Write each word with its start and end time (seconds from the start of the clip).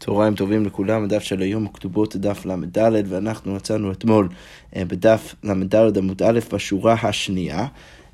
צהריים 0.00 0.34
טובים 0.34 0.66
לכולם, 0.66 1.04
הדף 1.04 1.22
של 1.22 1.40
היום 1.40 1.66
הכתובות 1.66 2.16
דף 2.16 2.46
ל"ד, 2.46 2.78
ואנחנו 3.08 3.54
מצאנו 3.54 3.92
אתמול 3.92 4.28
אה, 4.76 4.84
בדף 4.84 5.34
ל"ד 5.42 5.98
עמוד 5.98 6.22
א' 6.22 6.40
בשורה 6.52 6.96
השנייה. 7.02 7.66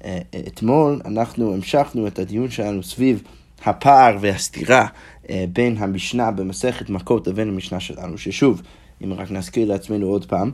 אה, 0.05 0.19
אתמול 0.47 1.01
אנחנו 1.05 1.55
המשכנו 1.55 2.07
את 2.07 2.19
הדיון 2.19 2.51
שלנו 2.51 2.83
סביב 2.83 3.23
הפער 3.65 4.17
והסתירה 4.21 4.87
אה, 5.31 5.45
בין 5.53 5.77
המשנה 5.79 6.31
במסכת 6.31 6.91
מכות 6.91 7.27
לבין 7.27 7.49
המשנה 7.49 7.81
שלנו, 7.81 8.19
ששוב, 8.19 8.63
אם 9.05 9.13
רק 9.13 9.31
נזכיר 9.31 9.69
לעצמנו 9.69 10.07
עוד 10.07 10.25
פעם, 10.25 10.51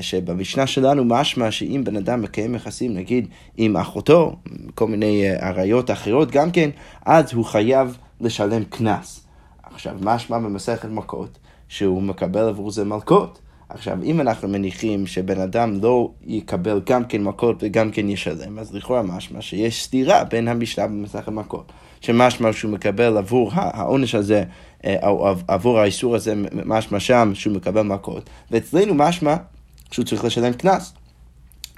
שבמשנה 0.00 0.66
שלנו 0.66 1.04
משמע 1.04 1.50
שאם 1.50 1.82
בן 1.84 1.96
אדם 1.96 2.22
מקיים 2.22 2.54
יחסים, 2.54 2.94
נגיד, 2.94 3.28
עם 3.56 3.76
אחותו, 3.76 4.36
כל 4.74 4.88
מיני 4.88 5.28
עריות 5.40 5.90
אחרות 5.90 6.30
גם 6.30 6.50
כן, 6.50 6.70
אז 7.06 7.32
הוא 7.32 7.44
חייב 7.44 7.98
לשלם 8.20 8.64
קנס. 8.64 9.23
עכשיו, 9.74 9.96
משמע 10.00 10.38
במסכת 10.38 10.88
מכות, 10.88 11.38
שהוא 11.68 12.02
מקבל 12.02 12.48
עבור 12.48 12.70
זה 12.70 12.84
מלכות. 12.84 13.38
עכשיו, 13.68 14.02
אם 14.02 14.20
אנחנו 14.20 14.48
מניחים 14.48 15.06
שבן 15.06 15.40
אדם 15.40 15.78
לא 15.82 16.10
יקבל 16.26 16.80
גם 16.86 17.04
כן 17.04 17.22
מכות 17.22 17.56
וגם 17.60 17.90
כן 17.90 18.08
ישלם, 18.08 18.58
אז 18.58 18.74
לכאורה 18.74 19.02
משמע 19.02 19.40
שיש 19.40 19.84
סתירה 19.84 20.24
בין 20.24 20.48
המשנה 20.48 20.86
במסכת 20.86 21.28
מכות. 21.28 21.72
שמשמע 22.00 22.52
שהוא 22.52 22.70
מקבל 22.70 23.16
עבור 23.16 23.50
העונש 23.54 24.14
הזה, 24.14 24.44
אה, 24.84 24.96
עבור 25.48 25.78
האיסור 25.78 26.14
הזה, 26.14 26.34
משמע 26.64 27.00
שם 27.00 27.30
שהוא 27.34 27.56
מקבל 27.56 27.82
מכות, 27.82 28.30
ואצלנו 28.50 28.94
משמע 28.94 29.36
שהוא 29.90 30.04
צריך 30.04 30.24
לשלם 30.24 30.52
קנס. 30.52 30.94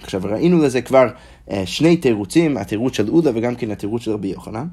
עכשיו, 0.02 0.20
ראינו 0.24 0.62
לזה 0.62 0.82
כבר 0.82 1.06
אה, 1.50 1.62
שני 1.66 1.96
תירוצים, 1.96 2.56
התירוץ 2.56 2.96
של 2.96 3.09
עודה 3.09 3.30
וגם 3.34 3.54
כן 3.54 3.70
התירוץ 3.70 4.02
של 4.02 4.10
רבי 4.10 4.28
יוחנן, 4.28 4.66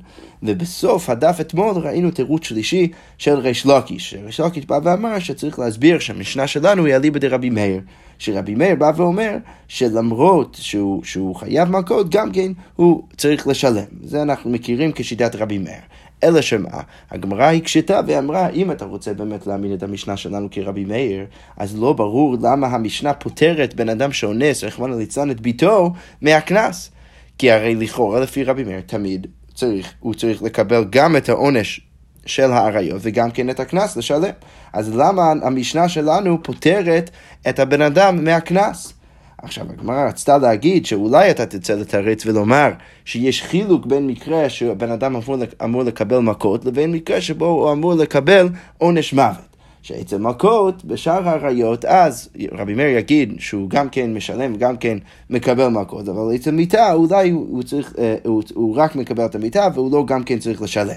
ובסוף 0.44 1.10
הדף 1.10 1.38
אתמול 1.42 1.76
ראינו 1.76 2.12
תירוץ 2.12 2.46
שלישי 2.46 2.88
של 3.18 3.34
ריש 3.34 3.66
לוקיש. 3.66 4.16
ריש 4.26 4.40
לוקיש 4.40 4.66
בא 4.66 4.80
ואמר 4.84 5.20
שצריך 5.20 5.60
להסביר 5.60 6.00
שהמשנה 6.00 6.48
שלנו 6.48 6.86
היא 6.86 6.96
אליבא 6.96 7.20
דרבי 7.20 7.50
מאיר. 7.50 7.82
שרבי 8.24 8.56
מאיר 8.56 8.76
בא 8.76 8.92
ואומר 8.96 9.38
שלמרות 9.68 10.58
שהוא, 10.62 11.04
שהוא 11.04 11.36
חייב 11.36 11.70
מכות, 11.70 12.10
גם 12.10 12.32
כן 12.32 12.52
הוא 12.76 13.04
צריך 13.18 13.48
לשלם. 13.48 13.84
זה 14.04 14.22
אנחנו 14.22 14.50
מכירים 14.50 14.92
כשיטת 14.96 15.36
רבי 15.36 15.58
מאיר. 15.58 15.82
אלא 16.24 16.42
שמה, 16.42 16.82
הגמרא 17.12 17.52
הקשתה 17.52 18.00
ואמרה, 18.08 18.50
אם 18.50 18.72
אתה 18.72 18.86
רוצה 18.86 19.14
באמת 19.14 19.48
להאמין 19.48 19.74
את 19.74 19.84
המשנה 19.84 20.18
שלנו 20.18 20.48
כרבי 20.52 20.86
מאיר, 20.86 21.26
אז 21.58 21.80
לא 21.80 21.94
ברור 21.94 22.38
למה 22.42 22.68
המשנה 22.68 23.14
פוטרת 23.14 23.76
בן 23.76 23.90
אדם 23.90 24.12
שאונס, 24.12 24.64
רחמנא 24.64 24.96
ליצלן, 24.96 25.32
את 25.32 25.42
ביתו 25.42 25.94
מהקנס. 26.22 26.92
כי 27.38 27.52
הרי 27.52 27.76
לכאורה, 27.76 28.20
לפי 28.20 28.44
רבי 28.44 28.64
מאיר, 28.64 28.82
תמיד 28.86 29.28
צריך, 29.54 29.94
הוא 30.00 30.14
צריך 30.14 30.44
לקבל 30.44 30.86
גם 30.90 31.18
את 31.18 31.30
העונש 31.30 31.82
של 32.26 32.52
האריות 32.52 33.02
וגם 33.02 33.32
כן 33.32 33.50
את 33.50 33.60
הקנס 33.60 33.98
לשלם. 33.98 34.34
אז 34.74 34.96
למה 34.96 35.32
המשנה 35.42 35.90
שלנו 35.90 36.44
פוטרת 36.44 37.10
את 37.50 37.60
הבן 37.60 37.82
אדם 37.82 38.24
מהקנס? 38.24 38.94
עכשיו, 39.38 39.66
הגמרא 39.70 40.08
רצתה 40.08 40.38
להגיד 40.38 40.86
שאולי 40.86 41.32
אתה 41.32 41.46
תצא 41.46 41.74
לתרץ 41.74 42.26
ולומר 42.26 42.72
שיש 43.06 43.44
חילוק 43.44 43.86
בין 43.86 44.08
מקרה 44.08 44.50
שבן 44.50 44.92
אדם 44.92 45.16
אמור, 45.16 45.38
אמור 45.64 45.84
לקבל 45.84 46.20
מכות 46.20 46.66
לבין 46.66 46.92
מקרה 46.92 47.22
שבו 47.22 47.46
הוא 47.46 47.72
אמור 47.72 47.94
לקבל 47.94 48.50
עונש 48.78 49.14
מוות. 49.14 49.54
שאצל 49.84 50.18
מכות, 50.18 50.86
בשאר 50.86 51.30
האריות, 51.30 51.86
אז 51.86 52.30
רבי 52.52 52.74
מאיר 52.74 52.98
יגיד 52.98 53.34
שהוא 53.40 53.70
גם 53.70 53.90
כן 53.90 54.14
משלם, 54.14 54.56
גם 54.56 54.78
כן 54.78 54.98
מקבל 55.30 55.68
מכות, 55.68 56.10
אבל 56.10 56.36
אצל 56.36 56.52
מיטה 56.52 56.94
אולי 56.94 57.30
הוא, 57.30 57.48
הוא, 57.50 57.64
צריך, 57.64 57.94
אה, 57.98 58.16
הוא, 58.26 58.44
הוא 58.54 58.76
רק 58.76 58.96
מקבל 58.96 59.26
את 59.26 59.36
המיטה 59.36 59.68
והוא 59.74 59.92
לא 59.92 60.06
גם 60.06 60.24
כן 60.24 60.40
צריך 60.40 60.62
לשלם. 60.62 60.96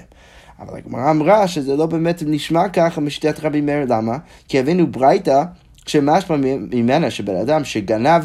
אבל 0.59 0.77
הגמרא 0.77 1.11
אמרה 1.11 1.47
שזה 1.47 1.75
לא 1.75 1.85
באמת 1.85 2.23
נשמע 2.25 2.69
ככה 2.69 3.01
משיטת 3.01 3.39
רבי 3.39 3.61
מאיר, 3.61 3.85
למה? 3.89 4.17
כי 4.47 4.59
הבינו 4.59 4.87
ברייתא 4.87 5.43
שמשמע 5.85 6.35
ממנה 6.71 7.11
שבן 7.11 7.35
אדם 7.35 7.63
שגנב 7.63 8.23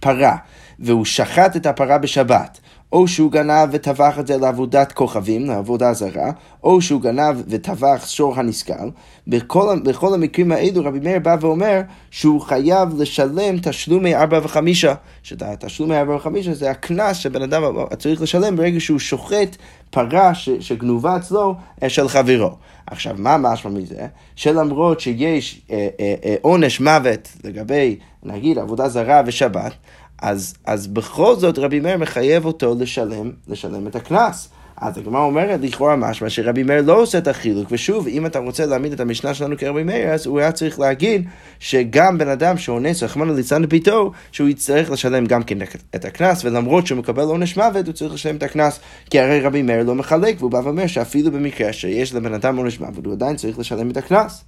פרה 0.00 0.36
והוא 0.78 1.04
שחט 1.04 1.56
את 1.56 1.66
הפרה 1.66 1.98
בשבת, 1.98 2.60
או 2.94 3.08
שהוא 3.08 3.32
גנב 3.32 3.68
וטבח 3.72 4.18
את 4.18 4.26
זה 4.26 4.38
לעבודת 4.38 4.92
כוכבים, 4.92 5.46
לעבודה 5.46 5.92
זרה, 5.92 6.30
או 6.64 6.80
שהוא 6.80 7.00
גנב 7.00 7.36
וטבח 7.48 8.06
שור 8.06 8.34
הנסכל. 8.36 8.88
בכל, 9.26 9.78
בכל 9.84 10.14
המקרים 10.14 10.52
האלו 10.52 10.84
רבי 10.84 11.00
מאיר 11.00 11.18
בא 11.18 11.36
ואומר 11.40 11.80
שהוא 12.10 12.40
חייב 12.40 12.88
לשלם 13.00 13.58
תשלומי 13.62 14.14
ארבע 14.14 14.40
וחמישה, 14.42 14.94
שתשלומי 15.22 15.96
ארבע 15.96 16.14
וחמישה 16.14 16.54
זה 16.54 16.70
הקנס 16.70 17.16
שבן 17.16 17.42
אדם 17.42 17.62
צריך 17.98 18.22
לשלם 18.22 18.56
ברגע 18.56 18.80
שהוא 18.80 18.98
שוחט 18.98 19.56
פרה 19.90 20.34
ש, 20.34 20.48
שגנובה 20.60 21.16
אצלו 21.16 21.54
אה, 21.82 21.88
של 21.88 22.08
חברו. 22.08 22.50
עכשיו, 22.86 23.14
מה 23.18 23.36
משמע 23.36 23.70
מזה? 23.70 24.06
שלמרות 24.36 25.00
שיש 25.00 25.60
אה, 25.70 25.88
אה, 26.00 26.14
אה, 26.24 26.34
עונש 26.42 26.80
מוות 26.80 27.28
לגבי, 27.44 27.96
נגיד, 28.22 28.58
עבודה 28.58 28.88
זרה 28.88 29.22
ושבת, 29.26 29.72
אז, 30.18 30.54
אז 30.66 30.86
בכל 30.86 31.36
זאת 31.36 31.58
רבי 31.58 31.80
מאיר 31.80 31.96
מחייב 31.96 32.44
אותו 32.44 32.74
לשלם, 32.78 33.30
לשלם 33.48 33.86
את 33.86 33.96
הקנס. 33.96 34.48
אז 34.76 34.98
הגמרא 34.98 35.20
אומרת 35.20 35.60
לכאורה 35.62 35.96
משמע 35.96 36.30
שרבי 36.30 36.62
מאיר 36.62 36.82
לא 36.82 37.02
עושה 37.02 37.18
את 37.18 37.28
החילוק, 37.28 37.68
ושוב, 37.70 38.08
אם 38.08 38.26
אתה 38.26 38.38
רוצה 38.38 38.66
להעמיד 38.66 38.92
את 38.92 39.00
המשנה 39.00 39.34
שלנו 39.34 39.58
כרבי 39.58 39.82
מאיר, 39.82 40.08
אז 40.08 40.26
הוא 40.26 40.40
היה 40.40 40.52
צריך 40.52 40.80
להגיד 40.80 41.28
שגם 41.60 42.18
בן 42.18 42.28
אדם 42.28 42.58
שאונס, 42.58 43.02
רחמנא 43.02 43.32
ליצלן 43.32 43.62
לביתו, 43.62 44.12
שהוא 44.32 44.48
יצטרך 44.48 44.90
לשלם 44.90 45.26
גם 45.26 45.42
כן 45.42 45.58
את 45.94 46.04
הקנס, 46.04 46.44
ולמרות 46.44 46.86
שהוא 46.86 46.98
מקבל 46.98 47.22
עונש 47.22 47.56
מוות, 47.56 47.86
הוא 47.86 47.94
צריך 47.94 48.14
לשלם 48.14 48.36
את 48.36 48.42
הקנס, 48.42 48.80
כי 49.10 49.20
הרי 49.20 49.40
רבי 49.40 49.62
מאיר 49.62 49.82
לא 49.82 49.94
מחלק, 49.94 50.36
והוא 50.38 50.50
בא 50.50 50.60
ואומר 50.64 50.86
שאפילו 50.86 51.30
במקרה 51.30 51.72
שיש 51.72 52.14
לבן 52.14 52.34
אדם 52.34 52.56
עונש 52.56 52.80
מוות, 52.80 53.06
הוא 53.06 53.12
עדיין 53.12 53.36
צריך 53.36 53.58
לשלם 53.58 53.90
את 53.90 53.96
הקנס. 53.96 54.44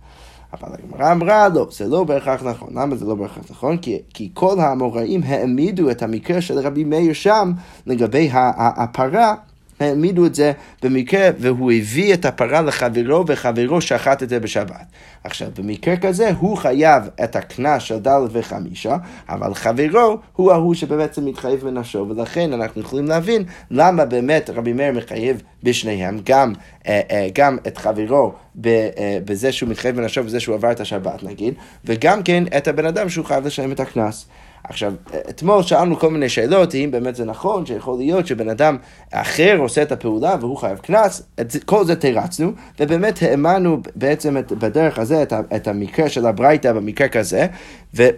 אבל 0.52 0.68
הגמרא 0.72 1.12
אמרה, 1.12 1.48
לא, 1.48 1.68
זה 1.70 1.88
לא 1.88 2.04
בהכרח 2.04 2.42
נכון. 2.42 2.68
למה 2.74 2.96
זה 2.96 3.04
לא 3.04 3.14
בהכרח 3.14 3.44
נכון? 3.50 3.76
כי, 3.76 3.98
כי 4.14 4.30
כל 4.34 4.60
האמוראים 4.60 5.22
העמידו 5.24 5.90
את 5.90 6.02
המקרה 6.02 6.40
של 6.40 6.58
רבי 6.58 6.84
מאיר 6.84 7.12
שם 7.12 7.52
לגבי 7.86 8.30
הפרה. 8.32 9.34
העמידו 9.80 10.26
את 10.26 10.34
זה 10.34 10.52
במקרה 10.82 11.28
והוא 11.38 11.72
הביא 11.72 12.14
את 12.14 12.24
הפרה 12.24 12.62
לחברו 12.62 13.24
וחברו 13.26 13.80
שחט 13.80 14.22
את 14.22 14.28
זה 14.28 14.40
בשבת. 14.40 14.84
עכשיו, 15.24 15.48
במקרה 15.58 15.96
כזה 15.96 16.30
הוא 16.38 16.56
חייב 16.56 17.02
את 17.24 17.36
הקנס 17.36 17.82
של 17.82 17.98
ד' 17.98 18.20
וחמישה, 18.32 18.96
אבל 19.28 19.54
חברו 19.54 20.18
הוא 20.32 20.52
ההוא 20.52 20.74
שבעצם 20.74 21.24
מתחייב 21.24 21.60
בנפשו, 21.60 22.06
ולכן 22.08 22.52
אנחנו 22.52 22.80
יכולים 22.80 23.06
להבין 23.06 23.44
למה 23.70 24.04
באמת 24.04 24.50
רבי 24.54 24.72
מאיר 24.72 24.92
מחייב 24.92 25.42
בשניהם, 25.62 26.20
גם, 26.24 26.52
אה, 26.86 27.00
אה, 27.10 27.28
גם 27.34 27.58
את 27.66 27.78
חברו 27.78 28.32
אה, 28.66 29.18
בזה 29.24 29.52
שהוא 29.52 29.68
מתחייב 29.68 29.96
בנפשו 29.96 30.20
ובזה 30.20 30.40
שהוא 30.40 30.54
עבר 30.54 30.70
את 30.70 30.80
השבת 30.80 31.22
נגיד, 31.22 31.54
וגם 31.84 32.22
כן 32.22 32.44
את 32.56 32.68
הבן 32.68 32.86
אדם 32.86 33.08
שהוא 33.08 33.24
חייב 33.24 33.46
לשלם 33.46 33.72
את 33.72 33.80
הקנס. 33.80 34.26
עכשיו, 34.68 34.92
אתמול 35.28 35.62
שאלנו 35.62 35.98
כל 35.98 36.10
מיני 36.10 36.28
שאלות, 36.28 36.74
האם 36.74 36.90
באמת 36.90 37.16
זה 37.16 37.24
נכון 37.24 37.66
שיכול 37.66 37.98
להיות 37.98 38.26
שבן 38.26 38.48
אדם 38.48 38.76
אחר 39.12 39.56
עושה 39.58 39.82
את 39.82 39.92
הפעולה 39.92 40.36
והוא 40.40 40.56
חייב 40.56 40.78
קנס, 40.78 41.22
כל 41.64 41.84
זה 41.84 41.96
תרצנו, 41.96 42.52
ובאמת 42.80 43.22
האמנו 43.22 43.80
בעצם 43.96 44.36
את, 44.36 44.52
בדרך 44.52 44.98
הזה 44.98 45.22
את, 45.22 45.32
את 45.56 45.68
המקרה 45.68 46.08
של 46.08 46.26
הברייתא 46.26 46.72
במקרה 46.72 47.08
כזה, 47.08 47.46
ו... 47.94 48.08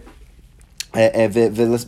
אה, 0.97 1.09
אה, 1.15 1.26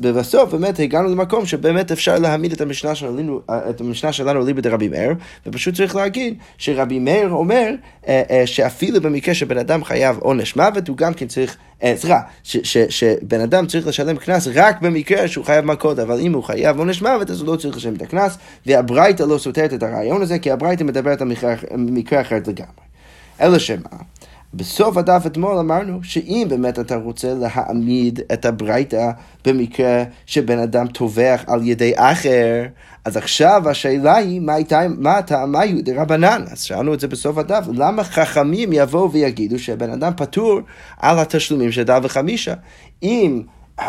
ובסוף 0.01 0.55
באמת 0.55 0.81
הגענו 0.81 1.09
למקום 1.09 1.47
שבאמת 1.47 1.93
אפשר 1.93 2.19
להעמיד 2.19 2.53
את 2.53 2.61
המשנה 2.61 2.95
שלנו, 2.95 3.41
אה, 3.51 3.71
את 3.71 3.81
המשנה 3.81 4.13
שלנו 4.13 4.45
ליבא 4.45 4.61
דרבי 4.61 4.89
מאיר, 4.89 5.15
ופשוט 5.47 5.75
צריך 5.75 5.97
להגיד 5.97 6.35
שרבי 6.59 6.99
מאיר 6.99 7.29
אומר 7.29 7.71
שאפילו 8.47 9.01
במקרה 9.01 9.35
שבן 9.35 9.59
אדם 9.59 9.85
חייב 9.85 10.19
עונש 10.19 10.57
מוות, 10.57 10.89
הוא 10.89 10.97
גם 10.97 11.15
כן 11.15 11.27
צריך, 11.27 11.57
סליחה, 11.85 12.21
שבן 12.89 13.41
אדם 13.41 13.67
צריך 13.67 13.87
לשלם 13.87 14.17
קנס 14.17 14.49
רק 14.55 14.83
במקרה 14.83 15.29
שהוא 15.29 15.45
חייב 15.45 15.65
מכות, 15.65 15.99
אבל 15.99 16.21
אם 16.21 16.35
הוא 16.35 16.45
חייב 16.45 16.79
עונש 16.79 17.03
מוות, 17.03 17.31
אז 17.31 17.41
הוא 17.41 17.53
לא 17.53 17.57
צריך 17.57 17.77
לשלם 17.77 17.95
את 17.95 18.03
הקנס, 18.03 18.39
והברייתא 18.67 19.23
לא 19.23 19.39
סותרת 19.39 19.75
את 19.75 19.83
הרעיון 19.83 20.23
הזה, 20.23 20.39
כי 20.39 20.51
הברייתא 20.51 20.85
מדברת 20.85 21.21
על 21.21 21.29
מקרה 21.77 22.21
אחרת 22.21 22.49
לגמרי. 22.49 22.91
אלא 23.41 23.59
שמה? 23.59 23.89
בסוף 24.55 24.97
הדף 24.97 25.23
אתמול 25.27 25.59
אמרנו 25.59 25.99
שאם 26.03 26.47
באמת 26.51 26.79
אתה 26.79 26.97
רוצה 26.97 27.35
להעמיד 27.35 28.21
את 28.33 28.45
הברייתא 28.45 29.11
במקרה 29.47 30.05
שבן 30.27 30.59
אדם 30.59 30.87
טובח 30.87 31.45
על 31.47 31.67
ידי 31.67 31.93
אחר, 31.97 32.65
אז 33.05 33.17
עכשיו 33.17 33.69
השאלה 33.69 34.17
היא 34.17 34.41
מה, 34.41 34.55
הייתה, 34.55 34.81
מה 34.99 35.17
הטעמה 35.19 35.61
היא 35.61 35.85
דרבנן. 35.85 36.45
אז 36.51 36.63
שאלנו 36.63 36.95
את 36.95 37.01
זה 37.01 37.09
בסוף 37.09 37.39
הדף, 37.39 37.65
למה 37.75 38.05
חכמים 38.05 38.73
יבואו 38.73 39.13
ויגידו 39.13 39.59
שבן 39.59 39.91
אדם 39.91 40.13
פטור 40.17 40.61
על 40.99 41.19
התשלומים 41.19 41.73
של 41.73 41.83
דף 41.83 41.99
וחמישה? 42.03 42.55
אם 43.03 43.43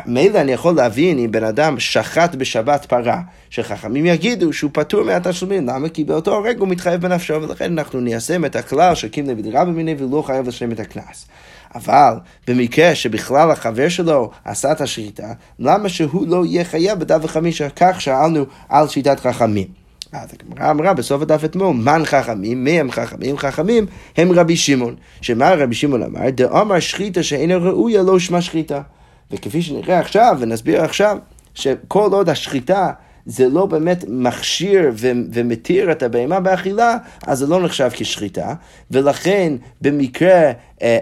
מילא 0.06 0.42
אני 0.42 0.52
יכול 0.52 0.76
להבין 0.76 1.20
אם 1.20 1.32
בן 1.32 1.44
אדם 1.44 1.80
שחט 1.80 2.36
בשבת 2.36 2.86
פרה, 2.86 3.22
שחכמים 3.50 4.06
יגידו 4.06 4.54
שהוא 4.54 4.72
פטור 4.74 5.04
מהתשלומים, 5.04 5.68
למה? 5.68 5.90
כי 5.90 6.04
באותו 6.04 6.36
הרגע 6.36 6.60
הוא 6.60 6.68
מתחייב 6.68 7.02
בנפשו, 7.02 7.42
ולכן 7.42 7.78
אנחנו 7.78 8.00
ניישם 8.00 8.46
את 8.46 8.56
הכלל 8.56 8.96
של 8.96 9.08
קים 9.08 9.30
לבידירה 9.30 9.66
במיני 9.66 9.96
והוא 9.98 10.12
לא 10.18 10.22
חייב 10.22 10.48
לשלם 10.48 10.72
את 10.72 10.80
הקנס. 10.80 11.28
אבל 11.76 12.14
במקרה 12.48 12.96
שבכלל 12.96 13.52
החבר 13.52 13.90
שלו 13.90 14.32
עשה 14.46 14.72
את 14.72 14.82
השחיטה, 14.82 15.34
למה 15.60 15.90
שהוא 15.90 16.28
לא 16.28 16.46
יהיה 16.46 16.64
חייב 16.64 17.00
בדף 17.00 17.20
וחמישה? 17.22 17.70
כך 17.70 18.02
שאלנו 18.02 18.46
על 18.70 18.88
שיטת 18.88 19.20
חכמים. 19.20 19.68
אז 20.12 20.30
הגמרא 20.34 20.72
אמרה 20.72 20.94
בסוף 20.94 21.22
הדף 21.22 21.44
אתמול, 21.46 21.76
מן 21.76 22.02
חכמים, 22.06 22.64
מי 22.64 22.80
הם 22.80 22.92
חכמים? 22.92 23.38
חכמים 23.38 23.86
הם 24.18 24.32
רבי 24.32 24.56
שמעון. 24.56 24.96
שמה 25.22 25.54
רבי 25.54 25.76
שמעון 25.76 26.04
אמר? 26.04 26.30
דאמר 26.30 26.80
שחיטה 26.80 27.24
שאינה 27.24 27.58
ראויה 27.58 28.04
לא 28.04 28.20
שמה 28.20 28.42
שחיטה. 28.42 28.82
וכפי 29.31 29.62
שנראה 29.62 30.00
עכשיו, 30.00 30.38
ונסביר 30.39 30.81
עכשיו, 30.81 31.18
שכל 31.54 32.10
עוד 32.13 32.30
השחיטה 32.30 32.92
זה 33.25 33.50
לא 33.50 33.66
באמת 33.66 34.06
מכשיר 34.07 34.92
ו- 34.94 35.12
ומתיר 35.33 35.92
את 35.92 36.04
הבהמה 36.04 36.39
באכילה, 36.39 36.98
אז 37.28 37.39
זה 37.39 37.48
לא 37.48 37.62
נחשב 37.62 37.89
כשחיטה, 37.94 38.54
ולכן 38.92 39.54
במקרה, 39.81 40.31
אה, 40.31 40.51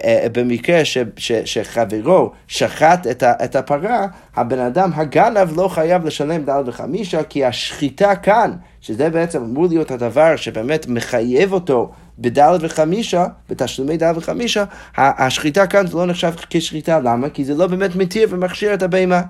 אה, 0.04 0.26
במקרה 0.32 0.84
ש- 0.84 0.98
ש- 1.16 1.32
שחברו 1.44 2.30
שחט 2.48 3.06
את, 3.06 3.22
ה- 3.22 3.44
את 3.44 3.56
הפרה, 3.56 4.06
הבן 4.36 4.58
אדם 4.58 4.90
הגנב 4.94 5.56
לא 5.56 5.68
חייב 5.68 6.04
לשלם 6.04 6.44
דל 6.44 6.62
וחמישה, 6.66 7.22
כי 7.22 7.44
השחיטה 7.44 8.16
כאן, 8.16 8.52
שזה 8.80 9.10
בעצם 9.10 9.42
אמור 9.42 9.66
להיות 9.66 9.90
הדבר 9.90 10.36
שבאמת 10.36 10.86
מחייב 10.88 11.52
אותו 11.52 11.90
בדל 12.20 12.56
וחמישה, 12.60 13.26
בתשלומי 13.50 13.96
דל 13.96 14.12
וחמישה, 14.16 14.64
השחיטה 14.96 15.66
כאן 15.66 15.86
זה 15.86 15.96
לא 15.96 16.06
נחשב 16.06 16.32
כשחיטה, 16.50 17.00
למה? 17.00 17.28
כי 17.28 17.44
זה 17.44 17.54
לא 17.54 17.66
באמת 17.66 17.96
מתיר 17.96 18.28
ומכשיר 18.30 18.74
את 18.74 18.82
הבהמה. 18.82 19.20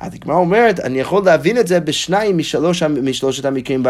אז 0.00 0.14
הגמרא 0.14 0.36
אומרת, 0.36 0.80
אני 0.80 1.00
יכול 1.00 1.24
להבין 1.24 1.58
את 1.58 1.66
זה 1.66 1.80
בשניים 1.80 2.38
משלוש, 2.38 2.82
משלושת 2.82 3.44
המקרים 3.44 3.82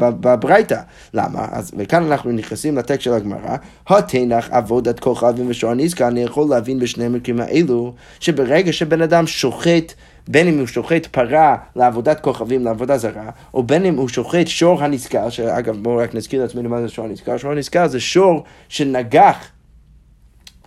בברייתא. 0.00 0.80
למה? 1.14 1.46
אז, 1.52 1.70
וכאן 1.78 2.02
אנחנו 2.12 2.32
נכנסים 2.32 2.76
לטקסט 2.76 3.00
של 3.00 3.12
הגמרא, 3.12 3.56
התנח 3.86 4.48
עבודת 4.50 5.00
כוכבים 5.00 5.50
ושור 5.50 5.74
נזקה, 5.74 6.08
אני 6.08 6.22
יכול 6.22 6.46
להבין 6.50 6.78
בשני 6.78 7.04
המקרים 7.04 7.40
האלו, 7.40 7.94
שברגע 8.20 8.72
שבן 8.72 9.02
אדם 9.02 9.26
שוחט 9.26 9.92
בין 10.28 10.48
אם 10.48 10.58
הוא 10.58 10.66
שוחט 10.66 11.06
פרה 11.06 11.56
לעבודת 11.76 12.20
כוכבים, 12.20 12.64
לעבודה 12.64 12.98
זרה, 12.98 13.30
או 13.54 13.62
בין 13.62 13.84
אם 13.84 13.96
הוא 13.96 14.08
שוחט 14.08 14.46
שור 14.46 14.82
הנזכר, 14.82 15.30
שאגב 15.30 15.76
בואו 15.82 15.96
רק 15.96 16.14
נזכיר 16.14 16.42
לעצמנו 16.42 16.68
מה 16.68 16.82
זה 16.82 16.88
שור 16.88 17.04
הנזכר, 17.04 17.36
שור 17.36 17.52
הנזכר 17.52 17.88
זה 17.88 18.00
שור 18.00 18.44
שנגח 18.68 19.48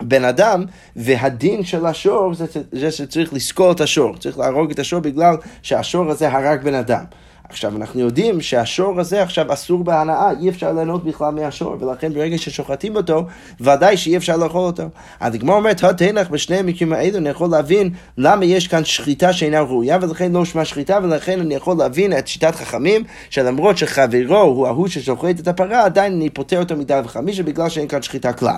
בן 0.00 0.24
אדם, 0.24 0.64
והדין 0.96 1.64
של 1.64 1.86
השור 1.86 2.34
זה, 2.34 2.44
זה 2.72 2.90
שצריך 2.90 3.32
לסקול 3.32 3.70
את 3.70 3.80
השור, 3.80 4.16
צריך 4.16 4.38
להרוג 4.38 4.70
את 4.70 4.78
השור 4.78 5.00
בגלל 5.00 5.36
שהשור 5.62 6.10
הזה 6.10 6.28
הרג 6.32 6.64
בן 6.64 6.74
אדם. 6.74 7.04
עכשיו, 7.48 7.76
אנחנו 7.76 8.00
יודעים 8.00 8.40
שהשור 8.40 9.00
הזה 9.00 9.22
עכשיו 9.22 9.52
אסור 9.52 9.84
בהנאה, 9.84 10.30
אי 10.40 10.48
אפשר 10.48 10.72
ליהנות 10.72 11.04
בכלל 11.04 11.34
מהשור, 11.34 11.76
ולכן 11.80 12.14
ברגע 12.14 12.38
ששוחטים 12.38 12.96
אותו, 12.96 13.26
ודאי 13.60 13.96
שאי 13.96 14.16
אפשר 14.16 14.36
לאכול 14.36 14.60
אותו. 14.60 14.82
אז 15.20 15.34
הגמרא 15.34 15.56
אומרת, 15.56 15.84
התנח 15.84 16.28
בשני 16.28 16.56
המקרים 16.56 16.92
האלו, 16.92 17.18
אני 17.18 17.28
יכול 17.28 17.50
להבין 17.50 17.90
למה 18.18 18.44
יש 18.44 18.68
כאן 18.68 18.84
שחיטה 18.84 19.32
שאינה 19.32 19.60
ראויה, 19.60 19.98
ולכן 20.02 20.32
לא 20.32 20.44
שמה 20.44 20.64
שחיטה, 20.64 20.98
ולכן 21.02 21.40
אני 21.40 21.54
יכול 21.54 21.76
להבין 21.78 22.18
את 22.18 22.28
שיטת 22.28 22.54
חכמים, 22.54 23.04
שלמרות 23.30 23.78
שחברו 23.78 24.36
הוא 24.36 24.66
ההוא 24.66 24.88
ששוחט 24.88 25.40
את 25.40 25.48
הפרה, 25.48 25.84
עדיין 25.84 26.12
אני 26.12 26.30
פוטר 26.30 26.58
אותו 26.58 26.76
מדל 26.76 27.00
וחמישה, 27.04 27.42
בגלל 27.42 27.68
שאין 27.68 27.88
כאן 27.88 28.02
שחיטה 28.02 28.32
כלל. 28.32 28.56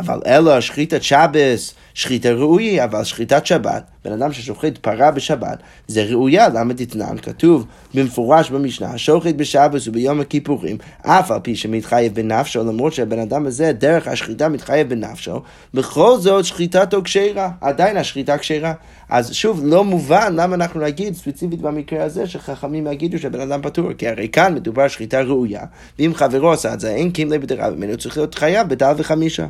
אבל 0.00 0.20
אלא 0.26 0.60
שחיטת 0.60 1.02
שבס, 1.02 1.74
שחיטה 1.94 2.32
ראויה, 2.32 2.84
אבל 2.84 3.04
שחיטת 3.04 3.46
שבת, 3.46 3.84
בן 4.04 4.12
אדם 4.12 4.32
ששוחט 4.32 4.78
פרה 4.78 5.10
בשבת, 5.10 5.58
זה 5.86 6.04
ראויה, 6.04 6.48
למה 6.48 6.74
תתנן? 6.74 7.18
כתוב 7.22 7.66
במפורש 7.94 8.50
במשנה, 8.50 8.98
שוחט 8.98 9.34
בשבס 9.34 9.88
וביום 9.88 10.20
הכיפורים, 10.20 10.76
אף 11.02 11.30
על 11.30 11.40
פי 11.40 11.56
שמתחייב 11.56 12.14
בנפשו, 12.14 12.64
למרות 12.64 12.92
שהבן 12.92 13.18
אדם 13.18 13.46
הזה, 13.46 13.72
דרך 13.72 14.08
השחיטה 14.08 14.48
מתחייב 14.48 14.88
בנפשו, 14.88 15.42
בכל 15.74 16.18
זאת 16.18 16.44
שחיטתו 16.44 17.02
כשרה, 17.02 17.50
עדיין 17.60 17.96
השחיטה 17.96 18.38
כשרה. 18.38 18.72
אז 19.08 19.32
שוב, 19.32 19.60
לא 19.64 19.84
מובן 19.84 20.32
למה 20.36 20.54
אנחנו 20.54 20.80
נגיד 20.80 21.14
ספציפית 21.14 21.60
במקרה 21.60 22.04
הזה 22.04 22.26
שחכמים 22.26 22.86
יגידו 22.86 23.18
שהבן 23.18 23.40
אדם 23.40 23.62
פטור, 23.62 23.92
כי 23.92 24.08
הרי 24.08 24.28
כאן 24.28 24.54
מדובר 24.54 24.88
שחיטה 24.88 25.20
ראויה, 25.20 25.62
ואם 25.98 26.12
חברו 26.14 26.52
עשה 26.52 26.74
את 26.74 26.80
זה, 26.80 26.90
אין 26.90 27.10
קימלי 27.10 27.38
בדרה 27.38 27.70
ממנו, 27.70 27.96
צריך 27.96 28.16
להיות 28.16 28.34
חייב 28.34 28.68
בדל 28.68 28.92
וחמישה. 28.96 29.46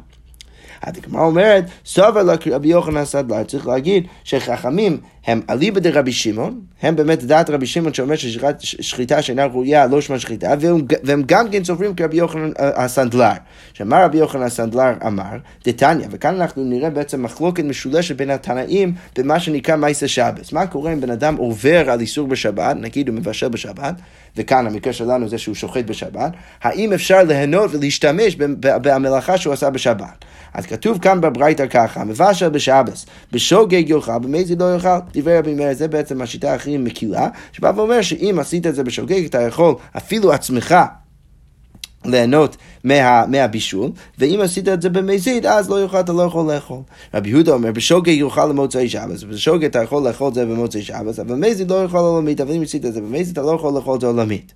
הדגמרא 0.83 1.23
אומרת, 1.23 1.65
סובר 1.85 2.23
לרבי 2.23 2.69
יוחנן 2.69 2.97
הסדלר, 2.97 3.45
צריך 3.45 3.67
להגיד 3.67 4.07
שחכמים 4.25 5.01
הם 5.27 5.41
אליבא 5.51 5.81
דרבי 5.81 6.13
שמעון, 6.13 6.61
הם 6.83 6.97
באמת 6.97 7.25
דעת 7.25 7.51
רבי 7.51 7.67
שמעון 7.67 7.95
שאומר 7.95 8.15
ששחיטה 8.17 9.23
שאינה 9.23 9.45
ראויה 9.45 9.87
לא 9.87 10.01
שמה 10.01 10.19
שחיטה, 10.19 10.55
והם 11.05 11.23
גם 11.27 11.51
כן 11.51 11.65
סופרים 11.65 11.95
כרבי 11.95 12.17
יוחנן 12.17 12.51
אה, 12.61 12.85
הסנדלר. 12.85 13.33
שמה 13.73 14.05
רבי 14.05 14.19
יוחנן 14.19 14.43
הסנדלר 14.43 14.93
אמר? 15.07 15.37
דתניא, 15.65 16.07
וכאן 16.11 16.35
אנחנו 16.35 16.65
נראה 16.65 16.91
בעצם 16.91 17.23
מחלוקת 17.23 17.65
משולשת 17.65 18.17
בין 18.17 18.31
התנאים 18.31 18.95
במה 19.19 19.41
שנקרא 19.41 19.77
מייסה 19.77 20.09
שבס. 20.09 20.53
מה 20.53 20.67
קורה 20.67 20.93
אם 20.93 21.01
בן 21.01 21.11
אדם 21.11 21.37
עובר 21.37 21.91
על 21.91 22.01
איסור 22.01 22.29
בשבת, 22.29 22.77
נגיד 22.81 23.09
הוא 23.09 23.17
מבשל 23.17 23.49
בשבת, 23.49 23.95
וכאן 24.37 24.67
המקרה 24.67 24.93
שלנו 24.93 25.29
זה 25.29 25.39
שהוא 25.39 25.55
שוחט 25.55 25.85
בשבת, 25.85 26.33
האם 26.63 26.93
אפשר 26.93 27.23
ליהנות 27.23 27.75
ולהשתמש 27.75 28.37
במלאכה 28.61 29.39
שהוא 29.39 29.53
עשה 29.53 29.71
בשבת? 29.71 30.25
אז 30.55 30.67
כתוב 30.67 30.99
כאן 30.99 31.21
בברייתא 31.21 31.67
ככה, 31.67 32.05
מבשל 32.05 32.49
בשבס, 32.49 33.07
בשוגג 33.33 33.91
יאכל, 33.91 34.19
במזיד 34.19 34.63
לא 34.63 34.75
יאכל. 34.75 34.89
דברי 35.15 35.39
רבי 35.39 35.55
מאיר, 35.55 35.75
זה 35.75 35.89
בעצם 35.89 36.23
השיטה 36.23 36.55
הכי 36.55 36.79
מקילה, 36.79 37.29
שבא 37.53 37.73
ואומר 37.77 38.03
שאם 38.03 38.37
עשית 38.41 38.67
את 38.67 38.75
זה 38.75 38.85
בשוגג, 38.85 39.25
אתה 39.25 39.43
יכול 39.43 39.75
אפילו 39.97 40.33
עצמך 40.33 40.75
ליהנות 42.05 42.57
מה, 42.85 43.27
מהבישול, 43.27 43.91
ואם 44.19 44.41
עשית 44.43 44.69
את 44.69 44.83
זה 44.83 44.89
במזיד, 44.89 45.47
אז 45.47 45.71
לא 45.71 45.83
יאכל, 45.83 46.01
אתה 46.01 46.13
לא 46.13 46.23
יכול 46.23 46.55
לאכול. 46.55 46.81
רבי 47.15 47.31
יהודה 47.31 47.53
אומר, 47.53 47.73
בשוגג 47.73 48.09
יאכל 48.09 48.47
למוצאי 48.47 48.89
שבס, 48.89 49.23
בשוגג 49.23 49.65
אתה 49.65 49.83
יכול 49.83 50.09
לאכול 50.09 50.29
את 50.29 50.35
זה 50.35 50.47
במוצאי 50.47 50.83
שבס, 50.83 51.19
אבל 51.19 51.35
במזיד 51.35 51.71
לא 51.71 51.83
יאכל 51.83 51.99
עולמית, 51.99 52.41
אבל 52.41 52.55
אם 52.55 52.63
עשית 52.63 52.85
את 52.85 52.93
זה 52.93 53.01
במזיד, 53.01 53.29
אתה 53.33 53.43
לא 53.43 53.55
יכול 53.55 53.75
לאכול 53.75 53.95
את 53.95 54.01
זה 54.01 54.07
עולמית. 54.07 54.53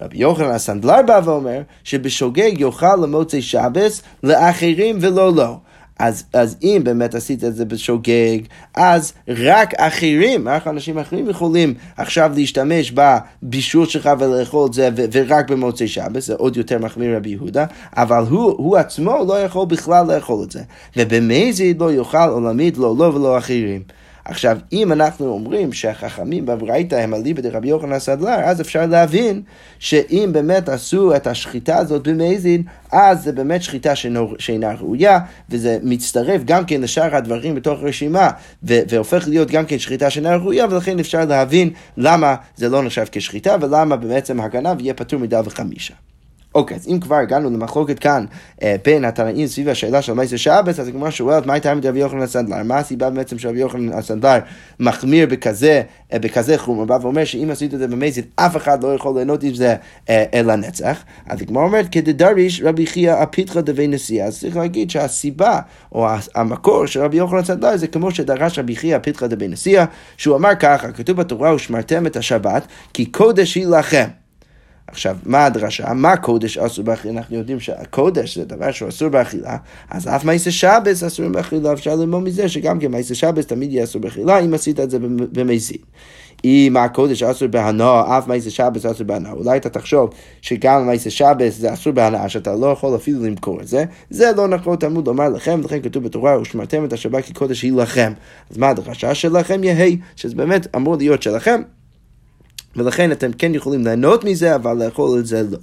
רבי 0.00 0.18
יוחנן 0.18 0.50
הסנדלר 0.50 1.02
בא 1.06 1.20
ואומר, 1.24 1.60
שבשוגג 1.84 2.60
יאכל 2.60 2.96
למוצאי 2.96 3.42
שבס 3.42 4.02
לאחרים 4.22 4.98
ולא 5.00 5.34
לו. 5.34 5.58
אז, 5.98 6.24
אז 6.32 6.56
אם 6.62 6.80
באמת 6.84 7.14
עשית 7.14 7.44
את 7.44 7.54
זה 7.54 7.64
בשוגג, 7.64 8.38
אז 8.74 9.12
רק 9.28 9.74
אחרים, 9.74 10.48
רק 10.48 10.66
אנשים 10.66 10.98
אחרים 10.98 11.30
יכולים 11.30 11.74
עכשיו 11.96 12.32
להשתמש 12.34 12.92
בבישול 12.94 13.86
שלך 13.86 14.10
ולאכול 14.18 14.66
את 14.66 14.72
זה, 14.72 14.88
ו- 14.96 15.04
ורק 15.12 15.50
במוצאי 15.50 15.88
שבת, 15.88 16.22
זה 16.22 16.34
עוד 16.34 16.56
יותר 16.56 16.78
מחמיר 16.78 17.16
רבי 17.16 17.30
יהודה, 17.30 17.64
אבל 17.96 18.24
הוא, 18.28 18.54
הוא 18.58 18.76
עצמו 18.76 19.24
לא 19.28 19.42
יכול 19.42 19.66
בכלל 19.66 20.06
לאכול 20.14 20.44
את 20.44 20.50
זה. 20.50 20.60
ובמזיד 20.96 21.80
לא 21.80 21.92
יאכל 21.92 22.28
עולמית, 22.28 22.78
לא 22.78 22.88
לו 22.88 22.96
לא 22.98 23.16
ולא 23.16 23.38
אחרים. 23.38 23.82
עכשיו, 24.28 24.58
אם 24.72 24.92
אנחנו 24.92 25.26
אומרים 25.26 25.72
שהחכמים 25.72 26.46
בברייתא 26.46 26.94
הם 26.94 27.14
אליבא 27.14 27.42
דרבי 27.42 27.68
יוחנן 27.68 27.92
הסדלר, 27.92 28.40
אז 28.44 28.60
אפשר 28.60 28.86
להבין 28.86 29.42
שאם 29.78 30.30
באמת 30.32 30.68
עשו 30.68 31.16
את 31.16 31.26
השחיטה 31.26 31.76
הזאת 31.76 32.08
במזין, 32.08 32.62
אז 32.92 33.24
זה 33.24 33.32
באמת 33.32 33.62
שחיטה 33.62 33.92
שאינה 34.38 34.72
ראויה, 34.72 35.18
וזה 35.50 35.78
מצטרף 35.82 36.40
גם 36.44 36.64
כן 36.64 36.80
לשאר 36.80 37.16
הדברים 37.16 37.54
בתוך 37.54 37.80
רשימה, 37.82 38.30
והופך 38.62 39.28
להיות 39.28 39.50
גם 39.50 39.66
כן 39.66 39.78
שחיטה 39.78 40.10
שאינה 40.10 40.36
ראויה, 40.36 40.66
ולכן 40.70 40.98
אפשר 40.98 41.24
להבין 41.24 41.70
למה 41.96 42.34
זה 42.56 42.68
לא 42.68 42.82
נחשב 42.82 43.04
כשחיטה, 43.12 43.56
ולמה 43.60 43.96
בעצם 43.96 44.40
הגנב 44.40 44.80
יהיה 44.80 44.94
פטור 44.94 45.20
מדל 45.20 45.40
וחמישה. 45.44 45.94
אוקיי, 46.58 46.76
אז 46.76 46.88
אם 46.88 47.00
כבר 47.00 47.14
הגענו 47.16 47.50
למחלוקת 47.50 47.98
כאן 47.98 48.24
אה, 48.62 48.76
בין 48.84 49.04
התנאים 49.04 49.46
סביב 49.46 49.68
השאלה 49.68 50.02
של 50.02 50.12
מייסר 50.12 50.36
שבס, 50.36 50.80
אז 50.80 50.88
הגמרא 50.88 51.10
שואלת, 51.10 51.46
מה 51.46 51.52
הייתה 51.52 51.72
רבי 51.72 51.98
יוחנן 51.98 52.22
הסנדלר? 52.22 52.62
מה 52.62 52.78
הסיבה 52.78 53.10
בעצם 53.10 53.38
שרבי 53.38 53.58
יוחנן 53.58 53.92
הסנדלר 53.92 54.38
מחמיר 54.80 55.26
בכזה, 55.26 55.82
אה, 56.12 56.18
בכזה 56.18 56.58
חומר? 56.58 56.84
בא 56.84 56.98
ואומר 57.02 57.24
שאם 57.24 57.50
עשית 57.50 57.74
את 57.74 57.78
זה 57.78 57.88
במזיד, 57.88 58.24
אף 58.36 58.56
אחד 58.56 58.82
לא 58.82 58.94
יכול 58.94 59.14
ליהנות 59.16 59.42
עם 59.42 59.54
זה 59.54 59.74
אה, 60.08 60.24
אל 60.34 60.50
הנצח. 60.50 61.04
אז 61.26 61.42
הגמרא 61.42 61.62
אומרת, 61.62 61.86
כדדריש 61.92 62.62
רבי 62.64 62.86
חייא 62.86 63.12
הפיתחא 63.12 63.60
דבי 63.60 63.86
נשיאה. 63.86 64.26
אז 64.26 64.40
צריך 64.40 64.56
להגיד 64.56 64.90
שהסיבה, 64.90 65.60
או 65.92 66.06
המקור 66.34 66.86
של 66.86 67.00
רבי 67.00 67.16
יוחנן 67.16 67.38
הסנדלר, 67.38 67.76
זה 67.76 67.86
כמו 67.86 68.10
שדרש 68.10 68.58
רבי 68.58 68.76
חייא 68.76 68.96
הפיתחא 68.96 69.26
דבי 69.26 69.48
נשיאה, 69.48 69.84
שהוא 70.16 70.36
אמר 70.36 70.54
ככה, 70.54 70.92
כתוב 70.92 71.16
בתורה, 71.16 71.54
ושמרתם 71.54 72.06
את 72.06 72.16
השבת, 72.16 72.66
כי 72.94 73.06
קודש 73.06 73.54
היא 73.54 73.66
לכם. 73.66 74.08
עכשיו, 74.88 75.16
מה 75.24 75.44
הדרשה? 75.44 75.92
מה 75.92 76.16
קודש 76.16 76.58
אסור 76.58 76.84
באכילה? 76.84 77.18
אנחנו 77.18 77.36
יודעים 77.36 77.60
שהקודש 77.60 78.38
זה 78.38 78.44
דבר 78.44 78.70
שהוא 78.70 78.88
אסור 78.88 79.08
באכילה, 79.08 79.56
אז 79.90 80.08
אף 80.08 80.24
מעשה 80.24 80.50
שבס 80.50 81.02
אסור 81.02 81.28
באכילה, 81.28 81.72
אפשר 81.72 81.94
ללמוד 81.94 82.22
מזה 82.22 82.48
שגם 82.48 82.78
כן 82.78 82.90
מעשה 82.90 83.14
שבס 83.14 83.46
תמיד 83.46 83.72
יהיה 83.72 83.84
אסור 83.84 84.02
באכילה, 84.02 84.38
אם 84.38 84.54
עשית 84.54 84.80
את 84.80 84.90
זה 84.90 84.98
במזיד. 85.32 85.80
אם 86.44 86.76
הקודש 86.76 87.22
אסור 87.22 87.48
בהנאה, 87.48 88.18
אף 88.18 88.26
מעשה 88.26 88.50
שבס 88.50 88.86
אסור 88.86 89.06
בהנאה. 89.06 89.32
אולי 89.32 89.56
אתה 89.56 89.68
תחשוב 89.68 90.10
שגם 90.42 90.86
מעשה 90.86 91.10
שבס 91.10 91.58
זה 91.58 91.72
אסור 91.72 91.92
בהנאה, 91.92 92.28
שאתה 92.28 92.54
לא 92.56 92.66
יכול 92.66 92.96
אפילו 92.96 93.24
למכור 93.24 93.60
את 93.60 93.68
זה. 93.68 93.84
זה 94.10 94.32
לא 94.36 94.48
נכון, 94.48 94.76
תלמוד 94.76 95.06
לומר 95.06 95.28
לכם, 95.28 95.60
לכן 95.64 95.82
כתוב 95.82 96.04
בתורה, 96.04 96.40
ושמרתם 96.40 96.84
את 96.84 96.92
השבת 96.92 97.24
כי 97.24 97.32
קודש 97.32 97.62
היא 97.62 97.72
לכם. 97.72 98.12
אז 98.50 98.58
מה 98.58 98.68
הדרשה 98.68 99.14
שלכם 99.14 99.64
יהי, 99.64 99.98
שזה 100.16 100.34
באמת 100.34 100.66
אמור 100.76 100.96
להיות 100.96 101.22
שלכם. 101.22 101.62
ולכן 102.76 103.12
אתם 103.12 103.32
כן 103.32 103.54
יכולים 103.54 103.84
ליהנות 103.84 104.24
מזה, 104.24 104.54
אבל 104.54 104.84
לאכול 104.84 105.18
את 105.18 105.26
זה 105.26 105.42
לא. 105.50 105.58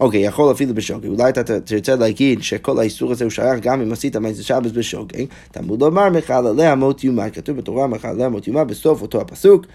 אוקיי, 0.00 0.20
יכול 0.20 0.52
אפילו 0.52 0.74
בשוגג. 0.74 1.08
אולי 1.08 1.28
אתה 1.28 1.60
תרצה 1.60 1.96
להגיד 1.96 2.42
שכל 2.42 2.78
האיסור 2.78 3.12
הזה 3.12 3.24
הוא 3.24 3.30
שייך 3.30 3.60
גם 3.60 3.80
אם 3.80 3.92
עשית 3.92 4.16
מעשה 4.16 4.42
שבס 4.42 4.70
בשוגג. 4.70 5.24
תלמוד 5.52 5.80
לומר 5.80 6.08
מחללי 6.10 6.66
המות 6.66 7.04
יומה, 7.04 7.30
כתוב 7.30 7.56
בתורה 7.56 7.86
מחללי 7.86 8.24
המות 8.24 8.48
יומה 8.48 8.64
בסוף 8.64 9.02
אותו 9.02 9.20
הפסוק. 9.20 9.66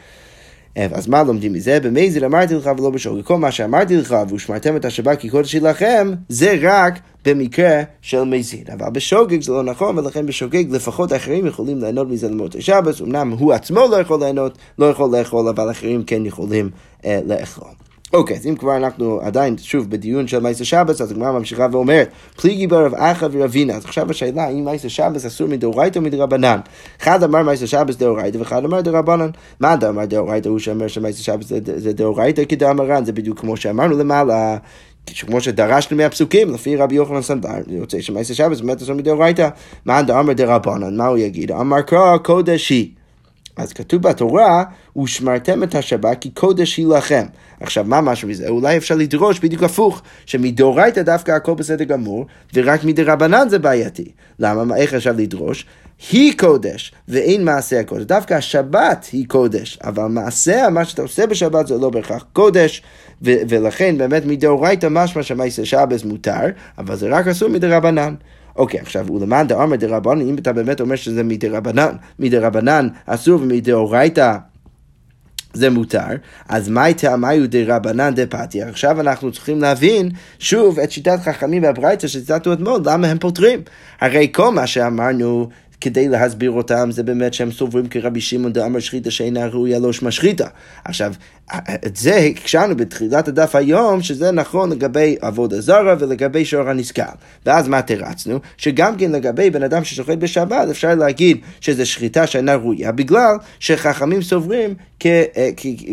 אז 0.76 1.08
מה 1.08 1.24
לומדים 1.24 1.54
מזה? 1.54 1.80
במזיד 1.80 2.24
אמרתי 2.24 2.56
לך 2.56 2.70
ולא 2.78 2.90
בשוגג. 2.90 3.24
כל 3.24 3.38
מה 3.38 3.52
שאמרתי 3.52 3.98
לך 3.98 4.16
ושמרתם 4.32 4.76
את 4.76 4.86
השבת 4.86 5.20
כי 5.20 5.30
קודש 5.30 5.54
היא 5.54 5.62
לכם, 5.62 6.12
זה 6.30 6.56
רק 6.62 7.00
במקרה 7.26 7.82
של 8.02 8.24
מזיד. 8.24 8.70
אבל 8.70 8.90
בשוגג 8.90 9.42
זה 9.42 9.52
לא 9.52 9.64
נכון, 9.64 9.98
ולכן 9.98 10.26
בשוגג 10.26 10.72
לפחות 10.72 11.12
האחרים 11.12 11.46
יכולים 11.46 11.80
ליהנות 11.80 12.10
מזה 12.10 12.30
למוצאי 12.30 12.62
שבת. 12.62 13.02
אמנם 13.02 13.30
הוא 13.40 13.54
עצמו 13.54 13.88
לא 13.92 13.96
יכול 13.96 14.20
ליהנות, 14.20 14.58
לא 14.80 14.86
יכול 14.86 15.18
לאכול, 15.18 15.48
אבל 15.48 15.72
אחרים 15.72 16.04
כן 16.04 16.26
יכולים 16.26 16.70
אה, 17.06 17.20
לאכול. 17.26 17.89
אוקיי, 18.14 18.38
אז 18.38 18.48
אם 18.48 18.56
כבר 18.56 18.78
אנחנו 18.78 19.20
עדיין, 19.22 19.58
שוב, 19.58 19.90
בדיון 19.90 20.28
של 20.28 20.40
מייסר 20.40 20.64
שבס, 20.64 21.02
אז 21.02 21.12
הגמרא 21.12 21.32
ממשיכה 21.32 21.68
ואומרת, 21.72 22.10
פליגי 22.42 22.68
ברב 22.68 22.94
אחא 22.96 23.28
ורבינה. 23.32 23.74
אז 23.74 23.86
עכשיו 23.86 24.12
השאלה, 24.12 24.44
האם 24.44 24.66
מייסר 24.66 24.88
שבס 24.88 25.26
אסור 25.26 25.48
מדאורייתא 25.48 26.00
או 26.00 26.04
מדרבנן? 26.04 26.60
אחד 27.02 27.24
אמר 27.24 27.44
מייסר 27.44 27.66
שבס 27.66 27.96
דאורייתא 27.96 28.38
ואחד 28.38 28.66
אמר 28.66 28.82
דרבנן. 28.82 29.30
מה 29.60 29.74
אתה 29.74 29.90
אמר 29.90 30.06
דאורייתא? 30.06 30.50
הוא 30.50 30.60
שאומר 30.60 30.88
שמייסר 30.88 31.22
שבס 31.22 31.52
זה 31.76 31.94
דאורייתא 31.94 32.46
כדאמרן, 32.50 33.06
זה 33.06 33.12
בדיוק 33.12 33.40
כמו 33.40 33.58
שאמרנו 33.58 33.98
למעלה. 33.98 34.58
כמו 35.20 35.42
שדרשנו 35.42 35.98
מהפסוקים, 35.98 36.54
לפי 36.54 36.76
רבי 36.76 36.96
יוחנן 36.96 37.22
סנדלר, 37.22 37.52
אני 37.68 37.80
רוצה 37.80 38.02
שמייסר 38.02 38.34
שבס 38.34 38.62
באמת 38.62 38.82
אסור 38.82 38.96
מדאורייתא. 38.96 39.50
מה 39.86 40.02
דאמר 40.02 40.34
דרבנן? 40.34 40.98
מה 40.98 41.08
הוא 41.08 41.18
יגיד? 41.18 41.52
אמר 41.52 41.82
קרא 41.82 42.18
קודש 42.18 42.70
היא. 42.70 42.90
אז 43.58 43.74
כתוב 43.74 44.02
בתורה, 44.02 44.64
ושמרתם 45.04 45.64
את 45.64 45.76
השבת 45.76 46.18
כי 46.22 46.30
קודש 46.30 46.78
היא 46.78 46.88
לכם. 46.88 47.26
עכשיו, 47.60 47.86
מה 47.88 48.02
משהו 48.02 48.28
מזה? 48.28 48.48
אולי 48.48 48.78
אפשר 48.78 48.96
לדרוש 48.96 49.40
בדיוק 49.40 49.64
הפוך, 49.64 50.02
שמדאורייתא 50.26 51.02
דווקא 51.02 51.32
הכל 51.32 51.54
בסדר 51.54 51.84
גמור, 51.84 52.26
ורק 52.54 52.84
מדרבנן 52.84 53.50
זה 53.50 53.60
בעייתי. 53.60 54.12
למה? 54.40 54.76
איך 54.76 54.94
אפשר 54.94 55.12
לדרוש? 55.18 55.66
היא 56.12 56.34
קודש, 56.38 56.92
ואין 57.08 57.46
מעשה 57.46 57.80
הקודש. 57.80 58.04
דווקא 58.04 58.34
השבת 58.34 59.10
היא 59.12 59.26
קודש, 59.28 59.80
אבל 59.84 60.06
מעשה, 60.06 60.70
מה 60.70 60.86
שאתה 60.86 61.02
עושה 61.02 61.28
בשבת 61.28 61.68
זה 61.68 61.78
לא 61.78 61.90
בהכרח 61.90 62.26
קודש, 62.34 62.82
ו- 63.22 63.42
ולכן 63.50 63.98
באמת 63.98 64.26
מדאורייתא 64.26 64.88
משמע 64.92 65.24
שמעשה 65.24 65.66
שבס 65.66 66.04
מותר, 66.04 66.46
אבל 66.78 66.96
זה 66.96 67.08
רק 67.10 67.28
אסור 67.28 67.50
מדרבנן. 67.50 68.16
אוקיי, 68.56 68.80
עכשיו, 68.80 69.14
ולמען 69.14 69.48
דאמר 69.48 69.76
דרבנן, 69.76 70.22
אם 70.22 70.36
אתה 70.38 70.54
באמת 70.54 70.82
אומר 70.82 70.96
שזה 70.96 71.24
מדרבנן, 71.24 71.96
מדרבנן 72.20 72.88
אסור 73.06 73.42
ומדאורייתא 73.42 74.38
זה 75.54 75.70
מותר, 75.70 76.08
אז 76.50 76.70
מאי 76.70 76.94
טעמיו 76.94 77.50
דרבנן 77.50 78.16
דפתיה? 78.16 78.70
עכשיו 78.70 79.02
אנחנו 79.02 79.32
צריכים 79.32 79.62
להבין 79.62 80.10
שוב 80.40 80.80
את 80.80 80.92
שיטת 80.92 81.20
חכמים 81.24 81.64
והברייתא 81.64 82.08
שציטטנו 82.08 82.54
אתמול, 82.54 82.82
למה 82.86 83.08
הם 83.08 83.20
פותרים. 83.20 83.62
הרי 84.02 84.30
כל 84.34 84.52
מה 84.52 84.68
שאמרנו 84.68 85.50
כדי 85.82 86.08
להסביר 86.08 86.52
אותם 86.52 86.92
זה 86.92 87.04
באמת 87.04 87.34
שהם 87.34 87.52
סוברים 87.52 87.88
כרבי 87.88 88.22
שמעון 88.22 88.54
דאמר 88.54 88.80
שחיטה 88.80 89.12
שאינה 89.12 89.48
ראויה 89.48 89.80
לא 89.80 89.94
שמה 89.94 90.12
שחיטה. 90.12 90.48
עכשיו, 90.86 91.14
את 91.86 91.96
זה 91.96 92.16
הקשרנו 92.16 92.78
בתחילת 92.78 93.28
הדף 93.28 93.56
היום, 93.56 94.02
שזה 94.02 94.32
נכון 94.32 94.72
לגבי 94.72 95.16
עבודה 95.22 95.62
זרה 95.62 95.96
ולגבי 96.00 96.46
שור 96.46 96.70
הנזכר. 96.70 97.04
ואז 97.46 97.68
מה 97.68 97.82
תרצנו? 97.82 98.40
שגם 98.58 98.98
כן 98.98 99.12
לגבי 99.12 99.50
בן 99.50 99.64
אדם 99.64 99.84
ששוחט 99.84 100.18
בשבת, 100.18 100.70
אפשר 100.70 100.96
להגיד 100.96 101.38
שזה 101.62 101.86
שחיטה 101.86 102.28
שאינה 102.28 102.56
ראויה, 102.56 102.92
בגלל 102.92 103.36
שחכמים 103.60 104.22
סוברים 104.22 104.74
אה, 105.06 105.26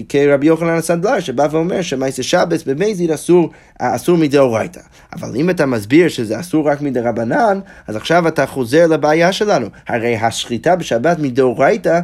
כרבי 0.08 0.46
יוחנן 0.46 0.68
הסנדלר, 0.68 1.20
שבא 1.20 1.48
ואומר 1.50 1.82
שמעשה 1.82 2.22
שבס 2.22 2.62
במזיד 2.62 3.10
אסור, 3.10 3.50
אסור 3.78 4.16
מדאורייתא. 4.18 4.80
אבל 5.12 5.36
אם 5.36 5.50
אתה 5.50 5.66
מסביר 5.66 6.08
שזה 6.08 6.40
אסור 6.40 6.68
רק 6.68 6.80
מדרבנן, 6.80 7.60
אז 7.86 7.96
עכשיו 7.96 8.28
אתה 8.28 8.46
חוזר 8.46 8.86
לבעיה 8.86 9.32
שלנו. 9.32 9.66
הרי 9.88 10.16
השחיטה 10.16 10.76
בשבת 10.76 11.18
מדאורייתא 11.18 12.00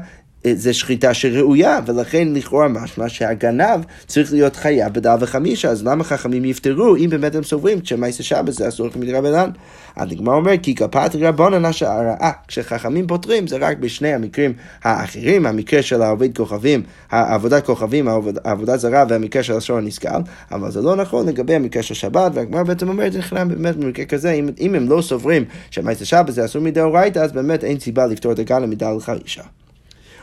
זה 0.55 0.73
שחיטה 0.73 1.15
שראויה, 1.15 1.81
ולכן 1.87 2.29
לכאורה 2.35 2.69
משמע 2.69 3.09
שהגנב 3.09 3.81
צריך 4.07 4.33
להיות 4.33 4.57
חייב 4.57 4.93
בדל 4.93 5.17
וחמישה, 5.21 5.71
אז 5.71 5.87
למה 5.87 6.05
חכמים 6.05 6.45
יפטרו 6.45 6.97
אם 6.97 7.11
באמת 7.11 7.35
הם 7.35 7.43
סוברים 7.43 7.81
כשמייסה 7.81 8.23
שבת 8.23 8.53
זה 8.53 8.69
אסור 8.69 8.89
מדרבנן? 8.97 9.51
הדגמר 9.97 10.33
אומר 10.33 10.53
כי 10.63 10.75
כפת 10.75 11.11
רבונן 11.21 11.65
השערה, 11.65 12.31
כשחכמים 12.49 13.07
פותרים 13.07 13.47
זה 13.47 13.57
רק 13.61 13.79
בשני 13.79 14.13
המקרים 14.13 14.53
האחרים, 14.85 15.47
המקרה 15.47 15.83
של 15.83 16.03
העובד 16.03 16.37
כוכבים, 16.37 16.83
העבודת 17.11 17.67
כוכבים, 17.67 18.09
העבודה 18.45 18.77
זרה 18.77 19.05
והמקרה 19.09 19.43
של 19.43 19.57
השור 19.57 19.79
הנשכל, 19.79 20.09
אבל 20.51 20.71
זה 20.71 20.83
לא 20.83 20.97
נכון 20.97 21.29
לגבי 21.29 21.55
המקרה 21.55 21.83
של 21.83 21.95
שבת, 21.95 22.33
והגמר 22.35 22.65
בעצם 22.65 22.89
אומרת, 22.89 23.15
נכנע 23.15 23.45
באמת 23.45 23.77
במקרה 23.77 24.05
כזה, 24.05 24.33
אם, 24.33 24.49
אם 24.61 24.75
הם 24.75 24.89
לא 24.89 25.03
סוברים 25.03 25.45
שמייסה 25.71 26.05
שבת 26.05 26.35
זה 26.35 26.45
אסור 26.45 26.63
מדאורייתא, 26.63 27.19
אז 27.19 27.33
באמת 27.33 27.65
אין 27.65 27.81
סיבה 27.81 28.07
לפתור 28.07 28.33
את 28.33 28.39
הגן 28.39 28.71
מדל 28.71 29.01
חמישה. 29.01 29.43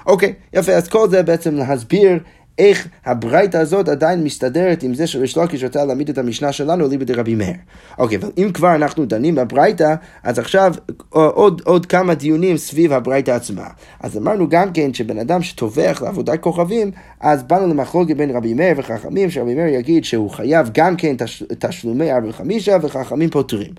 אוקיי, 0.09 0.33
יפה, 0.53 0.71
אז 0.71 0.87
כל 0.87 1.09
זה 1.09 1.23
בעצם 1.23 1.55
להסביר 1.55 2.19
איך 2.59 2.87
הברייתא 3.05 3.57
הזאת 3.57 3.89
עדיין 3.89 4.23
מסתדרת 4.23 4.83
עם 4.83 4.93
זה 4.93 5.07
שריש 5.07 5.37
לקיש 5.37 5.63
רצה 5.63 5.85
להעמיד 5.85 6.09
את 6.09 6.17
המשנה 6.17 6.51
שלנו 6.51 6.87
ליבא 6.87 7.05
דרבי 7.05 7.35
מאיר. 7.35 7.53
אוקיי, 7.97 8.17
אבל 8.17 8.31
אם 8.37 8.51
כבר 8.53 8.75
אנחנו 8.75 9.05
דנים 9.05 9.35
בברייתא, 9.35 9.95
אז 10.23 10.39
עכשיו 10.39 10.73
עוד, 11.09 11.61
עוד 11.65 11.85
כמה 11.85 12.13
דיונים 12.13 12.57
סביב 12.57 12.93
הברייתא 12.93 13.31
עצמה. 13.31 13.67
אז 13.99 14.17
אמרנו 14.17 14.49
גם 14.49 14.73
כן 14.73 14.93
שבן 14.93 15.19
אדם 15.19 15.41
שטובח 15.41 16.01
לעבודת 16.01 16.39
כוכבים, 16.39 16.91
אז 17.19 17.43
באנו 17.43 17.67
למחלוקת 17.67 18.15
בין 18.15 18.35
רבי 18.35 18.53
מאיר 18.53 18.73
וחכמים, 18.77 19.29
שרבי 19.29 19.55
מאיר 19.55 19.73
יגיד 19.73 20.05
שהוא 20.05 20.29
חייב 20.29 20.69
גם 20.73 20.95
כן 20.95 21.15
תש, 21.17 21.43
תשלומי 21.59 22.11
ארבע 22.11 22.29
וחמישה, 22.29 22.77
וחכמים 22.81 23.29
פותרים. 23.29 23.71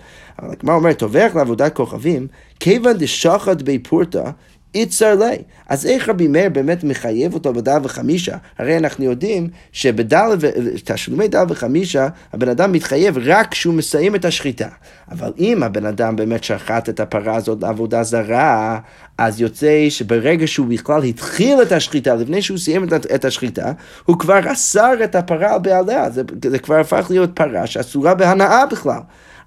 אבל 0.42 0.54
כמו 0.58 0.72
אומר, 0.72 0.92
טובח 0.92 1.32
לעבודת 1.34 1.74
כוכבים, 1.74 2.26
כיוון 2.60 2.96
דשחט 2.98 3.62
בי 3.62 3.78
פורתא, 3.78 4.30
איצר 4.74 5.14
לי. 5.14 5.36
אז 5.68 5.86
איך 5.86 6.08
רבי 6.08 6.28
מאיר 6.28 6.48
באמת 6.48 6.84
מחייב 6.84 7.34
אותו 7.34 7.52
בדל 7.52 7.78
וחמישה? 7.82 8.36
הרי 8.58 8.76
אנחנו 8.76 9.04
יודעים 9.04 9.48
שבדל, 9.72 10.36
תשלומי 10.84 11.28
דל 11.28 11.44
וחמישה, 11.48 12.08
הבן 12.32 12.48
אדם 12.48 12.72
מתחייב 12.72 13.18
רק 13.24 13.50
כשהוא 13.50 13.74
מסיים 13.74 14.14
את 14.14 14.24
השחיטה. 14.24 14.68
אבל 15.10 15.32
אם 15.38 15.62
הבן 15.62 15.86
אדם 15.86 16.16
באמת 16.16 16.44
שחט 16.44 16.88
את 16.88 17.00
הפרה 17.00 17.36
הזאת 17.36 17.62
לעבודה 17.62 18.02
זרה, 18.02 18.78
אז 19.18 19.40
יוצא 19.40 19.86
שברגע 19.88 20.46
שהוא 20.46 20.66
בכלל 20.66 21.04
התחיל 21.04 21.62
את 21.62 21.72
השחיטה, 21.72 22.14
לפני 22.14 22.42
שהוא 22.42 22.58
סיים 22.58 22.86
את 23.14 23.24
השחיטה, 23.24 23.72
הוא 24.04 24.18
כבר 24.18 24.52
אסר 24.52 25.04
את 25.04 25.14
הפרה 25.14 25.54
על 25.54 25.60
בעליה. 25.60 26.10
זה, 26.10 26.22
זה 26.44 26.58
כבר 26.58 26.80
הפך 26.80 27.06
להיות 27.10 27.30
פרה 27.34 27.66
שאסורה 27.66 28.14
בהנאה 28.14 28.66
בכלל. 28.66 29.00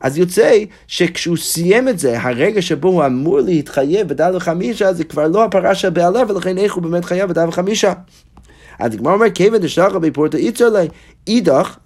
אז 0.03 0.17
יוצא 0.17 0.57
שכשהוא 0.87 1.37
סיים 1.37 1.89
את 1.89 1.99
זה, 1.99 2.21
הרגע 2.21 2.61
שבו 2.61 2.89
הוא 2.89 3.05
אמור 3.05 3.39
להתחייב 3.39 4.07
בדל 4.07 4.35
וחמישה, 4.35 4.93
זה 4.93 5.03
כבר 5.03 5.27
לא 5.27 5.43
הפרה 5.43 5.75
של 5.75 5.89
בעלה, 5.89 6.23
ולכן 6.27 6.57
איך 6.57 6.73
הוא 6.73 6.83
באמת 6.83 7.05
חייב 7.05 7.29
בדל 7.29 7.47
וחמישה. 7.47 7.93
אז 8.79 8.93
הגמרא 8.93 9.13
אומר, 9.13 9.29
כיוון 9.29 9.61
דשלחה 9.61 9.99
בפורטה 9.99 10.37
איצר 10.37 10.69
לי, 10.69 10.87
אידך, 11.27 11.77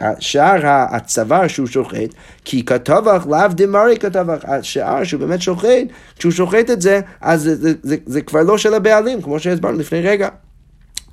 השער 0.00 0.60
הצוואר 0.64 1.48
שהוא 1.48 1.66
שוחט, 1.66 2.14
כי 2.44 2.64
כתבך 2.64 3.26
לאו 3.30 3.48
דמרי 3.50 3.96
כתבך, 3.96 4.44
השער 4.44 5.04
שהוא 5.04 5.20
באמת 5.20 5.42
שוחט, 5.42 5.86
כשהוא 6.18 6.32
שוחט 6.32 6.70
את 6.70 6.80
זה, 6.80 7.00
אז 7.20 7.42
זה, 7.42 7.56
זה, 7.56 7.72
זה, 7.82 7.96
זה 8.06 8.22
כבר 8.22 8.42
לא 8.42 8.58
של 8.58 8.74
הבעלים, 8.74 9.22
כמו 9.22 9.40
שהסברנו 9.40 9.78
לפני 9.78 10.00
רגע. 10.00 10.28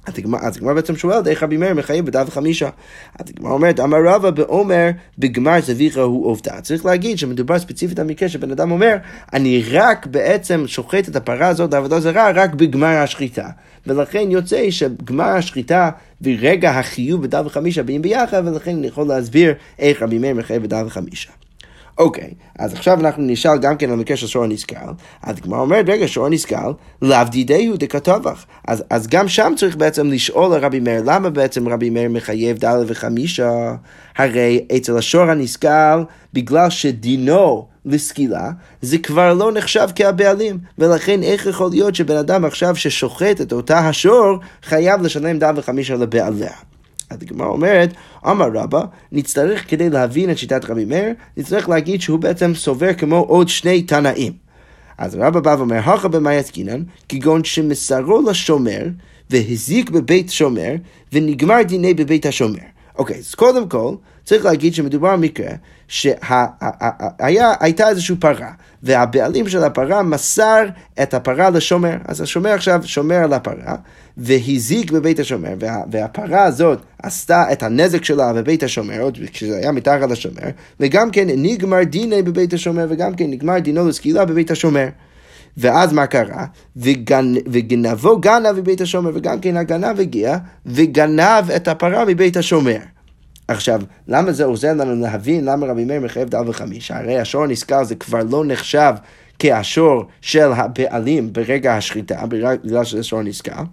אז 0.08 0.14
הגמרא 0.58 0.74
בעצם 0.74 0.96
שואלת 0.96 1.28
איך 1.28 1.44
רבי 1.44 1.58
מאיר 1.58 1.74
מחייב 1.74 2.06
בדף 2.06 2.30
חמישה. 2.30 2.70
אז 3.20 3.26
הגמרא 3.30 3.52
אומרת, 3.52 3.80
אמר 3.80 3.98
רבא 4.06 4.30
באומר 4.30 4.90
בגמר 5.18 5.62
זביחה 5.62 6.02
הוא 6.02 6.26
עובדה. 6.28 6.62
צריך 6.62 6.86
להגיד 6.86 7.18
שמדובר 7.18 7.60
ספציפית 7.60 8.00
על 8.00 8.08
מקרה 8.08 8.30
שבן 8.30 8.52
אדם 8.52 8.72
אומר, 8.72 8.96
אני 9.34 9.64
רק 9.72 10.06
בעצם 10.06 10.64
שוחט 10.68 11.10
את 11.10 11.16
הפרה 11.16 11.48
הזאת 11.48 11.74
לעבודה 11.74 12.00
זרה 12.00 12.32
רק 12.32 12.54
בגמר 12.54 12.88
השחיטה. 12.88 13.50
ולכן 13.88 14.32
יוצא 14.32 14.72
שגמר 14.72 15.24
השחיטה 15.24 15.90
ורגע 16.22 16.72
החיוב 16.72 17.22
בדף 17.22 17.48
חמישה 17.48 17.84
באים 17.84 18.02
ביחד, 18.02 18.44
ולכן 18.46 18.78
אני 18.78 18.88
יכול 18.88 19.08
להסביר 19.08 19.54
איך 19.80 20.02
רבי 20.02 20.18
מאיר 20.18 20.36
מחייב 20.36 20.64
בדף 20.64 20.86
חמישה. 20.90 21.32
אוקיי, 21.98 22.34
אז 22.60 22.74
עכשיו 22.74 23.00
אנחנו 23.00 23.24
נשאל 23.24 23.58
גם 23.58 23.78
כן 23.78 23.90
על 23.90 23.96
מקרה 23.96 24.18
של 24.18 24.28
שור 24.28 24.44
הנזכר. 24.44 24.92
אז 25.24 25.38
הגמרא 25.38 25.60
אומרת, 25.60 25.86
רגע, 25.90 26.08
שור 26.08 26.26
הנזכר, 26.26 26.72
לאו 27.02 27.24
דידהו 27.32 27.78
דכתבך. 27.78 28.46
אז, 28.68 28.84
אז 28.90 29.08
גם 29.08 29.28
שם 29.28 29.54
צריך 29.58 29.76
בעצם 29.76 30.08
לשאול 30.08 30.56
לרבי 30.56 30.80
מאיר, 30.80 31.02
למה 31.06 31.30
בעצם 31.30 31.70
רבי 31.70 31.90
מאיר 31.90 32.10
מחייב 32.10 32.58
ד' 32.66 32.84
וחמישה? 32.88 33.76
הרי 34.18 34.66
אצל 34.78 34.98
השור 34.98 35.24
הנזכר, 35.24 36.04
בגלל 36.34 36.70
שדינו 36.70 37.68
לסקילה, 37.86 38.52
זה 38.82 38.98
כבר 38.98 39.34
לא 39.34 39.52
נחשב 39.52 39.88
כהבעלים, 39.96 40.58
ולכן 40.78 41.24
איך 41.24 41.46
יכול 41.46 41.70
להיות 41.70 41.96
שבן 41.96 42.18
אדם 42.18 42.46
עכשיו 42.46 42.76
ששוחט 42.76 43.42
את 43.42 43.54
אותה 43.54 43.80
השור, 43.80 44.40
חייב 44.64 45.02
לשלם 45.02 45.40
ד' 45.40 45.54
וחמישה 45.56 45.96
לבעליה? 45.96 46.71
הגמרא 47.12 47.48
אומרת, 47.48 47.94
אמר 48.28 48.50
רבא, 48.54 48.84
נצטרך 49.12 49.70
כדי 49.70 49.90
להבין 49.90 50.32
את 50.32 50.38
שיטת 50.38 50.66
רבי 50.66 50.86
מאיר, 50.86 51.14
נצטרך 51.38 51.70
להגיד 51.70 52.02
שהוא 52.02 52.20
בעצם 52.20 52.56
סובר 52.56 52.94
כמו 52.94 53.16
עוד 53.16 53.50
שני 53.50 53.82
תנאים. 53.82 54.34
אז 54.98 55.16
רבא 55.16 55.40
בא 55.40 55.56
ואומר, 55.58 55.78
הכה 55.78 56.08
במאי 56.08 56.38
עסקינן, 56.38 56.84
כגון 57.10 57.44
שמסרו 57.44 58.22
לשומר, 58.30 58.88
והזיק 59.30 59.90
בבית 59.90 60.30
שומר, 60.30 60.74
ונגמר 61.14 61.62
דיני 61.62 61.94
בבית 61.94 62.26
השומר. 62.26 62.60
אוקיי, 62.98 63.18
אז 63.18 63.36
קודם 63.36 63.70
כל, 63.70 63.96
צריך 64.24 64.46
להגיד 64.46 64.74
שמדובר 64.74 65.16
במקרה 65.16 65.52
שהייתה 65.92 67.90
איזושהי 67.90 68.16
פרה, 68.16 68.52
והבעלים 68.84 69.50
של 69.50 69.64
הפרה 69.64 70.04
מסר 70.04 70.66
את 71.04 71.14
הפרה 71.14 71.50
לשומר. 71.50 71.98
אז 72.06 72.22
השומר 72.22 72.50
עכשיו 72.50 72.82
שומר 72.84 73.16
על 73.16 73.34
הפרה, 73.34 73.76
והזיק 74.18 74.92
בבית 74.92 75.20
השומר, 75.20 75.54
וה, 75.60 75.78
והפרה 75.92 76.44
הזאת 76.44 76.80
עשתה 77.04 77.52
את 77.52 77.64
הנזק 77.64 78.04
שלה 78.04 78.34
בבית 78.34 78.64
השומר, 78.64 79.02
עוד 79.02 79.18
כשזה 79.32 79.58
היה 79.58 79.72
מתחת 79.72 80.10
לשומר, 80.10 80.50
וגם 80.80 81.12
כן 81.12 81.28
נגמר 81.30 81.84
דיני 81.84 82.22
בבית 82.22 82.54
השומר, 82.54 82.86
וגם 82.90 83.16
כן 83.16 83.30
נגמר 83.30 83.60
דינו 83.60 83.88
לסקילה 83.88 84.26
בבית 84.26 84.52
השומר. 84.52 84.88
ואז 85.58 85.94
מה 85.94 86.08
קרה? 86.08 86.46
וגנ... 86.78 87.34
וגנבו 87.48 88.20
גנב 88.20 88.52
מבית 88.52 88.82
השומר, 88.82 89.12
וגם 89.14 89.40
כן 89.40 89.58
הגנב 89.58 90.00
הגיע, 90.00 90.38
וגנב 90.66 91.52
את 91.56 91.68
הפרה 91.68 92.06
מבית 92.06 92.38
השומר. 92.38 92.78
עכשיו, 93.52 93.82
למה 94.08 94.32
זה 94.32 94.46
עוזר 94.46 94.74
לנו 94.74 95.02
להבין 95.02 95.46
למה 95.46 95.68
רבי 95.68 95.86
מאיר 95.86 96.02
מחייב 96.02 96.30
דל 96.30 96.44
וחמישה? 96.48 96.98
הרי 96.98 97.20
השור 97.20 97.44
הנזכר 97.44 97.84
זה 97.84 97.96
כבר 97.96 98.20
לא 98.30 98.46
נחשב 98.46 98.94
כאשור 99.40 100.06
של 100.22 100.52
הבעלים 100.52 101.34
ברגע 101.34 101.76
השחיטה, 101.76 102.26
בגלל 102.26 102.84
שזה 102.84 103.04
שור 103.04 103.22
נזכר. 103.22 103.64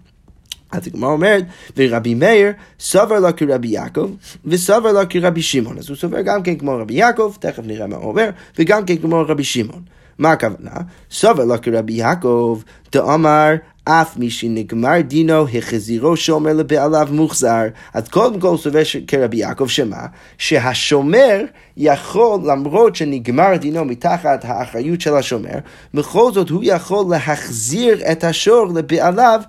אז 0.71 0.87
הגמרא 0.87 1.09
אומרת, 1.09 1.43
ורבי 1.77 2.13
מאיר 2.13 2.51
סובר 2.79 3.19
לו 3.19 3.27
כרבי 3.37 3.67
יעקב, 3.67 4.11
וסובר 4.45 4.91
לו 4.91 4.99
כרבי 5.09 5.41
שמעון. 5.41 5.77
אז 5.77 5.89
הוא 5.89 5.97
סובר 5.97 6.21
גם 6.21 6.43
כן 6.43 6.55
כמו 6.55 6.77
רבי 6.77 6.93
יעקב, 6.93 7.33
תכף 7.39 7.63
נראה 7.65 7.87
מה 7.87 7.95
הוא 7.95 8.09
אומר, 8.09 8.29
וגם 8.59 8.85
כן 8.85 8.97
כמו 8.97 9.23
רבי 9.27 9.43
שמעון. 9.43 9.81
מה 10.17 10.31
הכוונה? 10.31 10.71
סובר 11.11 11.45
לו 11.45 11.55
כרבי 11.61 11.93
יעקב, 11.93 12.61
דאמר 12.91 13.55
אף 13.91 14.17
מי 14.17 14.29
שנגמר 14.29 15.01
דינו, 15.01 15.47
החזירו 15.57 16.17
שומר 16.17 16.53
לבעליו 16.53 17.07
מוחזר. 17.11 17.63
אז 17.93 18.07
קודם 18.07 18.39
כל 18.39 18.57
סובר 18.57 18.81
כרבי 19.07 19.37
יעקב 19.37 19.67
שמה? 19.67 20.05
שהשומר 20.37 21.41
יכול, 21.77 22.39
למרות 22.45 22.95
שנגמר 22.95 23.55
דינו 23.55 23.85
מתחת 23.85 24.45
האחריות 24.45 25.01
של 25.01 25.15
השומר, 25.15 25.57
בכל 25.93 26.31
זאת 26.31 26.49
הוא 26.49 26.63
יכול 26.65 27.05
להחזיר 27.09 28.11
את 28.11 28.23
השור 28.23 28.65
לבעליו 28.75 29.41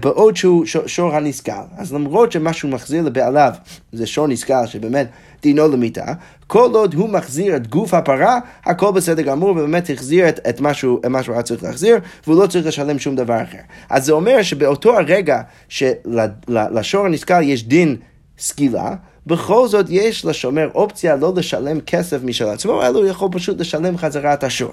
בעוד 0.00 0.36
שהוא 0.36 0.64
שור 0.86 1.14
הנסכל. 1.14 1.52
אז 1.76 1.92
למרות 1.92 2.32
שמה 2.32 2.52
שהוא 2.52 2.70
מחזיר 2.70 3.02
לבעליו 3.02 3.52
זה 3.92 4.06
שור 4.06 4.26
נסכל 4.26 4.66
שבאמת 4.66 5.08
דינו 5.42 5.68
למיתה, 5.68 6.04
כל 6.46 6.70
עוד 6.74 6.94
הוא 6.94 7.08
מחזיר 7.08 7.56
את 7.56 7.66
גוף 7.66 7.94
הפרה, 7.94 8.38
הכל 8.64 8.92
בסדר 8.92 9.22
גמור, 9.22 9.50
ובאמת 9.50 9.90
החזיר 9.90 10.28
את, 10.28 10.40
את 10.48 10.60
מה 10.60 10.74
שהוא 10.74 11.00
היה 11.28 11.42
צריך 11.42 11.62
להחזיר, 11.62 11.98
והוא 12.26 12.42
לא 12.42 12.46
צריך 12.46 12.66
לשלם 12.66 12.98
שום 12.98 13.16
דבר 13.16 13.42
אחר. 13.42 13.58
אז 13.90 14.04
זה 14.04 14.12
אומר 14.12 14.42
שבאותו 14.42 14.98
הרגע 14.98 15.40
שלשור 15.68 17.06
הנסכל 17.06 17.42
יש 17.42 17.64
דין 17.64 17.96
סקילה, 18.38 18.94
בכל 19.26 19.68
זאת 19.68 19.86
יש 19.88 20.24
לשומר 20.24 20.70
אופציה 20.74 21.16
לא 21.16 21.32
לשלם 21.36 21.80
כסף 21.80 22.24
משל 22.24 22.48
עצמו, 22.48 22.82
אלא 22.82 22.98
הוא 22.98 23.06
יכול 23.06 23.28
פשוט 23.32 23.60
לשלם 23.60 23.98
חזרה 23.98 24.34
את 24.34 24.44
השור. 24.44 24.72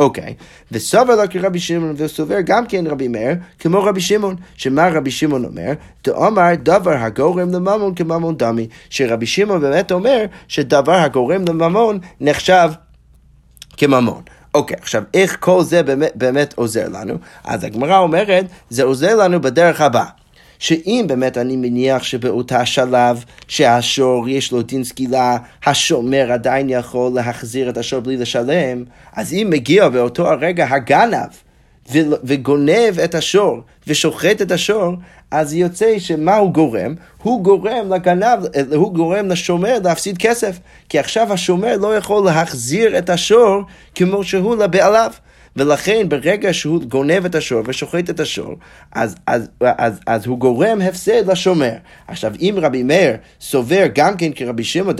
אוקיי, 0.00 0.34
וסובר 0.72 1.16
לו 1.16 1.22
כרבי 1.30 1.58
שמעון, 1.58 1.94
וסובר 1.96 2.40
גם 2.44 2.66
כן 2.66 2.86
רבי 2.86 3.08
מאיר, 3.08 3.34
כמו 3.58 3.84
רבי 3.84 4.00
שמעון, 4.00 4.36
שמה 4.56 4.88
רבי 4.88 5.10
שמעון 5.10 5.44
אומר? 5.44 5.72
דאמר 6.04 6.54
דבר 6.62 6.94
הגורם 6.94 7.50
לממון 7.50 7.94
כממון 7.94 8.36
דמי, 8.36 8.68
שרבי 8.90 9.26
שמעון 9.26 9.60
באמת 9.60 9.92
אומר 9.92 10.24
שדבר 10.48 10.92
הגורם 10.92 11.44
לממון 11.48 11.98
נחשב 12.20 12.70
כממון. 13.76 14.22
אוקיי, 14.54 14.76
okay, 14.76 14.80
עכשיו 14.80 15.02
איך 15.14 15.36
כל 15.40 15.62
זה 15.62 15.82
באמת, 15.82 16.12
באמת 16.14 16.54
עוזר 16.56 16.88
לנו? 16.88 17.14
אז 17.44 17.64
הגמרא 17.64 17.98
אומרת, 17.98 18.46
זה 18.70 18.82
עוזר 18.82 19.16
לנו 19.16 19.40
בדרך 19.40 19.80
הבאה. 19.80 20.19
שאם 20.60 21.04
באמת 21.08 21.38
אני 21.38 21.56
מניח 21.56 22.02
שבאותה 22.02 22.66
שלב 22.66 23.24
שהשור 23.48 24.28
יש 24.28 24.52
לו 24.52 24.62
דין 24.62 24.84
סקילה, 24.84 25.36
השומר 25.66 26.32
עדיין 26.32 26.70
יכול 26.70 27.12
להחזיר 27.14 27.70
את 27.70 27.78
השור 27.78 28.00
בלי 28.00 28.16
לשלם, 28.16 28.84
אז 29.12 29.32
אם 29.32 29.46
מגיע 29.50 29.88
באותו 29.88 30.28
הרגע 30.28 30.66
הגנב 30.70 31.28
וגונב 32.24 32.98
את 33.04 33.14
השור 33.14 33.60
ושוחט 33.86 34.42
את 34.42 34.52
השור, 34.52 34.94
אז 35.30 35.54
יוצא 35.54 35.98
שמה 35.98 36.36
הוא 36.36 36.52
גורם? 36.52 36.94
הוא 37.22 37.44
גורם 37.44 37.92
לגנב, 37.92 38.38
הוא 38.74 38.94
גורם 38.94 39.28
לשומר 39.28 39.78
להפסיד 39.84 40.18
כסף. 40.18 40.58
כי 40.88 40.98
עכשיו 40.98 41.32
השומר 41.32 41.76
לא 41.76 41.96
יכול 41.96 42.24
להחזיר 42.24 42.98
את 42.98 43.10
השור 43.10 43.62
כמו 43.94 44.24
שהוא 44.24 44.56
לבעליו. 44.56 45.12
ולכן 45.56 46.08
ברגע 46.08 46.52
שהוא 46.52 46.82
גונב 46.82 47.24
את 47.24 47.34
השור 47.34 47.62
ושוחט 47.66 48.10
את 48.10 48.20
השור, 48.20 48.54
אז, 48.92 49.14
אז, 49.26 49.48
אז, 49.60 49.68
אז, 49.78 50.00
אז 50.06 50.26
הוא 50.26 50.38
גורם 50.38 50.80
הפסד 50.80 51.30
לשומר. 51.30 51.72
עכשיו, 52.08 52.32
אם 52.40 52.54
רבי 52.62 52.82
מאיר 52.82 53.16
סובר 53.40 53.86
גם 53.94 54.16
כן 54.16 54.30
כרבי 54.34 54.64
שמעון 54.64 54.94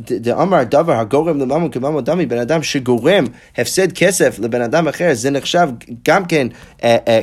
דאמר, 0.00 0.62
דבר 0.62 0.92
הגורם 0.92 1.40
לממון 1.40 1.70
כממון 1.70 2.04
דמי, 2.04 2.26
בן 2.26 2.38
אדם 2.38 2.62
שגורם 2.62 3.24
הפסד 3.58 3.92
כסף 3.92 4.38
לבן 4.38 4.62
אדם 4.62 4.88
אחר, 4.88 5.10
זה 5.12 5.30
נחשב 5.30 5.68
גם 6.08 6.24
כן 6.24 6.46
אה, 6.84 6.96
אה, 7.06 7.20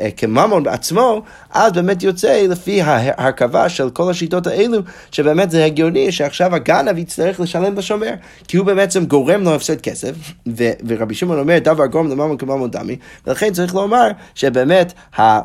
אה, 0.00 0.10
כממון 0.16 0.62
בעצמו, 0.62 1.22
אז 1.50 1.72
באמת 1.72 2.02
יוצא 2.02 2.46
לפי 2.48 2.82
ההרכבה 2.82 3.68
של 3.68 3.90
כל 3.90 4.10
השיטות 4.10 4.46
האלו, 4.46 4.78
שבאמת 5.10 5.50
זה 5.50 5.64
הגיוני 5.64 6.12
שעכשיו 6.12 6.54
הגנב 6.54 6.98
יצטרך 6.98 7.40
לשלם 7.40 7.78
לשומר, 7.78 8.12
כי 8.48 8.56
הוא 8.56 8.66
בעצם 8.66 9.04
גורם 9.04 9.42
לו 9.42 9.54
הפסד 9.54 9.80
כסף, 9.80 10.14
ורבי 10.86 11.14
שמעון 11.14 11.33
אומר 11.38 11.58
דבר 11.58 11.86
גורם 11.86 12.10
לממון 12.10 12.36
כממון 12.36 12.70
דמי, 12.70 12.96
ולכן 13.26 13.52
צריך 13.52 13.74
לומר 13.74 14.08
שבאמת 14.34 14.92
ה... 15.18 15.40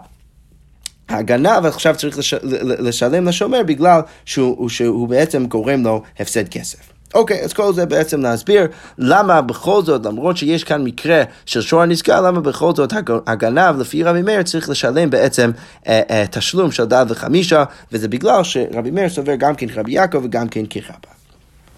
הגנב 1.09 1.65
עכשיו 1.65 1.95
צריך 1.97 2.17
לש... 2.17 2.33
לשלם 2.63 3.27
לשומר 3.27 3.63
בגלל 3.63 4.01
שהוא, 4.25 4.69
שהוא 4.69 5.07
בעצם 5.07 5.45
גורם 5.45 5.83
לו 5.83 6.03
הפסד 6.19 6.47
כסף. 6.49 6.79
אוקיי, 7.13 7.41
אז 7.43 7.53
כל 7.53 7.73
זה 7.73 7.85
בעצם 7.85 8.21
להסביר 8.21 8.67
למה 8.97 9.41
בכל 9.41 9.81
זאת, 9.83 10.05
למרות 10.05 10.37
שיש 10.37 10.63
כאן 10.63 10.83
מקרה 10.83 11.23
של 11.45 11.61
שור 11.61 11.81
הנזכר, 11.81 12.21
למה 12.21 12.41
בכל 12.41 12.71
זאת 12.75 12.93
הגנב, 13.27 13.79
לפי 13.79 14.03
רבי 14.03 14.21
מאיר, 14.21 14.43
צריך 14.43 14.69
לשלם 14.69 15.09
בעצם 15.09 15.51
אה, 15.87 16.01
אה, 16.09 16.25
תשלום 16.31 16.71
של 16.71 16.85
דל 16.85 17.05
וחמישה, 17.09 17.63
וזה 17.91 18.07
בגלל 18.07 18.43
שרבי 18.43 18.91
מאיר 18.91 19.09
סובר 19.09 19.35
גם 19.35 19.55
כן 19.55 19.67
כרבי 19.67 19.91
יעקב 19.91 20.21
וגם 20.23 20.47
כן 20.49 20.63
כרבא. 20.69 21.09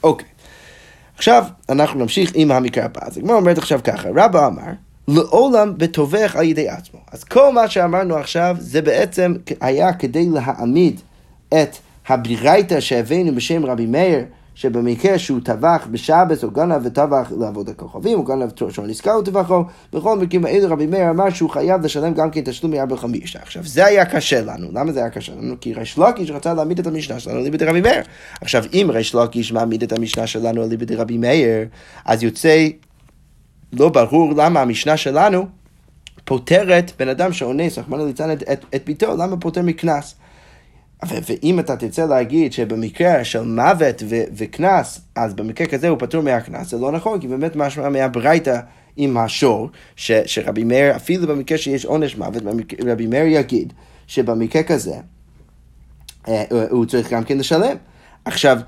אוקיי. 0.03 0.27
עכשיו 1.21 1.45
אנחנו 1.69 1.99
נמשיך 1.99 2.31
עם 2.35 2.51
המקרה 2.51 2.85
הבא. 2.85 3.01
אז 3.03 3.17
הגמרא 3.17 3.35
אומרת 3.35 3.57
עכשיו 3.57 3.79
ככה, 3.83 4.09
רבא 4.15 4.47
אמר, 4.47 4.71
לעולם 5.07 5.77
בטובח 5.77 6.35
על 6.35 6.45
ידי 6.45 6.69
עצמו. 6.69 6.99
אז 7.11 7.23
כל 7.23 7.53
מה 7.53 7.67
שאמרנו 7.67 8.15
עכשיו 8.15 8.55
זה 8.59 8.81
בעצם 8.81 9.33
היה 9.61 9.93
כדי 9.93 10.29
להעמיד 10.29 11.01
את 11.49 11.77
הברייתא 12.07 12.79
שהבאנו 12.79 13.35
בשם 13.35 13.65
רבי 13.65 13.85
מאיר, 13.85 14.25
שבמקרה 14.55 15.19
שהוא 15.19 15.39
טבח 15.43 15.87
בשבס 15.91 16.43
או 16.43 16.51
גנב 16.51 16.85
וטבח 16.85 17.31
לעבוד 17.39 17.69
הכוכבים, 17.69 18.19
או 18.19 18.23
גנב 18.23 18.49
שור 18.69 18.87
נזכר 18.87 19.17
וטבחו, 19.19 19.63
בכל 19.93 20.19
מקרים 20.19 20.45
האלה 20.45 20.67
רבי 20.67 20.85
מאיר 20.85 21.09
אמר 21.09 21.29
שהוא 21.29 21.49
חייב 21.49 21.85
לשלם 21.85 22.13
גם 22.13 22.31
כן 22.31 22.41
תשלום 22.41 22.71
מארבע 22.71 22.97
חמישה. 22.97 23.39
עכשיו, 23.41 23.63
זה 23.63 23.85
היה 23.85 24.05
קשה 24.05 24.41
לנו. 24.41 24.67
למה 24.73 24.91
זה 24.91 24.99
היה 24.99 25.09
קשה 25.09 25.31
לנו? 25.35 25.55
כי 25.61 25.73
ריש 25.73 25.97
לוקיש 25.97 26.31
רצה 26.31 26.53
להעמיד 26.53 26.79
את 26.79 26.87
המשנה 26.87 27.19
שלנו 27.19 27.37
על 27.37 27.43
ליבד 27.43 27.63
רבי 27.63 27.81
מאיר. 27.81 28.01
עכשיו, 28.41 28.63
אם 28.73 28.87
ריש 28.93 29.13
לוקיש 29.13 29.51
מעמיד 29.51 29.83
את 29.83 29.91
המשנה 29.93 30.27
שלנו 30.27 30.63
על 30.63 30.69
ליבד 30.69 30.91
רבי 30.91 31.17
מאיר, 31.17 31.67
אז 32.05 32.23
יוצא 32.23 32.67
לא 33.73 33.89
ברור 33.89 34.33
למה 34.37 34.61
המשנה 34.61 34.97
שלנו 34.97 35.45
פותרת 36.25 36.91
בן 36.99 37.09
אדם 37.09 37.33
שאונס, 37.33 37.77
רחמנא 37.77 38.03
ליצלן, 38.03 38.31
את, 38.31 38.43
את, 38.43 38.65
את 38.75 38.85
ביתו, 38.85 39.17
למה 39.17 39.37
פוטר 39.37 39.61
מקנס? 39.61 40.15
ואם 41.07 41.59
אתה 41.59 41.75
תרצה 41.75 42.05
להגיד 42.05 42.53
שבמקרה 42.53 43.23
של 43.23 43.41
מוות 43.41 44.03
וקנס, 44.37 45.01
אז 45.15 45.33
במקרה 45.33 45.67
כזה 45.67 45.89
הוא 45.89 45.97
פטור 45.99 46.23
מהקנס, 46.23 46.69
זה 46.69 46.77
לא 46.77 46.91
נכון, 46.91 47.19
כי 47.19 47.27
באמת 47.27 47.55
משמע 47.55 47.89
מהברייתא 47.89 48.59
עם 48.97 49.17
השור, 49.17 49.69
ש, 49.95 50.11
שרבי 50.25 50.63
מאיר, 50.63 50.95
אפילו 50.95 51.27
במקרה 51.27 51.57
שיש 51.57 51.85
עונש 51.85 52.17
מוות, 52.17 52.43
רבי 52.85 53.07
מאיר 53.07 53.25
יגיד 53.25 53.73
שבמקרה 54.07 54.63
כזה 54.63 54.95
אה, 56.27 56.43
הוא 56.69 56.85
צריך 56.85 57.13
גם 57.13 57.23
כן 57.23 57.37
לשלם. 57.37 57.75
עכשיו, 58.25 58.59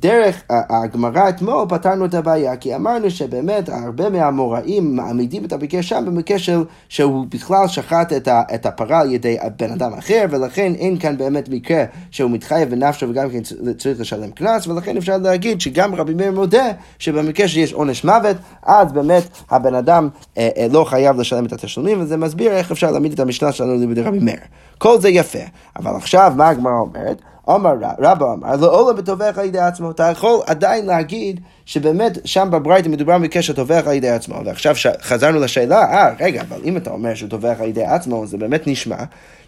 דרך 0.00 0.42
הגמרא 0.50 1.28
אתמול 1.28 1.66
פתרנו 1.68 2.04
את 2.04 2.14
הבעיה, 2.14 2.56
כי 2.56 2.74
אמרנו 2.74 3.10
שבאמת 3.10 3.68
הרבה 3.68 4.10
מהאמוראים 4.10 4.96
מעמידים 4.96 5.44
את 5.44 5.52
המקרה 5.52 5.82
שם 5.82 6.04
במקרה 6.06 6.38
של 6.38 6.64
שהוא 6.88 7.26
בכלל 7.28 7.68
שחט 7.68 8.12
את, 8.12 8.28
ה, 8.28 8.42
את 8.54 8.66
הפרה 8.66 9.00
על 9.00 9.12
ידי 9.12 9.36
בן 9.58 9.72
אדם 9.72 9.92
אחר, 9.92 10.24
ולכן 10.30 10.72
אין 10.74 10.98
כאן 10.98 11.16
באמת 11.16 11.48
מקרה 11.48 11.84
שהוא 12.10 12.30
מתחייב 12.30 12.70
בנפשו 12.70 13.08
וגם 13.08 13.30
כן 13.30 13.40
צריך 13.78 14.00
לשלם 14.00 14.30
קנס, 14.30 14.66
ולכן 14.66 14.96
אפשר 14.96 15.16
להגיד 15.16 15.60
שגם 15.60 15.94
רבי 15.94 16.14
מאיר 16.14 16.32
מודה 16.32 16.66
שבמקרה 16.98 17.48
שיש 17.48 17.72
עונש 17.72 18.04
מוות, 18.04 18.36
אז 18.62 18.92
באמת 18.92 19.22
הבן 19.50 19.74
אדם 19.74 20.08
אה, 20.38 20.48
אה, 20.56 20.66
לא 20.72 20.84
חייב 20.84 21.20
לשלם 21.20 21.46
את 21.46 21.52
התשלומים, 21.52 22.00
וזה 22.00 22.16
מסביר 22.16 22.52
איך 22.52 22.70
אפשר 22.70 22.90
להעמיד 22.90 23.12
את 23.12 23.20
המשנה 23.20 23.52
שלנו 23.52 23.74
לבידי 23.74 24.02
רבי 24.02 24.18
מאיר. 24.18 24.38
כל 24.78 25.00
זה 25.00 25.08
יפה, 25.08 25.38
אבל 25.76 25.96
עכשיו 25.96 26.32
מה 26.36 26.48
הגמרא 26.48 26.72
אומרת? 26.72 27.22
אמר 27.50 27.74
רבא 27.98 28.32
אמר, 28.32 28.56
לעולה 28.56 28.92
בטובח 28.92 29.38
על 29.38 29.44
ידי 29.44 29.58
עצמו. 29.58 29.90
אתה 29.90 30.02
יכול 30.12 30.40
עדיין 30.46 30.86
להגיד 30.86 31.40
שבאמת 31.66 32.18
שם 32.24 32.48
בברייתא 32.50 32.88
מדובר 32.88 33.18
בקשר 33.18 33.52
טובח 33.52 33.82
על 33.86 33.92
ידי 33.92 34.08
עצמו. 34.08 34.34
ועכשיו. 34.44 34.74
חזרנו 35.02 35.40
לשאלה, 35.40 35.80
אה, 35.80 36.10
רגע, 36.20 36.42
אבל 36.42 36.56
אם 36.64 36.76
אתה 36.76 36.90
אומר 36.90 37.14
שהוא 37.14 37.30
טובח 37.30 37.56
על 37.60 37.68
ידי 37.68 37.84
עצמו, 37.84 38.26
זה 38.26 38.36
באמת 38.36 38.66
נשמע 38.66 38.96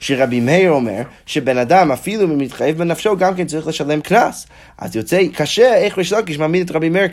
שרבי 0.00 0.40
מאיר 0.40 0.70
אומר 0.70 1.02
שבן 1.26 1.58
אדם 1.58 1.92
אפילו 1.92 2.24
אם 2.24 2.38
מתחייב 2.38 2.78
בנפשו 2.78 3.16
גם 3.16 3.34
כן 3.34 3.46
צריך 3.46 3.66
לשלם 3.66 4.00
קנס. 4.00 4.46
אז 4.78 4.96
יוצא 4.96 5.20
קשה 5.34 5.74
איך 5.74 5.98
ריש 5.98 6.12
לקיש 6.12 6.38
מעמיד 6.38 6.70
את 6.70 6.76
רבי 6.76 6.88
מאיר, 6.88 7.08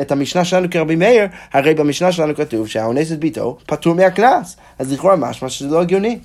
את 0.00 0.12
המשנה 0.12 0.44
שלנו 0.44 0.70
כרבי 0.70 0.96
מאיר, 0.96 1.26
הרי 1.52 1.74
במשנה 1.74 2.12
שלנו 2.12 2.34
כתוב 2.34 2.68
שהאונס 2.68 3.12
את 3.12 3.18
ביתו 3.18 3.58
פטור 3.66 3.94
מהקנס. 3.94 4.56
אז 4.78 4.92
לכאורה 4.92 5.16
משמע 5.16 5.48
שזה 5.48 5.68
לא 5.68 5.80
הגיוני. 5.80 6.18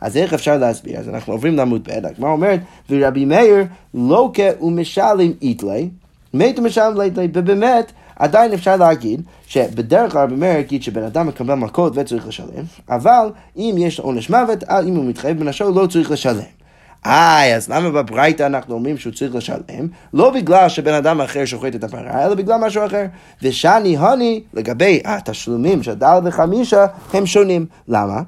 אז 0.00 0.16
איך 0.16 0.34
אפשר 0.34 0.56
להסביר? 0.56 0.98
אז 0.98 1.08
אנחנו 1.08 1.32
עוברים 1.32 1.56
לעמוד 1.56 1.88
ב', 1.88 2.06
הגמרא 2.06 2.30
אומרת, 2.30 2.60
ורבי 2.90 3.24
מאיר 3.24 3.64
לוקה 3.94 4.62
ומשלם 4.62 5.32
איתלי, 5.42 5.88
מת 6.34 6.58
ומשלם 6.58 7.00
ליתלי, 7.00 7.28
ובאמת, 7.32 7.92
עדיין 8.16 8.52
אפשר 8.52 8.76
להגיד 8.76 9.22
שבדרך 9.46 10.12
כלל 10.12 10.22
רבי 10.22 10.34
מאיר 10.34 10.58
יגיד 10.58 10.82
שבן 10.82 11.02
אדם 11.02 11.26
מקבל 11.26 11.54
מכות 11.54 11.92
וצריך 11.96 12.28
לשלם, 12.28 12.64
אבל 12.88 13.30
אם 13.56 13.74
יש 13.78 14.00
עונש 14.00 14.30
מוות, 14.30 14.64
אם 14.64 14.96
הוא 14.96 15.04
מתחייב 15.04 15.38
בנפשו, 15.38 15.70
לא 15.70 15.86
צריך 15.86 16.10
לשלם. 16.10 16.60
איי, 17.04 17.56
אז 17.56 17.68
למה 17.68 17.90
בברייתא 17.90 18.42
אנחנו 18.42 18.74
אומרים 18.74 18.98
שהוא 18.98 19.12
צריך 19.12 19.34
לשלם? 19.34 19.88
לא 20.14 20.30
בגלל 20.30 20.68
שבן 20.68 20.94
אדם 20.94 21.20
אחר 21.20 21.44
שוחט 21.44 21.74
את 21.74 21.84
הפרה, 21.84 22.26
אלא 22.26 22.34
בגלל 22.34 22.56
משהו 22.56 22.86
אחר. 22.86 23.04
ושאני 23.42 23.96
הוני, 23.96 24.40
לגבי 24.54 25.00
התשלומים 25.04 25.82
של 25.82 25.94
דל 25.94 26.18
וחמישה, 26.24 26.86
הם 27.12 27.26
שונים. 27.26 27.66
למה? 27.88 28.22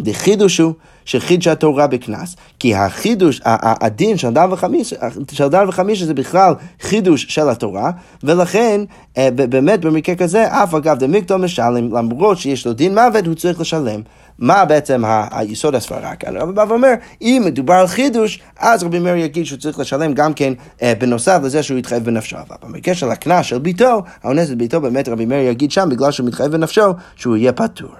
דחידוש 0.00 0.58
הוא 0.58 0.72
שחידשה 1.04 1.54
תורה 1.54 1.86
בקנס, 1.86 2.36
כי 2.58 2.74
החידוש, 2.74 3.40
הדין 3.44 4.16
של 4.16 4.30
דל 4.30 4.48
וחמישה, 4.52 4.96
של 5.32 5.48
דל 5.48 5.68
וחמישה 5.68 6.06
זה 6.06 6.14
בכלל 6.14 6.54
חידוש 6.80 7.26
של 7.28 7.48
התורה, 7.48 7.90
ולכן 8.22 8.80
אה, 9.18 9.28
באמת 9.30 9.80
במקרה 9.80 10.14
כזה, 10.14 10.46
אף 10.46 10.74
אגב 10.74 10.98
דמיקטו 10.98 11.38
משלם, 11.38 11.96
למרות 11.96 12.38
שיש 12.38 12.66
לו 12.66 12.72
דין 12.72 12.94
מוות, 12.94 13.26
הוא 13.26 13.34
צריך 13.34 13.60
לשלם. 13.60 14.00
מה 14.38 14.64
בעצם 14.64 15.02
היסוד 15.30 15.74
הסברה 15.74 16.16
כאן? 16.16 16.36
רבי 16.36 16.52
בא 16.52 16.64
ואומר, 16.68 16.92
אם 17.22 17.42
מדובר 17.46 17.74
על 17.74 17.86
חידוש, 17.86 18.40
אז 18.58 18.82
רבי 18.82 18.98
מאיר 18.98 19.16
יגיד 19.16 19.46
שהוא 19.46 19.58
צריך 19.58 19.78
לשלם 19.78 20.12
גם 20.14 20.34
כן 20.34 20.52
אה, 20.82 20.92
בנוסף 20.98 21.40
לזה 21.42 21.62
שהוא 21.62 21.78
יתחייב 21.78 22.04
בנפשו. 22.04 22.36
אבל 22.36 22.56
במקרה 22.62 22.94
של 22.94 23.10
הקנס 23.10 23.46
של 23.46 23.58
ביתו, 23.58 24.02
האונס 24.22 24.50
את 24.50 24.58
ביתו, 24.58 24.80
באמת 24.80 25.08
רבי 25.08 25.26
מאיר 25.26 25.48
יגיד 25.48 25.70
שם, 25.70 25.88
בגלל 25.90 26.10
שהוא 26.10 26.26
מתחייב 26.26 26.52
בנפשו, 26.52 26.90
שהוא 27.16 27.36
יהיה 27.36 27.52
פטור. 27.52 27.90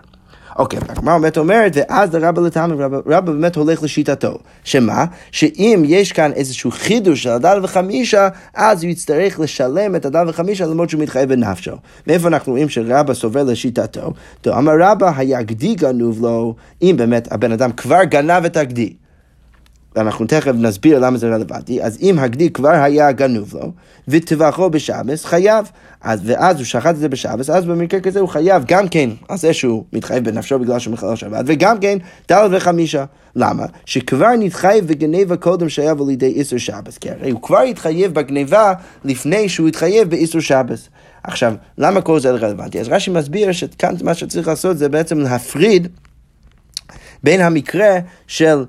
אוקיי, 0.59 0.79
הגמרא 0.89 1.19
באמת 1.19 1.39
אומרת, 1.39 1.73
ואז 1.75 2.15
לרבא 2.15 2.43
לתמי, 2.43 2.75
רבא 3.07 3.21
באמת 3.21 3.57
הולך 3.57 3.83
לשיטתו. 3.83 4.39
שמה? 4.65 5.05
שאם 5.31 5.83
יש 5.87 6.13
כאן 6.13 6.33
איזשהו 6.33 6.71
חידוש 6.71 7.23
של 7.23 7.31
הדל 7.31 7.61
וחמישה, 7.63 8.29
אז 8.55 8.83
הוא 8.83 8.91
יצטרך 8.91 9.41
לשלם 9.41 9.97
את 9.97 10.05
הדל 10.05 10.29
וחמישה 10.29 10.67
למרות 10.67 10.91
שהוא 10.91 11.03
מתחייב 11.03 11.29
בנפשו. 11.29 11.73
מאיפה 12.07 12.29
אנחנו 12.29 12.53
רואים 12.53 12.69
שרבא 12.69 13.15
סובר 13.15 13.43
לשיטתו? 13.43 14.13
טוב, 14.41 14.55
אמר 14.55 14.73
רבא, 14.81 15.13
היה 15.17 15.43
גדי 15.43 15.75
גנוב 15.75 16.23
לו, 16.23 16.55
אם 16.83 16.95
באמת 16.99 17.33
הבן 17.33 17.53
אדם 17.53 17.73
כבר 17.73 18.05
גנב 18.05 18.45
את 18.45 18.57
הגדי. 18.57 18.93
ואנחנו 19.97 20.27
תכף 20.27 20.53
נסביר 20.55 20.99
למה 20.99 21.19
זה 21.19 21.29
רלוונטי, 21.29 21.83
אז 21.83 21.99
אם 22.03 22.19
הגדי 22.19 22.51
כבר 22.51 22.69
היה 22.69 23.13
גנוב 23.13 23.55
לו, 23.55 23.73
וטבחו 24.09 24.71
בשבס, 24.71 25.25
חייב. 25.25 25.71
אז, 26.01 26.21
ואז 26.25 26.57
הוא 26.57 26.65
שחט 26.65 26.91
את 26.91 26.97
זה 26.97 27.09
בשבס, 27.09 27.51
אז 27.51 27.65
במקרה 27.65 28.01
כזה 28.01 28.21
הוא 28.21 28.29
חייב 28.29 28.65
גם 28.67 28.89
כן 28.89 29.11
על 29.29 29.39
זה 29.39 29.53
שהוא 29.53 29.85
מתחייב 29.93 30.25
בנפשו 30.25 30.59
בגלל 30.59 30.79
שהוא 30.79 30.93
מחלל 30.93 31.17
שבת, 31.17 31.45
וגם 31.47 31.79
כן 31.79 31.99
דלת 32.29 32.51
וחמישה. 32.53 33.05
למה? 33.37 33.67
שכבר 33.87 34.29
נתחייב 34.39 34.87
בגניבה 34.87 35.37
קודם 35.37 35.69
שהיה 35.69 35.91
על 35.91 36.11
ידי 36.11 36.27
איסור 36.27 36.59
שבס, 36.59 36.99
כי 36.99 37.11
הרי 37.11 37.31
הוא 37.31 37.43
כבר 37.43 37.61
התחייב 37.61 38.15
בגניבה 38.15 38.73
לפני 39.05 39.49
שהוא 39.49 39.69
התחייב 39.69 40.11
באיסור 40.11 40.41
שבס. 40.41 40.89
עכשיו, 41.23 41.55
למה 41.79 42.01
כל 42.01 42.21
זה 42.21 42.31
רלוונטי? 42.31 42.81
אז 42.81 42.89
רש"י 42.89 43.11
מסביר 43.11 43.53
שכאן 43.53 43.95
מה 44.03 44.15
שצריך 44.15 44.49
לעשות 44.49 44.79
זה 44.79 44.89
בעצם 44.89 45.19
להפריד 45.19 45.89
בין 47.23 47.41
המקרה 47.41 47.99
של, 48.27 48.65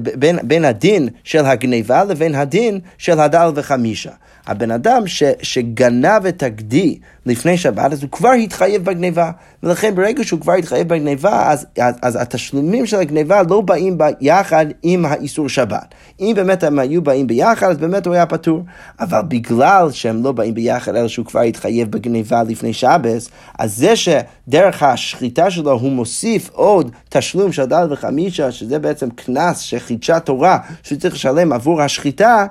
בין, 0.00 0.38
בין 0.42 0.64
הדין 0.64 1.08
של 1.24 1.44
הגניבה 1.44 2.04
לבין 2.04 2.34
הדין 2.34 2.80
של 2.98 3.20
הדל 3.20 3.50
וחמישה. 3.54 4.10
הבן 4.46 4.70
אדם 4.70 5.06
ש, 5.06 5.22
שגנב 5.42 6.26
את 6.28 6.42
הגדי 6.42 6.98
לפני 7.26 7.58
שבת, 7.58 7.92
אז 7.92 8.02
הוא 8.02 8.10
כבר 8.10 8.30
התחייב 8.30 8.84
בגניבה. 8.84 9.30
ולכן 9.62 9.94
ברגע 9.94 10.24
שהוא 10.24 10.40
כבר 10.40 10.52
התחייב 10.52 10.88
בגניבה, 10.88 11.50
אז, 11.52 11.66
אז, 11.78 11.94
אז 12.02 12.16
התשלומים 12.20 12.86
של 12.86 12.96
הגניבה 12.96 13.42
לא 13.50 13.60
באים 13.60 13.98
ביחד 13.98 14.66
עם 14.82 15.06
האיסור 15.06 15.48
שבת. 15.48 15.94
אם 16.20 16.32
באמת 16.36 16.64
הם 16.64 16.78
היו 16.78 17.02
באים 17.02 17.26
ביחד, 17.26 17.70
אז 17.70 17.76
באמת 17.76 18.06
הוא 18.06 18.14
היה 18.14 18.26
פטור. 18.26 18.62
אבל 19.00 19.20
בגלל 19.28 19.90
שהם 19.92 20.22
לא 20.22 20.32
באים 20.32 20.54
ביחד, 20.54 20.96
אלא 20.96 21.08
שהוא 21.08 21.26
כבר 21.26 21.40
התחייב 21.40 21.90
בגניבה 21.90 22.42
לפני 22.42 22.72
שבס, 22.72 23.28
אז 23.58 23.76
זה 23.76 23.94
שדרך 23.96 24.82
השחיטה 24.82 25.50
שלו 25.50 25.72
הוא 25.72 25.92
מוסיף 25.92 26.50
עוד 26.52 26.90
תשלום 27.08 27.52
של 27.52 27.64
דל 27.64 27.86
וחמישה, 27.90 28.52
שזה 28.52 28.78
בעצם 28.78 29.10
קנס 29.10 29.60
שחידשה 29.70 30.20
תורה, 30.20 30.58
שהוא 30.82 30.98
צריך 30.98 31.14
לשלם 31.14 31.52
עבור 31.52 31.82
השחיטה, 31.82 32.46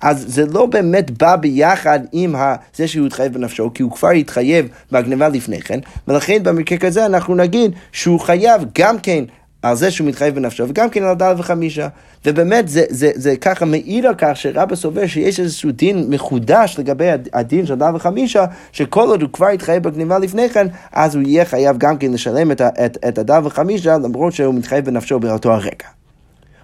אז 0.00 0.24
זה 0.28 0.46
לא 0.46 0.66
באמת 0.66 1.10
בא 1.10 1.36
ביחד 1.36 2.00
עם 2.12 2.34
זה 2.74 2.88
שהוא 2.88 3.06
התחייב 3.06 3.32
בנפשו, 3.32 3.70
כי 3.74 3.82
הוא 3.82 3.92
כבר 3.92 4.10
התחייב 4.10 4.68
בהגנבה 4.90 5.28
לפני 5.28 5.60
כן, 5.60 5.78
ולכן 6.08 6.42
במקרה 6.42 6.78
כזה 6.78 7.06
אנחנו 7.06 7.34
נגיד 7.34 7.72
שהוא 7.92 8.20
חייב 8.20 8.62
גם 8.74 8.98
כן 8.98 9.24
על 9.62 9.76
זה 9.76 9.90
שהוא 9.90 10.08
מתחייב 10.08 10.34
בנפשו, 10.34 10.64
וגם 10.68 10.90
כן 10.90 11.02
על 11.02 11.14
דל 11.14 11.34
וחמישה. 11.38 11.88
ובאמת 12.26 12.68
זה, 12.68 12.84
זה, 12.88 13.10
זה 13.14 13.36
ככה 13.36 13.64
מעיד 13.64 14.06
על 14.06 14.14
כך 14.18 14.30
שרבא 14.34 14.76
סובר 14.76 15.06
שיש 15.06 15.40
איזשהו 15.40 15.70
דין 15.70 16.06
מחודש 16.08 16.76
לגבי 16.78 17.08
הדין 17.32 17.66
של 17.66 17.74
דל 17.74 17.90
וחמישה, 17.94 18.44
שכל 18.72 19.08
עוד 19.08 19.22
הוא 19.22 19.30
כבר 19.32 19.48
התחייב 19.48 19.82
בגניבה 19.82 20.18
לפני 20.18 20.48
כן, 20.48 20.66
אז 20.92 21.14
הוא 21.14 21.22
יהיה 21.26 21.44
חייב 21.44 21.78
גם 21.78 21.98
כן 21.98 22.12
לשלם 22.12 22.52
את, 22.52 22.60
את, 22.60 22.98
את 23.08 23.18
הדל 23.18 23.40
וחמישה, 23.44 23.98
למרות 23.98 24.32
שהוא 24.32 24.54
מתחייב 24.54 24.84
בנפשו 24.84 25.20
באותו 25.20 25.52
הרגע. 25.52 25.97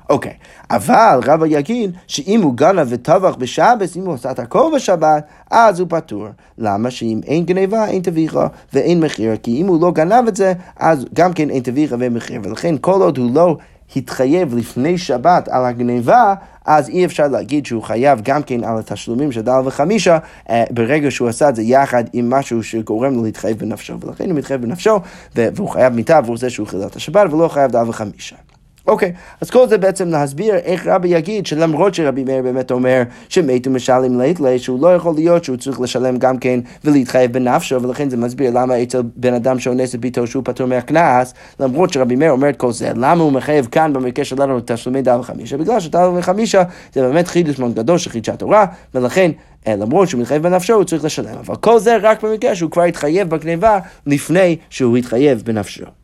אוקיי. 0.09 0.33
אבל 0.71 1.21
רבא 1.25 1.47
יגיד 1.47 1.97
שאם 2.07 2.43
הוא 2.43 2.55
גנב 2.55 2.87
וטבח 2.91 3.35
בשבת, 3.35 3.97
אם 3.97 4.07
הוא 4.07 4.15
עשה 4.15 4.31
את 4.31 4.39
הכל 4.39 4.71
בשבת, 4.77 5.25
אז 5.51 5.81
הוא 5.81 5.89
פטור. 5.91 6.27
למה? 6.59 6.91
שאם 6.91 7.21
אין 7.27 7.45
גניבה, 7.45 7.87
אין 7.87 8.03
טביחה 8.03 8.47
ואין 8.73 9.01
מחיר, 9.01 9.37
כי 9.43 9.61
אם 9.61 9.67
הוא 9.67 9.83
לא 9.83 9.91
גנב 9.91 10.29
את 10.29 10.37
זה, 10.37 10.53
אז 10.77 11.05
גם 11.15 11.33
כן 11.33 11.51
אין 11.51 11.63
טביחה 11.63 11.97
ואין 11.99 12.15
מחיר, 12.15 12.41
ולכן 12.45 12.75
כל 12.81 13.03
עוד 13.03 13.19
הוא 13.19 13.35
לא 13.35 13.57
התחייב 13.97 14.55
לפני 14.55 14.99
שבת 14.99 15.49
על 15.49 15.65
הגניבה, 15.65 16.35
אז 16.65 16.89
אי 16.89 17.05
אפשר 17.05 17.29
להגיד 17.29 17.67
שהוא 17.67 17.83
חייב 17.83 18.21
גם 18.23 18.43
כן 18.43 18.65
על 18.65 18.79
התשלומים 18.79 19.33
של 19.33 19.41
דל 19.41 19.61
וחמישה, 19.65 20.19
אה, 20.51 20.65
ברגע 20.71 21.11
שהוא 21.11 21.29
עשה 21.29 21.49
את 21.49 21.57
זה 21.57 21.63
יחד 21.63 22.05
עם 22.13 22.31
משהו 22.31 22.63
שגורם 22.63 23.15
לו 23.15 23.25
להתחייב 23.25 23.59
בנפשו. 23.59 24.01
ולכן 24.01 24.31
הוא 24.31 24.39
מתחייב 24.39 24.63
בנפשו, 24.63 25.01
והוא 25.35 25.69
חייב 25.69 25.93
מיטה 25.93 26.19
עבור 26.19 26.37
זה 26.37 26.51
שהוא 26.51 26.67
חילל 26.67 26.87
את 26.87 26.97
השבת, 26.97 27.33
ולא 27.33 27.49
חייב 27.49 27.71
דל 27.71 27.89
וחמישה. 27.89 28.37
אוקיי, 28.87 29.09
okay, 29.09 29.37
אז 29.41 29.51
כל 29.51 29.69
זה 29.69 29.79
בעצם 29.79 30.09
להסביר 30.09 30.55
איך 30.55 30.87
רבי 30.87 31.09
יגיד 31.09 31.47
שלמרות 31.47 31.95
שרבי 31.95 32.25
מאיר 32.25 32.43
באמת 32.43 32.71
אומר 32.71 33.03
שמתו 33.29 33.71
משלם 33.71 34.21
לית 34.21 34.39
שהוא 34.57 34.83
לא 34.83 34.95
יכול 34.95 35.15
להיות 35.15 35.45
שהוא 35.45 35.57
צריך 35.57 35.81
לשלם 35.81 36.17
גם 36.17 36.39
כן 36.39 36.61
ולהתחייב 36.85 37.33
בנפשו, 37.33 37.83
ולכן 37.83 38.11
זה 38.11 38.17
מסביר 38.17 38.51
למה 38.55 38.83
אצל 38.83 39.03
בן 39.17 39.35
אדם 39.35 39.59
שאונס 39.59 39.95
את 39.95 40.01
ביתו 40.01 40.27
שהוא 40.27 40.43
פטור 40.47 40.67
מהקנס, 40.67 41.35
למרות 41.61 41.93
שרבי 41.93 42.17
מאיר 42.17 42.31
אומר 42.31 42.49
את 42.49 42.57
כל 42.57 42.73
זה, 42.73 42.91
למה 42.97 43.23
הוא 43.23 43.33
מחייב 43.33 43.67
כאן 43.67 43.93
במקרה 43.93 44.25
שלנו 44.25 44.61
תשלומי 44.65 45.03
דל 45.03 45.21
וחמישה? 45.21 45.57
בגלל 45.57 45.81
שדל 45.81 46.09
וחמישה 46.17 46.63
זה 46.93 47.03
באמת 47.03 47.29
חידוש 47.29 47.59
מאוד 47.59 47.75
גדול 47.75 47.99
של 47.99 48.11
חידשת 48.11 48.39
תורה, 48.39 48.67
ולכן 48.95 49.31
אה, 49.67 49.77
למרות 49.77 50.09
שהוא 50.09 50.21
מתחייב 50.21 50.43
בנפשו 50.43 50.75
הוא 50.75 50.85
צריך 50.85 51.05
לשלם, 51.05 51.35
אבל 51.47 51.57
כל 51.57 51.79
זה 51.79 51.97
רק 52.03 52.25
במקרה 52.25 52.55
שהוא 52.55 52.71
כבר 52.71 52.83
התחייב 52.83 53.29
בגניבה 53.31 53.79
לפני 54.07 54.57
שהוא 54.71 54.97
התחייב 54.97 55.43
בנפשו. 55.45 56.04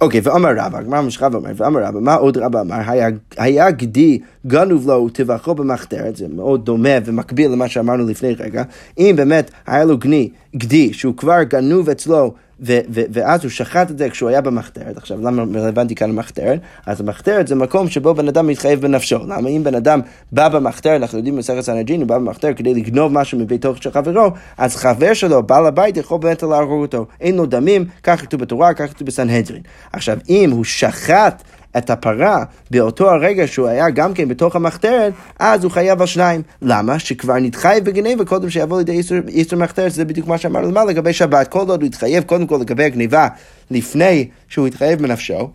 אוקיי, 0.00 0.20
ואמר 0.24 0.50
רבא, 0.58 0.78
הגמרא 0.78 1.00
משכב 1.00 1.34
אומר, 1.34 1.50
ואמר 1.56 1.82
רבא, 1.82 2.00
מה 2.00 2.14
עוד 2.14 2.38
רבא 2.38 2.60
אמר? 2.60 2.76
היה, 2.86 3.08
היה 3.36 3.70
גדי 3.70 4.18
גנוב 4.46 4.86
לו 4.86 5.08
טבחו 5.08 5.54
במחתרת, 5.54 6.16
זה 6.16 6.26
מאוד 6.28 6.64
דומה 6.64 6.88
ומקביל 7.04 7.50
למה 7.50 7.68
שאמרנו 7.68 8.06
לפני 8.06 8.34
רגע, 8.34 8.62
אם 8.98 9.14
באמת 9.16 9.50
היה 9.66 9.84
לו 9.84 9.98
גני, 9.98 10.28
גדי 10.56 10.92
שהוא 10.92 11.16
כבר 11.16 11.42
גנוב 11.42 11.90
אצלו 11.90 12.34
ו- 12.60 12.78
ו- 12.90 13.02
ואז 13.12 13.42
הוא 13.42 13.50
שחט 13.50 13.90
את 13.90 13.98
זה 13.98 14.10
כשהוא 14.10 14.28
היה 14.28 14.40
במחתרת. 14.40 14.96
עכשיו, 14.96 15.18
למה 15.22 15.42
רלוונטי 15.60 15.94
כאן 15.94 16.10
המחתרת? 16.10 16.60
אז 16.86 17.00
המחתרת 17.00 17.46
זה 17.46 17.54
מקום 17.54 17.88
שבו 17.88 18.14
בן 18.14 18.28
אדם 18.28 18.46
מתחייב 18.46 18.80
בנפשו. 18.80 19.18
למה 19.18 19.48
אם 19.48 19.64
בן 19.64 19.74
אדם 19.74 20.00
בא 20.32 20.48
במחתרת, 20.48 21.02
אנחנו 21.02 21.18
יודעים 21.18 21.36
במסכת 21.36 21.60
סנהג'ין, 21.60 22.00
הוא 22.00 22.08
בא 22.08 22.18
במחתרת 22.18 22.56
כדי 22.56 22.74
לגנוב 22.74 23.12
משהו 23.12 23.38
מביתו 23.38 23.76
של 23.76 23.90
חברו, 23.90 24.30
אז 24.58 24.76
חבר 24.76 25.14
שלו, 25.14 25.42
בעל 25.42 25.66
הבית, 25.66 25.96
יכול 25.96 26.18
באמת 26.18 26.42
להרוג 26.42 26.82
אותו. 26.82 27.06
אין 27.20 27.36
לו 27.36 27.46
דמים, 27.46 27.84
כך 28.02 28.20
כתוב 28.20 28.40
בתורה, 28.40 28.74
כך 28.74 28.90
כתוב 28.90 29.06
בסנהדרין. 29.06 29.62
עכשיו, 29.92 30.18
אם 30.28 30.50
הוא 30.50 30.64
שחט 30.64 31.42
את 31.78 31.90
הפרה 31.90 32.44
באותו 32.70 33.10
הרגע 33.10 33.46
שהוא 33.46 33.68
היה 33.68 33.90
גם 33.90 34.14
כן 34.14 34.28
בתוך 34.28 34.56
המחתרת, 34.56 35.12
אז 35.38 35.64
הוא 35.64 35.72
חייב 35.72 36.00
על 36.00 36.06
שניים. 36.06 36.42
למה? 36.62 36.98
שכבר 36.98 37.34
נתחייב 37.34 37.84
בגניבה 37.84 38.24
קודם 38.24 38.50
שיבוא 38.50 38.78
לידי 38.78 39.02
איסור, 39.28 39.58
מחתרת, 39.58 39.92
זה 39.92 40.04
בדיוק 40.04 40.26
מה 40.26 40.38
שאמרנו 40.38 40.68
למעלה 40.68 40.90
לגבי 40.90 41.12
שבת. 41.12 41.48
כל 41.48 41.58
עוד 41.68 41.80
הוא 41.80 41.86
התחייב 41.86 42.24
קודם 42.24 42.46
כל 42.46 42.58
לגבי 42.60 42.84
הגניבה 42.84 43.28
לפני 43.70 44.28
שהוא 44.48 44.66
התחייב 44.66 45.02
בנפשו, 45.02 45.50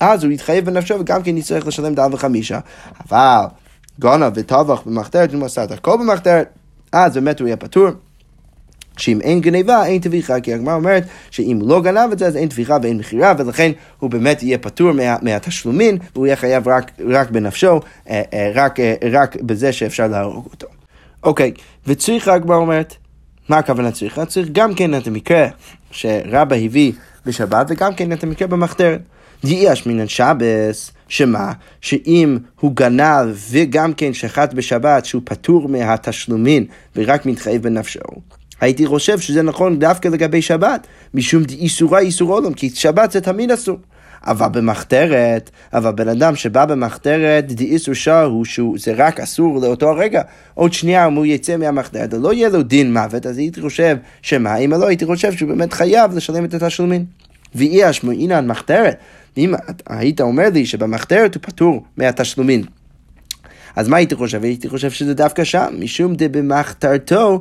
אז 0.00 0.24
הוא 0.24 0.32
יתחייב 0.32 0.64
בנפשו 0.64 1.00
וגם 1.00 1.22
כן 1.22 1.36
יצטרך 1.36 1.66
לשלם 1.66 1.94
דל 1.94 2.08
וחמישה. 2.12 2.58
אבל 3.06 3.44
גנב 4.00 4.32
וטבח 4.34 4.82
במחתרת 4.86 5.34
ומסר 5.34 5.64
את 5.64 5.70
הכל 5.70 5.96
במחתרת, 5.96 6.48
אז 6.92 7.14
באמת 7.14 7.40
הוא 7.40 7.46
יהיה 7.46 7.56
פטור. 7.56 7.88
שאם 9.00 9.20
אין 9.20 9.40
גניבה, 9.40 9.86
אין 9.86 10.00
טביחה, 10.00 10.40
כי 10.40 10.54
הגמרא 10.54 10.74
אומרת 10.74 11.04
שאם 11.30 11.58
לא 11.62 11.82
גנב 11.82 12.12
את 12.12 12.18
זה, 12.18 12.26
אז 12.26 12.36
אין 12.36 12.48
טביחה 12.48 12.76
ואין 12.82 12.98
מכירה, 12.98 13.34
ולכן 13.38 13.72
הוא 13.98 14.10
באמת 14.10 14.42
יהיה 14.42 14.58
פטור 14.58 14.92
מה, 14.92 15.16
מהתשלומין, 15.22 15.98
והוא 16.14 16.26
יהיה 16.26 16.36
חייב 16.36 16.68
רק, 16.68 16.90
רק 17.08 17.30
בנפשו, 17.30 17.80
אה, 18.10 18.22
אה, 18.34 18.52
רק, 18.54 18.80
אה, 18.80 18.94
רק 19.12 19.36
בזה 19.40 19.72
שאפשר 19.72 20.06
להרוג 20.06 20.48
אותו. 20.52 20.66
אוקיי, 21.22 21.52
וצריכה 21.86 22.34
הגמרא 22.34 22.56
אומרת, 22.56 22.96
מה 23.48 23.58
הכוונה 23.58 23.90
צריכה? 23.90 24.26
צריך 24.26 24.48
גם 24.52 24.74
כן 24.74 24.94
את 24.94 25.06
המקרה 25.06 25.46
שרבא 25.90 26.56
הביא 26.56 26.92
בשבת, 27.26 27.66
וגם 27.68 27.94
כן 27.94 28.12
את 28.12 28.24
המקרה 28.24 28.48
במחתרת. 28.48 29.00
דיאש 29.44 29.86
מן 29.86 30.08
שבס, 30.08 30.92
שמה? 31.08 31.52
שאם 31.80 32.38
הוא 32.60 32.72
גנב 32.74 33.36
וגם 33.50 33.92
כן 33.94 34.14
שחט 34.14 34.54
בשבת, 34.54 35.04
שהוא 35.04 35.22
פטור 35.24 35.68
מהתשלומין 35.68 36.64
ורק 36.96 37.26
מתחייב 37.26 37.62
בנפשו. 37.62 38.00
הייתי 38.60 38.86
חושב 38.86 39.18
שזה 39.18 39.42
נכון 39.42 39.78
דווקא 39.78 40.08
לגבי 40.08 40.42
שבת, 40.42 40.86
משום 41.14 41.42
איסורה 41.50 41.98
איסור 41.98 42.32
עולם, 42.32 42.54
כי 42.54 42.70
שבת 42.70 43.10
זה 43.10 43.20
תמיד 43.20 43.50
אסור. 43.50 43.78
אבל 44.24 44.48
במחתרת, 44.48 45.50
אבל 45.72 45.90
בן 45.90 46.08
אדם 46.08 46.36
שבא 46.36 46.64
במחתרת, 46.64 47.52
דאיסור 47.52 47.94
שעה 47.94 48.22
הוא 48.22 48.44
שזה 48.44 48.92
רק 48.96 49.20
אסור 49.20 49.60
לאותו 49.60 49.88
הרגע. 49.88 50.22
עוד 50.54 50.72
שנייה 50.72 51.06
אם 51.06 51.14
הוא 51.14 51.26
יצא 51.26 51.56
מהמחתרת, 51.56 52.12
לא 52.12 52.32
יהיה 52.32 52.48
לו 52.48 52.62
דין 52.62 52.92
מוות, 52.92 53.26
אז 53.26 53.38
הייתי 53.38 53.60
חושב 53.60 53.96
שמה, 54.22 54.56
אם 54.56 54.70
לא 54.70 54.86
הייתי 54.86 55.06
חושב 55.06 55.32
שהוא 55.32 55.48
באמת 55.48 55.72
חייב 55.72 56.14
לשלם 56.14 56.44
את 56.44 56.54
התשלומים. 56.54 57.04
ואי 57.54 57.90
אשמעינן 57.90 58.46
מחתרת, 58.46 58.96
אם 59.36 59.54
היית 59.86 60.20
אומר 60.20 60.48
לי 60.52 60.66
שבמחתרת 60.66 61.34
הוא 61.34 61.42
פטור 61.42 61.84
מהתשלומים. 61.96 62.62
אז 63.76 63.88
מה 63.88 63.96
הייתי 63.96 64.14
חושב? 64.14 64.44
הייתי 64.44 64.68
חושב 64.68 64.90
שזה 64.90 65.14
דווקא 65.14 65.44
שם, 65.44 65.66
משום 65.78 66.14
דבמחתרתו 66.16 67.40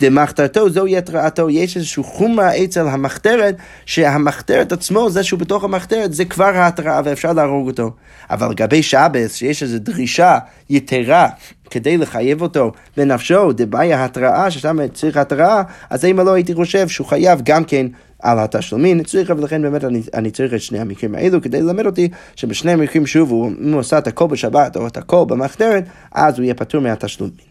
דמחתרתו 0.00 0.70
זוהי 0.70 0.96
התרעתו, 0.96 1.50
יש 1.50 1.76
איזושהי 1.76 2.02
חומרה 2.02 2.64
אצל 2.64 2.88
המחתרת, 2.88 3.56
שהמחתרת 3.86 4.72
עצמו, 4.72 5.10
זה 5.10 5.22
שהוא 5.22 5.40
בתוך 5.40 5.64
המחתרת, 5.64 6.14
זה 6.14 6.24
כבר 6.24 6.44
ההתרעה 6.44 7.00
ואפשר 7.04 7.32
להרוג 7.32 7.66
אותו. 7.68 7.90
אבל 8.30 8.50
לגבי 8.50 8.82
שבס, 8.82 9.34
שיש 9.34 9.62
איזו 9.62 9.78
דרישה 9.78 10.38
יתרה 10.70 11.28
כדי 11.70 11.96
לחייב 11.96 12.42
אותו 12.42 12.72
בנפשו, 12.96 13.52
דבעיה 13.52 14.04
התרעה, 14.04 14.50
ששם 14.50 14.88
צריך 14.94 15.16
התרעה, 15.16 15.62
אז 15.90 16.04
אם 16.04 16.20
לא 16.20 16.32
הייתי 16.32 16.54
חושב 16.54 16.88
שהוא 16.88 17.06
חייב 17.06 17.40
גם 17.44 17.64
כן 17.64 17.86
על 18.22 18.38
התשלומים, 18.38 19.02
צריך, 19.02 19.32
ולכן 19.36 19.62
באמת 19.62 19.84
אני, 19.84 20.02
אני 20.14 20.30
צריך 20.30 20.54
את 20.54 20.60
שני 20.60 20.78
המקרים 20.78 21.14
האלו 21.14 21.42
כדי 21.42 21.62
ללמד 21.62 21.86
אותי 21.86 22.08
שבשני 22.36 22.72
המקרים 22.72 23.06
שוב, 23.06 23.32
אם 23.60 23.72
הוא 23.72 23.80
עשה 23.80 23.98
את 23.98 24.06
הכל 24.06 24.26
בשבת 24.26 24.76
או 24.76 24.86
את 24.86 24.96
הכל 24.96 25.24
במחתרת, 25.28 25.84
אז 26.12 26.38
הוא 26.38 26.44
יהיה 26.44 26.54
פטור 26.54 26.80
מהתשלומים. 26.80 27.47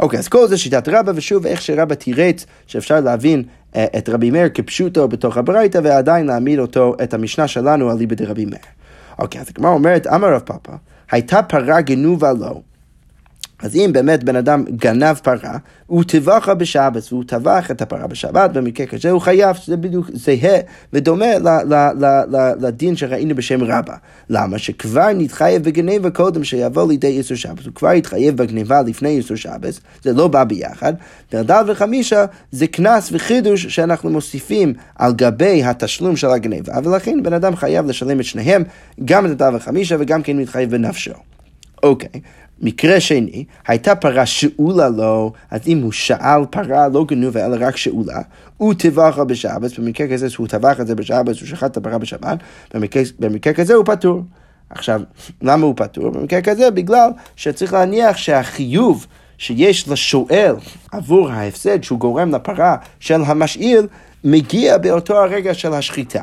אוקיי, 0.00 0.18
אז 0.18 0.28
כל 0.28 0.48
זה 0.48 0.58
שיטת 0.58 0.88
רבא, 0.88 1.12
ושוב, 1.14 1.46
איך 1.46 1.62
שרבא 1.62 1.94
תירץ 1.94 2.46
שאפשר 2.66 3.00
להבין 3.00 3.42
אה, 3.76 3.86
את 3.98 4.08
רבי 4.08 4.30
מאיר 4.30 4.48
כפשוטו 4.54 5.08
בתוך 5.08 5.36
הברייתא, 5.36 5.80
ועדיין 5.84 6.26
להעמיד 6.26 6.58
אותו, 6.58 6.94
את 7.02 7.14
המשנה 7.14 7.48
שלנו, 7.48 7.90
על 7.90 7.98
ליבא 7.98 8.14
דרבי 8.14 8.44
מאיר. 8.44 8.60
אוקיי, 9.18 9.40
אז 9.40 9.46
הגמרא 9.48 9.70
אומרת, 9.70 10.06
אמר 10.06 10.34
רב 10.34 10.40
פאפא, 10.40 10.72
הייתה 11.10 11.42
פרה 11.42 11.80
גנובה 11.80 12.32
לו. 12.32 12.62
אז 13.62 13.76
אם 13.76 13.90
באמת 13.92 14.24
בן 14.24 14.36
אדם 14.36 14.64
גנב 14.76 15.14
פרה, 15.14 15.56
הוא 15.86 16.04
טבחה 16.04 16.54
בשבת, 16.54 17.02
והוא 17.12 17.24
טבח 17.26 17.70
את 17.70 17.82
הפרה 17.82 18.06
בשבת, 18.06 18.50
במקרה 18.50 18.86
כזה 18.86 19.10
הוא 19.10 19.20
חייב, 19.20 19.56
שזה 19.56 19.76
בדיוק 19.76 20.10
זהה 20.12 20.58
ודומה 20.92 21.38
ל, 21.38 21.48
ל, 21.48 21.74
ל, 21.74 22.06
ל, 22.36 22.52
לדין 22.60 22.96
שראינו 22.96 23.34
בשם 23.34 23.64
רבא. 23.64 23.94
למה? 24.30 24.58
שכבר 24.58 25.08
נתחייב 25.14 25.64
בגניבה 25.64 26.10
קודם 26.10 26.44
שיבוא 26.44 26.88
לידי 26.88 27.06
איסור 27.06 27.36
שבת, 27.36 27.64
הוא 27.64 27.74
כבר 27.74 27.88
התחייב 27.88 28.36
בגניבה 28.36 28.82
לפני 28.82 29.08
איסור 29.08 29.36
שבת, 29.36 29.80
זה 30.02 30.12
לא 30.12 30.28
בא 30.28 30.44
ביחד. 30.44 30.92
דרדל 31.32 31.64
וחמישה 31.68 32.24
זה 32.52 32.66
קנס 32.66 33.08
וחידוש 33.12 33.66
שאנחנו 33.66 34.10
מוסיפים 34.10 34.74
על 34.94 35.12
גבי 35.12 35.64
התשלום 35.64 36.16
של 36.16 36.30
הגניבה, 36.30 36.74
ולכן 36.84 37.22
בן 37.22 37.32
אדם 37.32 37.56
חייב 37.56 37.86
לשלם 37.86 38.20
את 38.20 38.24
שניהם, 38.24 38.64
גם 39.04 39.26
את 39.26 39.30
הדל 39.30 39.56
וחמישה 39.56 39.96
וגם 39.98 40.22
כן 40.22 40.36
מתחייב 40.36 40.70
בנפשו. 40.70 41.12
אוקיי, 41.82 42.08
okay. 42.14 42.18
מקרה 42.60 43.00
שני, 43.00 43.44
הייתה 43.66 43.94
פרה 43.94 44.26
שאולה 44.26 44.88
לו, 44.88 45.32
אז 45.50 45.60
אם 45.66 45.82
הוא 45.82 45.92
שאל 45.92 46.44
פרה 46.50 46.88
לא 46.88 47.04
גנובה 47.04 47.46
אלא 47.46 47.56
רק 47.60 47.76
שאולה, 47.76 48.18
הוא 48.56 48.74
טבחה 48.74 49.24
בשבת, 49.24 49.78
במקרה 49.78 50.08
כזה 50.08 50.30
שהוא 50.30 50.46
טבח 50.46 50.80
את 50.80 50.86
זה 50.86 50.94
בשבת, 50.94 51.26
הוא 51.26 51.48
שחט 51.48 51.70
את 51.70 51.76
הפרה 51.76 51.98
בשבת, 51.98 52.38
במקרה, 52.74 53.02
במקרה 53.18 53.52
כזה 53.52 53.74
הוא 53.74 53.84
פטור. 53.84 54.22
עכשיו, 54.70 55.00
למה 55.42 55.66
הוא 55.66 55.74
פטור? 55.76 56.10
במקרה 56.10 56.42
כזה 56.42 56.70
בגלל 56.70 57.10
שצריך 57.36 57.72
להניח 57.72 58.16
שהחיוב 58.16 59.06
שיש 59.38 59.88
לשואל 59.88 60.54
עבור 60.92 61.30
ההפסד 61.30 61.82
שהוא 61.82 61.98
גורם 61.98 62.34
לפרה 62.34 62.76
של 63.00 63.22
המשאיל, 63.26 63.86
מגיע 64.24 64.78
באותו 64.78 65.18
הרגע 65.18 65.54
של 65.54 65.74
השחיטה. 65.74 66.22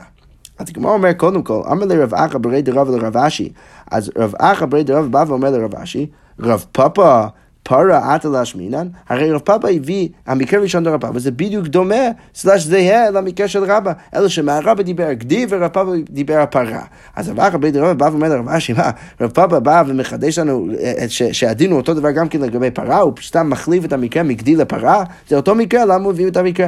אז 0.60 0.69
הגמרא 0.69 0.91
אומר 0.91 1.13
קודם 1.13 1.43
כל, 1.43 1.62
אמר 1.71 1.86
לרב 1.86 2.13
אחא 2.13 2.38
ברי 2.38 2.62
דרב 2.62 2.89
לרב 2.89 3.17
אשי, 3.17 3.50
אז 3.91 4.12
רב 4.17 4.34
אחא 4.39 4.65
ברי 4.65 4.84
דרב 4.84 5.12
בא 5.12 5.23
ואומר 5.28 5.50
לרב 5.50 5.76
אשי, 5.76 6.08
רב 6.39 6.65
פאפא 6.71 7.28
פרה 7.67 8.15
עטה 8.15 8.30
להשמינן, 8.30 8.88
הרי 9.10 9.32
רב 9.32 9.39
פאפא 9.39 9.67
הביא, 9.67 10.10
המקרה 10.28 10.60
הראשון 10.60 10.84
לרב 10.84 11.02
פאפא 11.02 11.19
זה 11.19 11.32
בדיוק 11.32 11.67
דומה, 11.67 11.95
סלש 12.36 12.63
זהה 12.63 13.10
למקרה 13.10 13.47
של 13.47 13.63
רבא, 13.63 13.91
אלא 14.15 14.28
שמהרבא 14.28 14.84
דיבר 14.84 15.13
גדי 15.13 15.45
ורב 15.50 15.67
פאפא 15.67 15.91
דיבר 16.10 16.39
הפרה. 16.39 16.82
אז 17.15 17.30
רב 17.30 17.39
אחא 17.39 17.58
בית 17.58 17.76
בא 17.97 18.06
ואומר 18.12 18.30
לרב 18.30 18.50
אשי, 18.50 18.73
מה, 18.73 18.89
רב 19.21 19.30
פאפא 19.30 19.60
בא 19.60 19.84
ומחדש 19.88 20.39
לנו 20.39 20.67
אה, 20.80 21.06
שהדין 21.10 21.71
הוא 21.71 21.80
אותו 21.80 21.93
דבר 21.93 22.12
גם 22.12 22.30
כן 22.30 22.41
לגבי 22.41 22.71
פרה, 22.71 23.00
הוא 23.00 23.13
סתם 23.21 23.50
מחליף 23.50 23.86
את 23.86 23.93
המקרה 23.93 24.23
מגדי 24.23 24.56
לפרה, 24.56 25.04
זה 25.28 25.36
אותו 25.36 25.56
מקרה, 25.56 25.86
למה 25.86 26.04
הוא 26.04 26.12
הביא 26.12 26.28
את 26.28 26.38
המקרה? 26.38 26.67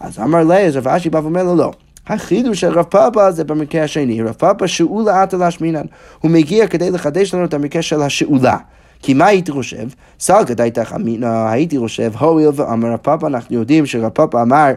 אז 0.00 0.18
אמר 0.18 0.44
לי, 0.44 0.66
אז 0.66 0.76
רב 0.76 0.88
אשי 0.88 1.10
בא 1.10 1.18
ואומר 1.18 1.42
לו, 1.42 1.56
לא. 1.56 1.72
החידוש 2.06 2.60
של 2.60 2.78
רב 2.78 2.84
פאפה 2.84 3.30
זה 3.30 3.44
במקרה 3.44 3.84
השני, 3.84 4.22
רב 4.22 4.32
פאפה 4.32 4.68
שאולה 4.68 5.22
עטה 5.22 5.36
להשמינן. 5.36 5.84
הוא 6.20 6.30
מגיע 6.30 6.66
כדי 6.66 6.90
לחדש 6.90 7.34
לנו 7.34 7.44
את 7.44 7.54
המקרה 7.54 7.82
של 7.82 8.02
השאולה. 8.02 8.56
כי 9.02 9.14
מה 9.14 9.26
הייתי 9.26 9.52
חושב? 9.52 9.88
סלקת 10.20 10.60
הייתה 10.60 10.84
חמינה, 10.84 11.52
הייתי 11.52 11.78
חושב, 11.78 12.12
הואיל 12.18 12.48
ואמר 12.54 12.92
רב 12.92 12.96
פאפה, 12.96 13.26
אנחנו 13.26 13.56
יודעים 13.56 13.86
שרב 13.86 14.08
פאפה 14.08 14.42
אמר 14.42 14.72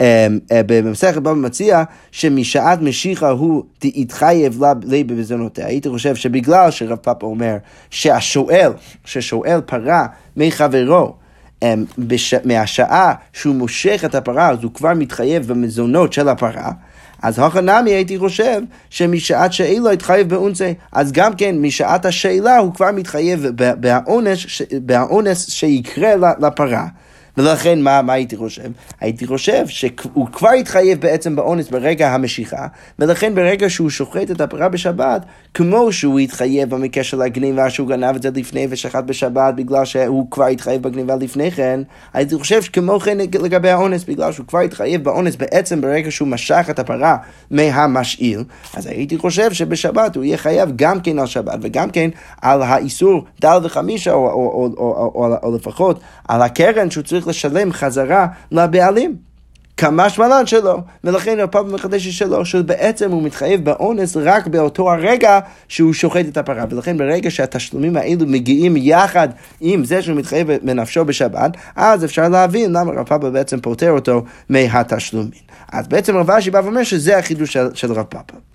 אמ, 0.00 0.38
אה, 0.52 0.60
במסכת 0.66 1.16
בבא 1.16 1.32
מציע 1.32 1.82
שמשעת 2.12 2.82
משיחה 2.82 3.30
הוא 3.30 3.64
התחייב 3.84 4.62
לה 4.62 4.74
בבזונותיה. 4.74 5.66
הייתי 5.66 5.88
חושב 5.88 6.14
שבגלל 6.14 6.70
שרב 6.70 6.96
פאפה 6.96 7.26
אומר 7.26 7.56
שהשואל, 7.90 8.72
ששואל 9.04 9.60
פרה 9.60 10.06
מחברו, 10.36 11.14
אמ. 11.62 11.84
מהשעה 12.44 13.12
שהוא 13.32 13.54
מושך 13.54 14.02
את 14.04 14.14
הפרה, 14.14 14.48
אז 14.50 14.62
הוא 14.62 14.72
כבר 14.74 14.94
מתחייב 14.94 15.46
במזונות 15.46 16.12
של 16.12 16.28
הפרה. 16.28 16.72
אז 17.24 17.38
הכנמי 17.38 17.90
הייתי 17.90 18.18
חושב 18.18 18.60
שמשעת 18.90 19.52
שאלה 19.52 19.90
התחייב 19.90 20.28
באונסי, 20.28 20.74
אז 20.92 21.12
גם 21.12 21.34
כן 21.34 21.56
משעת 21.58 22.06
השאלה 22.06 22.58
הוא 22.58 22.74
כבר 22.74 22.92
מתחייב 22.92 23.46
באונס 24.80 25.50
שיקרה 25.50 26.10
לפרה. 26.40 26.86
ולכן 27.38 27.82
מה, 27.82 28.02
מה 28.02 28.12
הייתי 28.12 28.36
חושב? 28.36 28.70
הייתי 29.00 29.26
חושב 29.26 29.66
שהוא 29.68 30.26
כבר 30.32 30.50
התחייב 30.50 31.00
בעצם 31.00 31.36
באונס 31.36 31.68
ברגע 31.68 32.10
המשיכה, 32.10 32.66
ולכן 32.98 33.34
ברגע 33.34 33.70
שהוא 33.70 33.90
שוחט 33.90 34.30
את 34.30 34.40
הפרה 34.40 34.68
בשבת, 34.68 35.24
כמו 35.54 35.92
שהוא 35.92 36.18
התחייב 36.18 36.70
במקרה 36.70 37.04
של 37.04 37.22
הגניבה 37.22 37.70
שהוא 37.70 37.88
גנב 37.88 38.16
את 38.16 38.22
זה 38.22 38.30
לפני 38.34 38.66
ושחט 38.70 39.04
בשבת 39.04 39.54
בגלל 39.54 39.84
שהוא 39.84 40.30
כבר 40.30 40.46
התחייב 40.46 40.82
בגניבה 40.82 41.16
לפני 41.16 41.50
כן, 41.50 41.80
הייתי 42.12 42.38
חושב 42.38 42.62
שכמו 42.62 43.00
כן 43.00 43.18
לגבי 43.18 43.70
האונס, 43.70 44.04
בגלל 44.04 44.32
שהוא 44.32 44.46
כבר 44.46 44.58
התחייב 44.58 45.04
באונס 45.04 45.36
בעצם 45.36 45.80
ברגע 45.80 46.10
שהוא 46.10 46.28
משך 46.28 46.66
את 46.70 46.78
הפרה 46.78 47.16
מהמשאיל, 47.50 48.44
אז 48.74 48.86
הייתי 48.86 49.18
חושב 49.18 49.52
שבשבת 49.52 50.16
הוא 50.16 50.24
יהיה 50.24 50.36
חייב 50.36 50.72
גם 50.76 51.00
כן 51.00 51.18
על 51.18 51.26
שבת 51.26 51.58
וגם 51.62 51.90
כן 51.90 52.10
על 52.42 52.62
האיסור 52.62 53.24
דל 53.40 53.58
וחמישה, 53.64 54.12
או, 54.12 54.26
או, 54.26 54.32
או, 54.32 54.70
או, 54.76 55.10
או, 55.14 55.26
או, 55.26 55.36
או 55.42 55.56
לפחות 55.56 56.00
על 56.28 56.42
הקרן 56.42 56.90
שהוא 56.90 57.04
צריך 57.04 57.23
לשלם 57.26 57.72
חזרה 57.72 58.26
לבעלים. 58.52 59.16
כמה 59.76 60.10
שמלן 60.10 60.46
שלו, 60.46 60.80
ולכן 61.04 61.40
הפאב 61.40 61.74
מחדש 61.74 62.08
שלו, 62.08 62.44
שבעצם 62.44 63.10
הוא 63.10 63.22
מתחייב 63.22 63.64
באונס 63.64 64.16
רק 64.16 64.46
באותו 64.46 64.92
הרגע 64.92 65.40
שהוא 65.68 65.92
שוחט 65.92 66.26
את 66.28 66.36
הפרה, 66.36 66.64
ולכן 66.70 66.98
ברגע 66.98 67.30
שהתשלומים 67.30 67.96
האלו 67.96 68.26
מגיעים 68.26 68.74
יחד 68.76 69.28
עם 69.60 69.84
זה 69.84 70.02
שהוא 70.02 70.16
מתחייב 70.16 70.48
בנפשו 70.62 71.04
בשבת, 71.04 71.56
אז 71.76 72.04
אפשר 72.04 72.28
להבין 72.28 72.72
למה 72.72 72.92
רב 72.92 73.06
פאפה 73.06 73.30
בעצם 73.30 73.60
פוטר 73.60 73.90
אותו 73.90 74.24
מהתשלומים. 74.48 75.30
אז 75.72 75.88
בעצם 75.88 76.16
רב 76.16 76.30
אשי 76.30 76.50
בא 76.50 76.60
ואומר 76.64 76.82
שזה 76.82 77.18
החידוש 77.18 77.52
של, 77.52 77.66
של 77.74 77.92
רב 77.92 78.06
פאפה. 78.08 78.53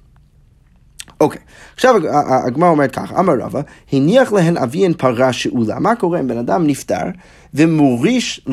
אוקיי, 1.20 1.42
עכשיו 1.76 1.96
הגמרא 2.46 2.70
אומרת 2.70 2.92
ככה, 2.92 3.20
אמר 3.20 3.34
רבא, 3.40 3.62
הניח 3.94 4.34
להן 4.34 4.58
אביהן 4.58 4.94
פרה 4.94 5.34
שאולה. 5.34 5.80
מה 5.80 5.96
קורה 5.96 6.20
אם 6.20 6.28
בן 6.28 6.38
אדם 6.38 6.68
נפטר 6.68 7.04
ומוריש 7.54 8.48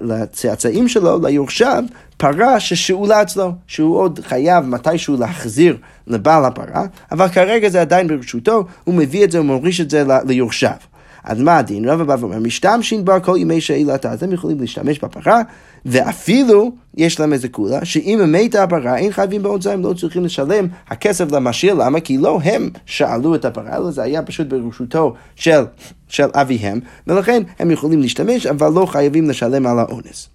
לצאצאים 0.00 0.88
שלו, 0.88 1.18
ליורשיו, 1.22 1.84
פרה 2.16 2.60
ששאולה 2.60 3.22
אצלו, 3.22 3.52
שהוא 3.66 3.96
עוד 3.96 4.20
חייב 4.22 4.64
מתישהו 4.64 5.16
להחזיר 5.16 5.76
לבעל 6.06 6.44
הפרה, 6.44 6.84
אבל 7.12 7.28
כרגע 7.28 7.68
זה 7.68 7.80
עדיין 7.80 8.08
ברשותו, 8.08 8.64
הוא 8.84 8.94
מביא 8.94 9.24
את 9.24 9.30
זה 9.30 9.40
ומוריש 9.40 9.80
את 9.80 9.90
זה 9.90 10.04
ליורשיו. 10.26 10.93
אז 11.24 11.40
מה 11.40 11.58
הדין? 11.58 11.88
רבא 11.88 12.04
בא 12.04 12.16
ואומר, 12.20 12.38
משתמשין 12.38 13.04
בה 13.04 13.20
כל 13.20 13.36
ימי 13.38 13.60
שאלתה, 13.60 14.10
אז 14.10 14.22
הם 14.22 14.32
יכולים 14.32 14.60
להשתמש 14.60 14.98
בפרה, 14.98 15.40
ואפילו 15.86 16.72
יש 16.96 17.20
להם 17.20 17.32
איזה 17.32 17.48
קולה, 17.48 17.84
שאם 17.84 18.20
מתה 18.28 18.62
הפרה, 18.62 18.96
אין 18.96 19.12
חייבים 19.12 19.42
בהוצאה, 19.42 19.72
הם 19.72 19.82
לא 19.82 19.92
צריכים 19.92 20.24
לשלם 20.24 20.66
הכסף 20.88 21.32
למשאיר, 21.32 21.74
למה? 21.74 22.00
כי 22.00 22.18
לא 22.18 22.40
הם 22.44 22.70
שאלו 22.86 23.34
את 23.34 23.44
הפרה, 23.44 23.76
אלא 23.76 23.90
זה 23.90 24.02
היה 24.02 24.22
פשוט 24.22 24.46
ברשותו 24.46 25.14
של, 25.36 25.64
של 26.08 26.28
אביהם, 26.32 26.80
ולכן 27.06 27.42
הם 27.58 27.70
יכולים 27.70 28.00
להשתמש, 28.00 28.46
אבל 28.46 28.72
לא 28.72 28.86
חייבים 28.86 29.30
לשלם 29.30 29.66
על 29.66 29.78
האונס. 29.78 30.28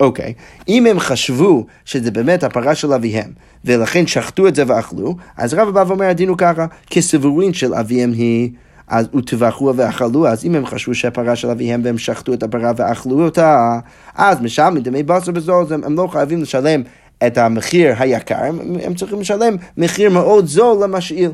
אוקיי, 0.00 0.34
okay. 0.38 0.62
אם 0.68 0.86
הם 0.86 1.00
חשבו 1.00 1.66
שזה 1.84 2.10
באמת 2.10 2.44
הפרה 2.44 2.74
של 2.74 2.92
אביהם, 2.92 3.30
ולכן 3.64 4.06
שחטו 4.06 4.48
את 4.48 4.54
זה 4.54 4.62
ואכלו, 4.66 5.16
אז 5.36 5.54
רב 5.54 5.68
בא 5.68 5.84
ואומר, 5.86 6.06
הדין 6.06 6.28
הוא 6.28 6.38
ככה, 6.38 6.66
כסבורין 6.90 7.52
של 7.52 7.74
אביהם 7.74 8.12
היא... 8.12 8.50
אז 8.88 9.08
וטבחו 9.14 9.72
ואכלו, 9.76 10.28
אז 10.28 10.44
אם 10.44 10.54
הם 10.54 10.66
חשבו 10.66 10.94
שהפרה 10.94 11.36
של 11.36 11.50
אביהם 11.50 11.80
והם 11.84 11.98
שחטו 11.98 12.34
את 12.34 12.42
הפרה 12.42 12.72
ואכלו 12.76 13.24
אותה, 13.24 13.78
אז 14.14 14.40
משלמים 14.40 14.82
דמי 14.82 15.02
בשר 15.02 15.32
בזול, 15.32 15.66
הם, 15.70 15.84
הם 15.84 15.94
לא 15.94 16.06
חייבים 16.06 16.42
לשלם 16.42 16.82
את 17.26 17.38
המחיר 17.38 17.94
היקר, 17.98 18.44
הם, 18.44 18.60
הם 18.82 18.94
צריכים 18.94 19.20
לשלם 19.20 19.56
מחיר 19.76 20.10
מאוד 20.10 20.46
זול 20.46 20.84
למשאיל. 20.84 21.30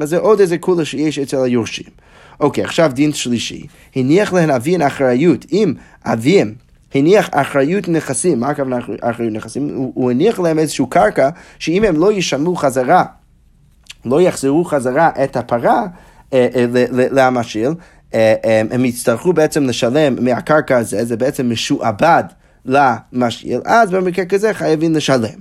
אז 0.00 0.08
זה 0.08 0.18
עוד 0.18 0.40
איזה 0.40 0.58
קולה 0.58 0.84
שיש 0.84 1.18
אצל 1.18 1.42
היורשים. 1.44 1.86
אוקיי, 2.40 2.64
עכשיו 2.64 2.90
דין 2.94 3.12
שלישי. 3.12 3.66
הניח 3.96 4.32
להן 4.32 4.50
אביהן 4.50 4.82
אחריות. 4.82 5.46
אם 5.52 5.74
אביהם 6.04 6.54
הניח 6.94 7.28
אחריות 7.32 7.88
נכסים, 7.88 8.40
מה 8.40 8.48
הכוונה 8.48 8.78
אחריות 9.00 9.32
נכסים? 9.32 9.68
הוא, 9.74 9.92
הוא 9.94 10.10
הניח 10.10 10.40
להם 10.40 10.58
איזושהי 10.58 10.84
קרקע, 10.88 11.28
שאם 11.58 11.84
הם 11.84 11.96
לא 11.96 12.12
ישלמו 12.12 12.56
חזרה, 12.56 13.04
לא 14.04 14.20
יחזרו 14.20 14.64
חזרה 14.64 15.10
את 15.24 15.36
הפרה, 15.36 15.86
אה, 16.32 16.48
אה, 16.54 16.66
למשאיל, 17.10 17.70
אה, 18.14 18.62
הם 18.70 18.84
יצטרכו 18.84 19.32
בעצם 19.32 19.64
לשלם 19.64 20.24
מהקרקע 20.24 20.78
הזה, 20.78 21.04
זה 21.04 21.16
בעצם 21.16 21.50
משועבד 21.50 22.24
למשאיל, 22.64 23.60
אז 23.64 23.90
במקרה 23.90 24.24
כזה 24.24 24.54
חייבים 24.54 24.94
לשלם. 24.94 25.38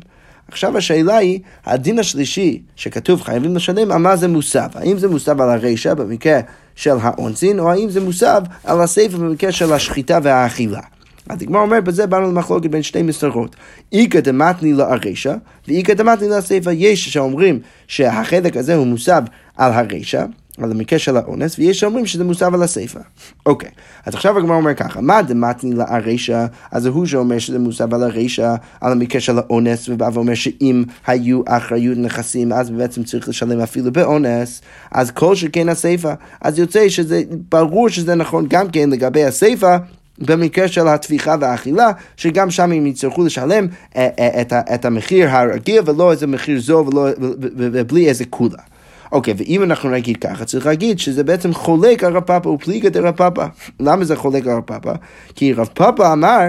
עכשיו 0.47 0.77
השאלה 0.77 1.17
היא, 1.17 1.39
הדין 1.65 1.99
השלישי 1.99 2.61
שכתוב 2.75 3.21
חייבים 3.21 3.55
לשלם, 3.55 3.91
על 3.91 3.97
מה 3.97 4.15
זה 4.15 4.27
מוסב? 4.27 4.67
האם 4.75 4.97
זה 4.97 5.07
מוסב 5.07 5.41
על 5.41 5.49
הרישא 5.49 5.93
במקרה 5.93 6.39
של 6.75 6.95
האונסין, 7.01 7.59
או 7.59 7.71
האם 7.71 7.89
זה 7.89 8.01
מוסב 8.01 8.41
על 8.63 8.81
הסייפה 8.81 9.17
במקרה 9.17 9.51
של 9.51 9.73
השחיטה 9.73 10.19
והאכילה? 10.23 10.79
אז 11.29 11.41
הגמר 11.41 11.59
אומר, 11.59 11.81
בזה 11.81 12.07
באנו 12.07 12.31
למחלוקת 12.31 12.69
בין 12.69 12.83
שתי 12.83 13.01
מסתרות. 13.01 13.55
איכא 13.93 14.19
דמתני 14.19 14.73
לרישא, 14.73 15.35
ואיכא 15.67 15.93
דמתני 15.93 16.29
לסייפה. 16.29 16.71
יש 16.71 17.09
שאומרים 17.09 17.59
שהחלק 17.87 18.57
הזה 18.57 18.75
הוא 18.75 18.87
מוסב 18.87 19.23
על 19.57 19.71
הרישא, 19.73 20.25
על 20.63 20.71
המקרה 20.71 20.99
של 20.99 21.17
האונס, 21.17 21.59
ויש 21.59 21.79
שאומרים 21.79 22.05
שזה 22.05 22.23
מוסב 22.23 22.53
על 22.53 22.63
הסיפא. 22.63 22.99
אוקיי, 23.45 23.69
אז 24.05 24.15
עכשיו 24.15 24.37
הגמרא 24.37 24.55
אומר 24.55 24.73
ככה, 24.73 25.01
מה 25.01 25.21
דמתני 25.21 25.75
לרישא, 25.75 26.45
אז 26.71 26.85
הוא 26.85 27.05
שאומר 27.05 27.39
שזה 27.39 27.59
מוסב 27.59 27.93
על 27.93 28.03
הרישא, 28.03 28.55
על 28.81 28.91
המקרה 28.91 29.21
של 29.21 29.37
האונס, 29.37 29.89
ובא 29.89 30.09
ואומר 30.13 30.33
שאם 30.33 30.83
היו 31.07 31.41
אחריות 31.47 31.97
נכסים, 31.97 32.53
אז 32.53 32.69
בעצם 32.69 33.03
צריך 33.03 33.29
לשלם 33.29 33.59
אפילו 33.59 33.91
באונס, 33.91 34.61
אז 34.91 35.11
כל 35.11 35.35
שכן 35.35 35.69
הסיפא, 35.69 36.13
אז 36.41 36.59
יוצא 36.59 36.89
שזה, 36.89 37.23
ברור 37.51 37.89
שזה 37.89 38.15
נכון 38.15 38.45
גם 38.49 38.69
כן 38.69 38.89
לגבי 38.89 39.23
הסיפא. 39.23 39.77
במקרה 40.19 40.67
של 40.67 40.87
הטביחה 40.87 41.35
והאכילה, 41.39 41.91
שגם 42.17 42.51
שם 42.51 42.71
הם 42.71 42.85
יצטרכו 42.85 43.23
לשלם 43.23 43.67
אה, 43.95 44.07
אה, 44.19 44.41
את 44.75 44.85
המחיר 44.85 45.29
הרגיל 45.29 45.81
ולא 45.85 46.11
איזה 46.11 46.27
מחיר 46.27 46.59
זול 46.59 46.85
ובלי 47.55 48.09
איזה 48.09 48.25
קולה. 48.25 48.57
אוקיי, 49.11 49.33
ואם 49.37 49.63
אנחנו 49.63 49.89
נגיד 49.89 50.17
ככה, 50.17 50.45
צריך 50.45 50.65
להגיד 50.65 50.99
שזה 50.99 51.23
בעצם 51.23 51.53
חולק 51.53 52.03
על 52.03 52.17
רב 52.17 52.23
פאפא 52.23 52.47
ופליגה 52.47 52.89
דרב 52.89 53.15
פאפא. 53.15 53.45
למה 53.79 54.05
זה 54.05 54.15
חולק 54.15 54.47
על 54.47 54.53
רב 54.53 54.61
פאפא? 54.61 54.93
כי 55.35 55.53
רב 55.53 55.69
פאפא 55.73 56.13
אמר 56.13 56.47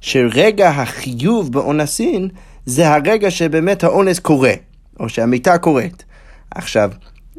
שרגע 0.00 0.68
החיוב 0.68 1.52
באונסין 1.52 2.28
זה 2.66 2.88
הרגע 2.88 3.30
שבאמת 3.30 3.84
האונס 3.84 4.18
קורה, 4.18 4.52
או 5.00 5.08
שהמיטה 5.08 5.58
קורית. 5.58 6.04
עכשיו, 6.50 6.90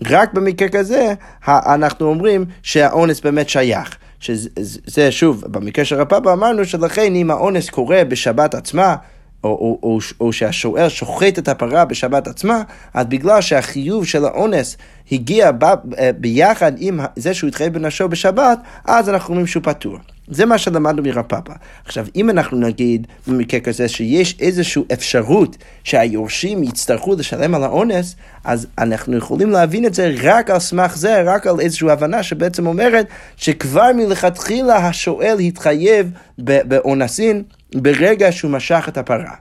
רק 0.05 0.33
במקרה 0.33 0.69
כזה 0.69 1.13
אנחנו 1.47 2.07
אומרים 2.07 2.45
שהאונס 2.63 3.21
באמת 3.21 3.49
שייך. 3.49 3.97
שזה 4.19 5.11
שוב, 5.11 5.43
במקרה 5.47 5.85
של 5.85 5.95
רב 5.95 6.07
פאפא 6.07 6.33
אמרנו 6.33 6.65
שלכן 6.65 7.15
אם 7.15 7.31
האונס 7.31 7.69
קורה 7.69 8.03
בשבת 8.03 8.55
עצמה, 8.55 8.95
או, 9.45 9.49
או, 9.49 9.79
או, 9.83 9.99
או 10.19 10.33
שהשוער 10.33 10.89
שוחט 10.89 11.39
את 11.39 11.47
הפרה 11.47 11.85
בשבת 11.85 12.27
עצמה, 12.27 12.61
אז 12.93 13.05
בגלל 13.05 13.41
שהחיוב 13.41 14.05
של 14.05 14.25
האונס 14.25 14.77
הגיע 15.11 15.51
ב, 15.51 15.63
אה, 15.63 16.11
ביחד 16.17 16.71
עם 16.77 16.99
זה 17.15 17.33
שהוא 17.33 17.47
התחייב 17.47 17.73
בנשו 17.73 18.09
בשבת, 18.09 18.59
אז 18.85 19.09
אנחנו 19.09 19.29
אומרים 19.29 19.47
שהוא 19.47 19.63
פטור. 19.63 19.97
זה 20.27 20.45
מה 20.45 20.57
שלמדנו 20.57 21.03
מרפאפה. 21.03 21.53
עכשיו, 21.85 22.05
אם 22.15 22.29
אנחנו 22.29 22.57
נגיד 22.57 23.07
במקרה 23.27 23.59
כזה 23.59 23.87
שיש 23.87 24.37
איזושהי 24.39 24.83
אפשרות 24.93 25.57
שהיורשים 25.83 26.63
יצטרכו 26.63 27.15
לשלם 27.15 27.55
על 27.55 27.63
האונס, 27.63 28.15
אז 28.43 28.67
אנחנו 28.77 29.17
יכולים 29.17 29.49
להבין 29.49 29.85
את 29.85 29.93
זה 29.93 30.15
רק 30.23 30.49
על 30.49 30.59
סמך 30.59 30.97
זה, 30.97 31.21
רק 31.21 31.47
על 31.47 31.59
איזושהי 31.59 31.91
הבנה 31.91 32.23
שבעצם 32.23 32.67
אומרת 32.67 33.07
שכבר 33.37 33.89
מלכתחילה 33.95 34.75
השואל 34.77 35.39
התחייב 35.39 36.11
באונסין 36.37 37.43
ברגע 37.75 38.31
שהוא 38.31 38.51
משך 38.51 38.85
את 38.87 38.97
הפרה. 38.97 39.33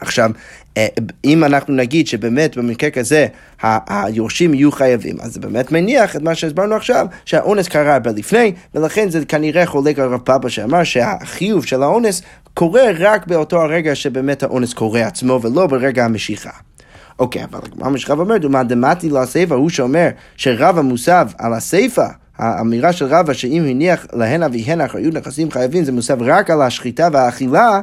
עכשיו, 0.00 0.30
אה, 0.76 0.86
אם 1.24 1.44
אנחנו 1.44 1.74
נגיד 1.74 2.06
שבאמת 2.06 2.56
במקרה 2.56 2.90
כזה 2.90 3.26
היורשים 3.62 4.54
יהיו 4.54 4.72
חייבים, 4.72 5.16
אז 5.20 5.32
זה 5.32 5.40
באמת 5.40 5.72
מניח 5.72 6.16
את 6.16 6.22
מה 6.22 6.34
שהסברנו 6.34 6.74
עכשיו, 6.74 7.06
שהאונס 7.24 7.68
קרה 7.68 7.94
הרבה 7.94 8.10
לפני, 8.10 8.52
ולכן 8.74 9.10
זה 9.10 9.24
כנראה 9.24 9.66
חולק 9.66 9.98
על 9.98 10.08
רב 10.08 10.20
פאפה 10.20 10.50
שאמר 10.50 10.84
שהחיוב 10.84 11.64
של 11.64 11.82
האונס 11.82 12.22
קורה 12.54 12.82
רק 12.98 13.26
באותו 13.26 13.62
הרגע 13.62 13.94
שבאמת 13.94 14.42
האונס 14.42 14.74
קורה 14.74 15.06
עצמו, 15.06 15.40
ולא 15.42 15.66
ברגע 15.66 16.04
המשיכה. 16.04 16.50
אוקיי, 17.18 17.44
אבל 17.44 17.60
מה 17.74 17.98
שרב 17.98 18.20
אומר, 18.20 18.36
דומא 18.36 18.62
דמתי 18.62 19.10
לסיפא, 19.10 19.54
הוא 19.54 19.70
שאומר 19.70 20.08
שרב 20.36 20.78
המוסב 20.78 21.28
על 21.38 21.54
הסיפא, 21.54 22.06
האמירה 22.38 22.92
של 22.92 23.04
רבא 23.04 23.32
שאם 23.32 23.64
הניח 23.68 24.06
להן 24.12 24.42
אביהן 24.42 24.80
אחריות 24.80 25.14
נכסים 25.14 25.50
חייבים 25.50 25.84
זה 25.84 25.92
מוסב 25.92 26.22
רק 26.22 26.50
על 26.50 26.62
השחיטה 26.62 27.08
והאכילה, 27.12 27.80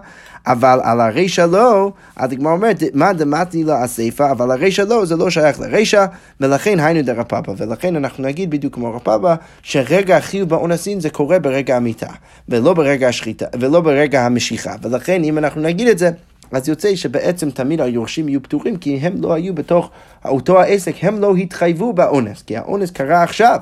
אבל 0.47 0.79
על 0.83 1.01
הרישא 1.01 1.45
לא, 1.51 1.91
אז 2.15 2.31
הגמרא 2.31 2.51
אומרת, 2.51 2.83
מה 2.93 3.13
דמתי 3.13 3.63
לה 3.63 3.83
הסיפא, 3.83 4.31
אבל 4.31 4.51
הרישא 4.51 4.81
לא, 4.81 5.05
זה 5.05 5.15
לא 5.15 5.29
שייך 5.29 5.59
לרישא, 5.59 6.05
ולכן 6.39 6.79
היינו 6.79 7.01
דרפאפא, 7.01 7.51
ולכן 7.57 7.95
אנחנו 7.95 8.23
נגיד 8.23 8.49
בדיוק 8.49 8.73
כמו 8.73 8.95
רפאפא, 8.95 9.35
שרגע 9.61 10.17
החיוב 10.17 10.49
באונסין 10.49 10.99
זה 10.99 11.09
קורה 11.09 11.39
ברגע 11.39 11.77
המיטה, 11.77 12.09
ולא 12.49 12.73
ברגע 12.73 13.07
השחיטה, 13.07 13.45
ולא 13.59 13.81
ברגע 13.81 14.25
המשיכה, 14.25 14.75
ולכן 14.81 15.23
אם 15.23 15.37
אנחנו 15.37 15.61
נגיד 15.61 15.87
את 15.87 15.97
זה, 15.97 16.09
אז 16.51 16.69
יוצא 16.69 16.95
שבעצם 16.95 17.49
תמיד 17.49 17.81
היורשים 17.81 18.29
יהיו 18.29 18.43
פטורים, 18.43 18.77
כי 18.77 18.97
הם 18.97 19.13
לא 19.21 19.33
היו 19.33 19.55
בתוך 19.55 19.89
אותו 20.25 20.61
העסק, 20.61 20.93
הם 21.01 21.19
לא 21.19 21.35
התחייבו 21.35 21.93
באונס, 21.93 22.41
כי 22.41 22.57
האונס 22.57 22.91
קרה 22.91 23.23
עכשיו. 23.23 23.59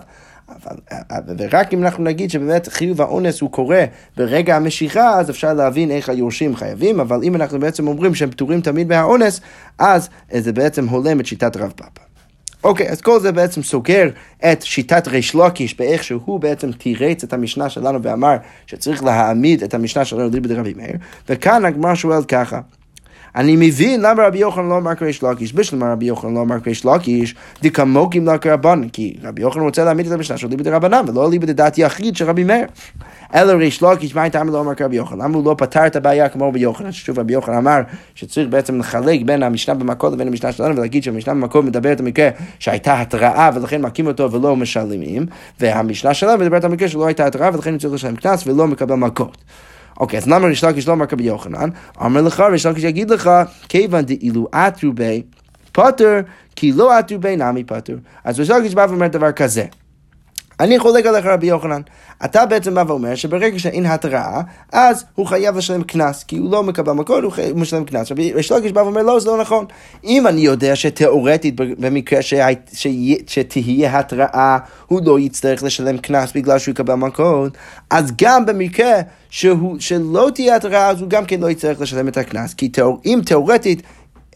אבל, 0.59 0.75
ורק 1.37 1.73
אם 1.73 1.83
אנחנו 1.83 2.03
נגיד 2.03 2.29
שבאמת 2.31 2.67
חיוב 2.67 3.01
האונס 3.01 3.41
הוא 3.41 3.51
קורה 3.51 3.85
ברגע 4.17 4.55
המשיכה, 4.55 5.19
אז 5.19 5.29
אפשר 5.29 5.53
להבין 5.53 5.91
איך 5.91 6.09
היורשים 6.09 6.55
חייבים, 6.55 6.99
אבל 6.99 7.23
אם 7.23 7.35
אנחנו 7.35 7.59
בעצם 7.59 7.87
אומרים 7.87 8.15
שהם 8.15 8.31
פטורים 8.31 8.61
תמיד 8.61 8.87
מהאונס, 8.87 9.41
אז 9.79 10.09
זה 10.37 10.53
בעצם 10.53 10.87
הולם 10.89 11.19
את 11.19 11.25
שיטת 11.25 11.57
רב 11.57 11.73
פאפה. 11.75 12.01
אוקיי, 12.63 12.89
אז 12.89 13.01
כל 13.01 13.19
זה 13.19 13.31
בעצם 13.31 13.63
סוגר 13.63 14.09
את 14.51 14.61
שיטת 14.61 15.07
ריש 15.07 15.33
לוקיש 15.33 15.77
באיך 15.77 16.03
שהוא 16.03 16.39
בעצם 16.39 16.71
תירץ 16.71 17.23
את 17.23 17.33
המשנה 17.33 17.69
שלנו 17.69 18.03
ואמר 18.03 18.35
שצריך 18.65 19.03
להעמיד 19.03 19.63
את 19.63 19.73
המשנה 19.73 20.05
שלנו 20.05 20.29
ליבד 20.29 20.51
רבי 20.51 20.73
מאיר, 20.73 20.95
וכאן 21.29 21.65
הגמר 21.65 21.93
שואל 21.93 22.23
ככה. 22.23 22.59
אני 23.35 23.55
מבין 23.55 24.01
למה 24.01 24.27
רבי 24.27 24.37
יוחנן 24.37 24.69
לא 24.69 24.77
אמר 24.77 24.93
קריש 24.93 25.23
לקיש, 25.23 25.53
בשביל 25.53 25.79
מה 25.79 25.91
רבי 25.91 26.05
יוחנן 26.05 26.33
לא 26.33 26.41
אמר 26.41 26.59
קריש 26.59 26.85
לקיש, 26.85 27.35
דקמוקים 27.63 28.25
לה 28.25 28.37
כרבנן, 28.37 28.89
כי 28.89 29.17
רבי 29.23 29.41
יוחנן 29.41 29.63
רוצה 29.63 29.83
להעמיד 29.83 30.05
את 30.07 30.11
המשנה 30.11 30.37
של 30.37 30.47
ליבד 30.47 30.67
רבנן, 30.67 31.05
ולא 31.07 31.29
ליבד 31.29 31.51
דעת 31.51 31.77
יחיד 31.77 32.15
של 32.15 32.25
רבי 32.25 32.43
מאיר. 32.43 32.65
אלא 33.35 33.51
ריש 33.51 33.83
לקיש, 33.83 34.15
מה 34.15 34.21
הייתה 34.21 34.43
לא 34.43 34.61
אמר 34.61 34.75
כרבי 34.75 34.95
יוחנן? 34.95 35.19
למה 35.21 35.35
הוא 35.35 35.45
לא 35.45 35.55
פתר 35.57 35.87
את 35.87 35.95
הבעיה 35.95 36.29
כמו 36.29 36.47
רבי 36.47 36.59
יוחנן? 36.59 36.91
ששוב 36.91 37.19
רבי 37.19 37.33
יוחנן 37.33 37.55
אמר 37.55 37.81
שצריך 38.15 38.49
בעצם 38.49 38.79
לחלק 38.79 39.21
בין 39.25 39.43
המשנה 39.43 39.73
במקור 39.73 40.09
לבין 40.09 40.27
המשנה 40.27 40.51
שלנו, 40.51 40.75
ולהגיד 40.75 41.03
שהמשנה 41.03 41.33
במקור 41.33 41.61
מדברת 41.61 41.99
על 41.99 42.05
מקרה 42.05 42.29
שהייתה 42.59 43.01
התראה 43.01 43.49
ולכן 43.55 43.81
מכים 43.81 44.07
אותו 44.07 44.31
ולא 44.31 44.55
משלמים, 44.55 45.25
והמשנה 45.59 46.13
שלנו 46.13 46.43
מדברת 46.43 46.63
על 46.63 46.71
מקרה 46.71 46.87
שלא 46.87 47.05
הייתה 47.05 47.25
התראה 47.25 47.49
ולכן 47.53 47.77
צריך 47.77 47.93
לשלם 47.93 48.15
קנס 48.15 48.47
ולא 48.47 48.67
מקבל 48.67 48.95
מכות. 48.95 49.37
אוקיי, 50.01 50.17
אז 50.17 50.27
למה 50.27 50.47
ריש 50.47 50.63
לקיש 50.63 50.87
לא 50.87 50.93
אמר 50.93 51.05
כבי 51.05 51.23
יוחנן? 51.23 51.69
אמר 52.05 52.21
לך, 52.21 52.39
ריש 52.39 52.65
לקיש 52.65 52.83
יגיד 52.83 53.09
לך, 53.09 53.29
כיוון 53.69 54.01
דאילו 54.01 54.47
אטרו 54.53 54.93
בי 54.93 55.23
פטר, 55.71 56.19
כי 56.55 56.71
לא 56.71 56.97
עטו 56.97 57.19
בין 57.19 57.41
עמי 57.41 57.63
פטר. 57.63 57.97
אז 58.23 58.39
ריש 58.39 58.49
לקיש 58.49 58.75
בא 58.75 58.85
ואומר 58.89 59.07
דבר 59.07 59.31
כזה. 59.31 59.65
אני 60.61 60.79
חולק 60.79 61.05
עליך 61.05 61.25
רבי 61.25 61.47
יוחנן. 61.47 61.81
אתה 62.25 62.45
בעצם 62.45 62.75
בא 62.75 62.83
ואומר 62.87 63.15
שברגע 63.15 63.59
שאין 63.59 63.85
התראה, 63.85 64.41
אז 64.71 65.05
הוא 65.15 65.27
חייב 65.27 65.57
לשלם 65.57 65.83
קנס, 65.83 66.23
כי 66.23 66.37
הוא 66.37 66.51
לא 66.51 66.63
מקבל 66.63 66.91
מכות, 66.91 67.23
הוא 67.23 67.33
משלם 67.55 67.85
קנס. 67.85 68.11
רבי 68.11 68.33
לקיש 68.33 68.71
בא 68.71 68.79
ואומר, 68.79 69.01
לא, 69.01 69.19
זה 69.19 69.29
לא 69.29 69.37
נכון. 69.37 69.65
אם 70.03 70.27
אני 70.27 70.41
יודע 70.41 70.75
שתאורטית, 70.75 71.55
במקרה 71.55 72.19
שתהיה 73.27 73.99
התראה, 73.99 74.57
הוא 74.87 75.01
לא 75.05 75.19
יצטרך 75.19 75.63
לשלם 75.63 75.97
קנס 75.97 76.31
בגלל 76.35 76.59
שהוא 76.59 76.71
יקבל 76.71 76.93
מכות, 76.93 77.57
אז 77.89 78.11
גם 78.21 78.45
במקרה 78.45 78.93
שהוא, 79.29 79.75
שלא 79.79 80.29
תהיה 80.35 80.55
התראה, 80.55 80.87
אז 80.87 81.01
הוא 81.01 81.09
גם 81.09 81.25
כן 81.25 81.39
לא 81.39 81.49
יצטרך 81.49 81.81
לשלם 81.81 82.07
את 82.07 82.17
הקנס. 82.17 82.53
כי 82.53 82.69
תאור, 82.69 83.01
אם 83.05 83.19
תאורטית... 83.25 83.81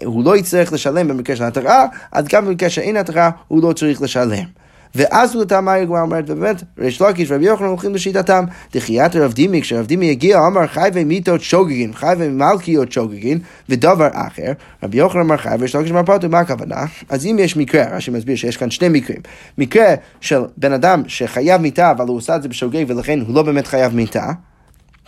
הוא 0.06 0.24
לא 0.26 0.38
יצטרך 0.38 0.74
לשלם 0.74 1.08
במקרה 1.08 1.36
של 1.36 1.44
התראה, 1.44 1.86
אז 2.12 2.26
גם 2.28 2.46
במקרה 2.46 2.70
שאין 2.70 2.98
התראה, 2.98 3.30
הוא 3.48 3.64
לא 3.64 3.74
צריך 3.74 4.02
לשלם. 4.02 4.65
ואז 4.96 5.36
הוא 5.36 5.42
לטעם 5.42 5.66
מה 5.66 5.74
הגמרא 5.74 6.02
אומרת, 6.02 6.30
ובאמת, 6.30 6.64
ריש 6.78 7.02
לקיש 7.02 7.32
ורבי 7.32 7.46
יוחנן 7.46 7.68
הולכים 7.68 7.96
לשיטתם, 7.96 8.46
דחיית 8.74 9.16
רב 9.16 9.34
דימי, 9.34 9.62
כשרב 9.62 9.86
דימי 9.86 10.12
הגיע, 10.12 10.40
אמר 10.48 10.68
חי 10.68 10.90
ומיתות 10.94 11.42
שוגגין, 11.42 11.94
חי 11.94 12.14
ומלכיות 12.18 12.92
שוגגין, 12.92 13.40
ודבר 13.70 14.08
אחר, 14.14 14.52
רבי 14.84 14.98
יוחנן 14.98 15.22
אמר 15.22 15.38
חי 15.38 15.56
וריש 15.60 15.76
לקיש 15.76 15.92
אמר 15.92 16.04
פרטו, 16.04 16.30
מה 16.30 16.40
הכוונה? 16.40 16.86
אז 17.10 17.26
אם 17.26 17.38
יש 17.40 17.58
מקרה, 17.58 17.84
רש"י 17.92 18.12
מסביר 18.12 18.36
שיש 18.36 18.58
כאן 18.58 18.72
שני 18.72 18.90
מקרים, 18.90 19.20
מקרה 19.58 19.96
של 20.22 20.42
בן 20.58 20.74
אדם 20.74 21.04
שחייב 21.08 21.62
מיתה, 21.62 21.92
אבל 21.92 22.08
הוא 22.08 22.18
עושה 22.18 22.36
את 22.36 22.42
זה 22.42 22.50
בשוגג, 22.50 22.86
ולכן 22.88 23.20
הוא 23.28 23.36
לא 23.36 23.44
באמת 23.44 23.68
חייב 23.68 23.96
מיתה, 23.96 24.32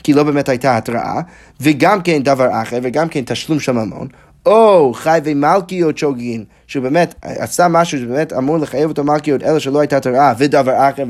כי 0.04 0.14
לא 0.14 0.24
באמת 0.24 0.50
הייתה 0.50 0.78
התראה, 0.78 1.22
וגם 1.62 2.02
כן 2.02 2.24
דבר 2.24 2.62
אחר, 2.62 2.80
וגם 2.84 3.10
כן 3.10 3.22
תשלום 3.26 3.60
של 3.60 3.72
ממון, 3.72 4.08
או 4.48 4.94
חייבי 4.94 5.34
מלכיות 5.34 5.98
שוגגין, 5.98 6.44
שהוא 6.68 6.84
באמת 6.84 7.16
עשה 7.22 7.68
משהו 7.68 8.00
שבאמת 8.00 8.34
אמור 8.34 8.58
לחייב 8.58 8.90
אותו 8.90 9.04
מלכיות, 9.04 9.44
אלא 9.44 9.60
שלא 9.60 9.80
הייתה 9.80 10.00
תראה, 10.00 10.34
ודבר 10.38 10.90
אחר 10.90 11.04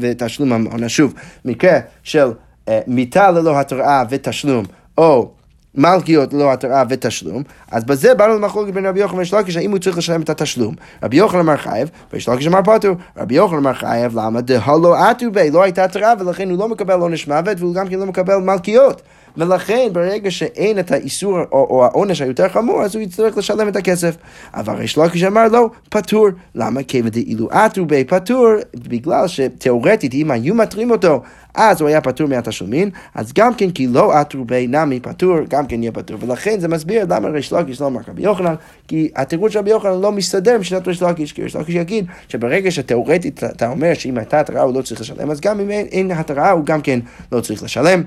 ותשלום 0.00 0.52
ממון. 0.52 0.88
שוב, 0.88 1.14
מקרה 1.44 1.78
של 2.02 2.32
אה, 2.68 2.80
מיתה 2.86 3.30
ללא 3.30 3.60
התראה 3.60 4.02
ותשלום, 4.10 4.64
או 4.98 5.30
מלכיות 5.76 6.32
ללא 6.32 6.52
התראה 6.52 6.82
ותשלום, 6.88 7.42
אז 7.70 7.84
בזה 7.84 8.14
באנו 8.14 8.34
למחלוקת 8.34 8.72
בין 8.72 8.86
רבי 8.86 9.00
יוחנן 9.00 9.18
ויש 9.18 9.34
לקיש, 9.34 9.56
האם 9.56 9.70
הוא 9.70 9.78
צריך 9.78 9.98
לשלם 9.98 10.20
את 10.20 10.30
התשלום. 10.30 10.74
רבי 11.02 11.16
יוחנן 11.16 11.40
אמר 11.40 11.56
חייב, 11.56 11.90
ויש 12.12 12.28
לקיש 12.28 12.46
אמר 12.46 12.62
פטור. 12.62 12.96
רבי 13.16 13.34
יוחנן 13.34 13.58
אמר 13.58 13.74
חייב, 13.74 14.18
למה? 14.18 14.40
דהלו 14.40 14.94
עטו 14.94 15.30
בי, 15.32 15.50
לא 15.50 15.62
הייתה 15.62 15.84
התראה, 15.84 16.12
ולכן 16.18 16.50
הוא 16.50 16.58
לא 16.58 16.68
מקבל 16.68 17.00
עונש 17.00 17.28
מוות, 17.28 17.60
והוא 17.60 17.74
גם 17.74 17.88
כן 17.88 17.98
לא 17.98 18.06
מקבל 18.06 18.36
מלכיות. 18.36 19.02
ולכן 19.36 19.88
ברגע 19.92 20.30
שאין 20.30 20.78
את 20.78 20.92
האיסור 20.92 21.38
או, 21.52 21.66
או 21.70 21.84
העונש 21.84 22.20
היותר 22.20 22.48
חמור, 22.48 22.82
אז 22.82 22.94
הוא 22.94 23.02
יצטרך 23.02 23.38
לשלם 23.38 23.68
את 23.68 23.76
הכסף. 23.76 24.16
אבל 24.54 24.74
ריש 24.74 24.98
לקיש 24.98 25.22
אמר 25.22 25.48
לו, 25.48 25.70
פטור. 25.90 26.28
למה? 26.54 26.82
כיוון 26.82 27.10
דאילו 27.10 27.48
עטו 27.50 27.84
בי 27.86 28.04
פטור, 28.04 28.46
בגלל 28.74 29.28
שתאורטית, 29.28 30.14
אם 30.14 30.30
היו 30.30 30.54
מתרים 30.54 30.90
אותו, 30.90 31.22
אז 31.56 31.80
הוא 31.80 31.88
היה 31.88 32.00
פטור 32.00 32.28
מהתשלומין, 32.28 32.90
אז 33.14 33.32
גם 33.32 33.54
כן 33.54 33.70
כי 33.70 33.86
לא 33.86 34.12
עטרו 34.12 34.44
בי 34.44 34.66
נמי 34.66 35.00
פטור, 35.00 35.36
גם 35.48 35.66
כן 35.66 35.82
יהיה 35.82 35.92
פטור. 35.92 36.16
ולכן 36.20 36.60
זה 36.60 36.68
מסביר 36.68 37.06
למה 37.08 37.28
ריש 37.28 37.52
לקיש 37.52 37.80
לא 37.80 37.86
אמר 37.86 38.00
רבי 38.08 38.22
יוחנן, 38.22 38.54
כי 38.88 39.10
התירוץ 39.16 39.52
של 39.52 39.58
רבי 39.58 39.70
יוחנן 39.70 40.00
לא 40.00 40.12
מסתדר 40.12 40.54
עם 40.54 40.62
שיטת 40.62 40.88
ריש 40.88 41.02
לקיש, 41.02 41.32
כי 41.32 41.42
ריש 41.42 41.56
לקיש 41.56 41.74
יגיד 41.74 42.06
שברגע 42.28 42.70
שתאורטית 42.70 43.44
אתה 43.44 43.68
אומר 43.68 43.94
שאם 43.94 44.18
הייתה 44.18 44.40
התראה 44.40 44.62
הוא 44.62 44.74
לא 44.74 44.82
צריך 44.82 45.00
לשלם, 45.00 45.30
אז 45.30 45.40
גם 45.40 45.60
אם 45.60 45.70
אין 45.70 46.10
התראה 46.10 46.50
הוא 46.50 46.64
גם 46.64 46.80
כן 46.80 47.00
לא 47.32 47.40
צריך 47.40 47.62
לשלם. 47.62 48.02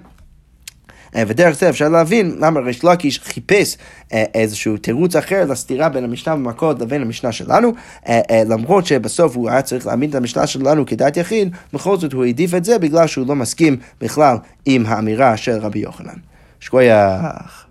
אה, 1.15 1.23
ודרך 1.27 1.59
זה 1.59 1.69
אפשר 1.69 1.89
להבין 1.89 2.35
למה 2.39 2.59
ריש 2.59 2.83
לקיש 2.83 3.19
חיפש 3.19 3.77
אה, 4.13 4.23
איזשהו 4.33 4.77
תירוץ 4.77 5.15
אחר 5.15 5.45
לסתירה 5.45 5.89
בין 5.89 6.03
המשנה 6.03 6.35
במכות 6.35 6.79
לבין 6.79 7.01
המשנה 7.01 7.31
שלנו, 7.31 7.71
אה, 8.07 8.43
למרות 8.49 8.85
שבסוף 8.85 9.35
הוא 9.35 9.49
היה 9.49 9.61
צריך 9.61 9.87
להעמיד 9.87 10.09
את 10.09 10.15
המשנה 10.15 10.47
שלנו 10.47 10.85
כדעת 10.85 11.17
יחיד, 11.17 11.55
בכל 11.73 11.97
זאת 11.97 12.13
הוא 12.13 12.25
העדיף 12.25 12.53
את 12.53 12.65
זה 12.65 12.79
בגלל 12.79 13.07
שהוא 13.07 13.27
לא 13.27 13.35
מסכים 13.35 13.77
בכלל 14.01 14.37
עם 14.65 14.85
האמירה 14.85 15.37
של 15.37 15.57
רבי 15.57 15.79
יוחנן. 15.79 16.17
שכוייח. 16.59 17.68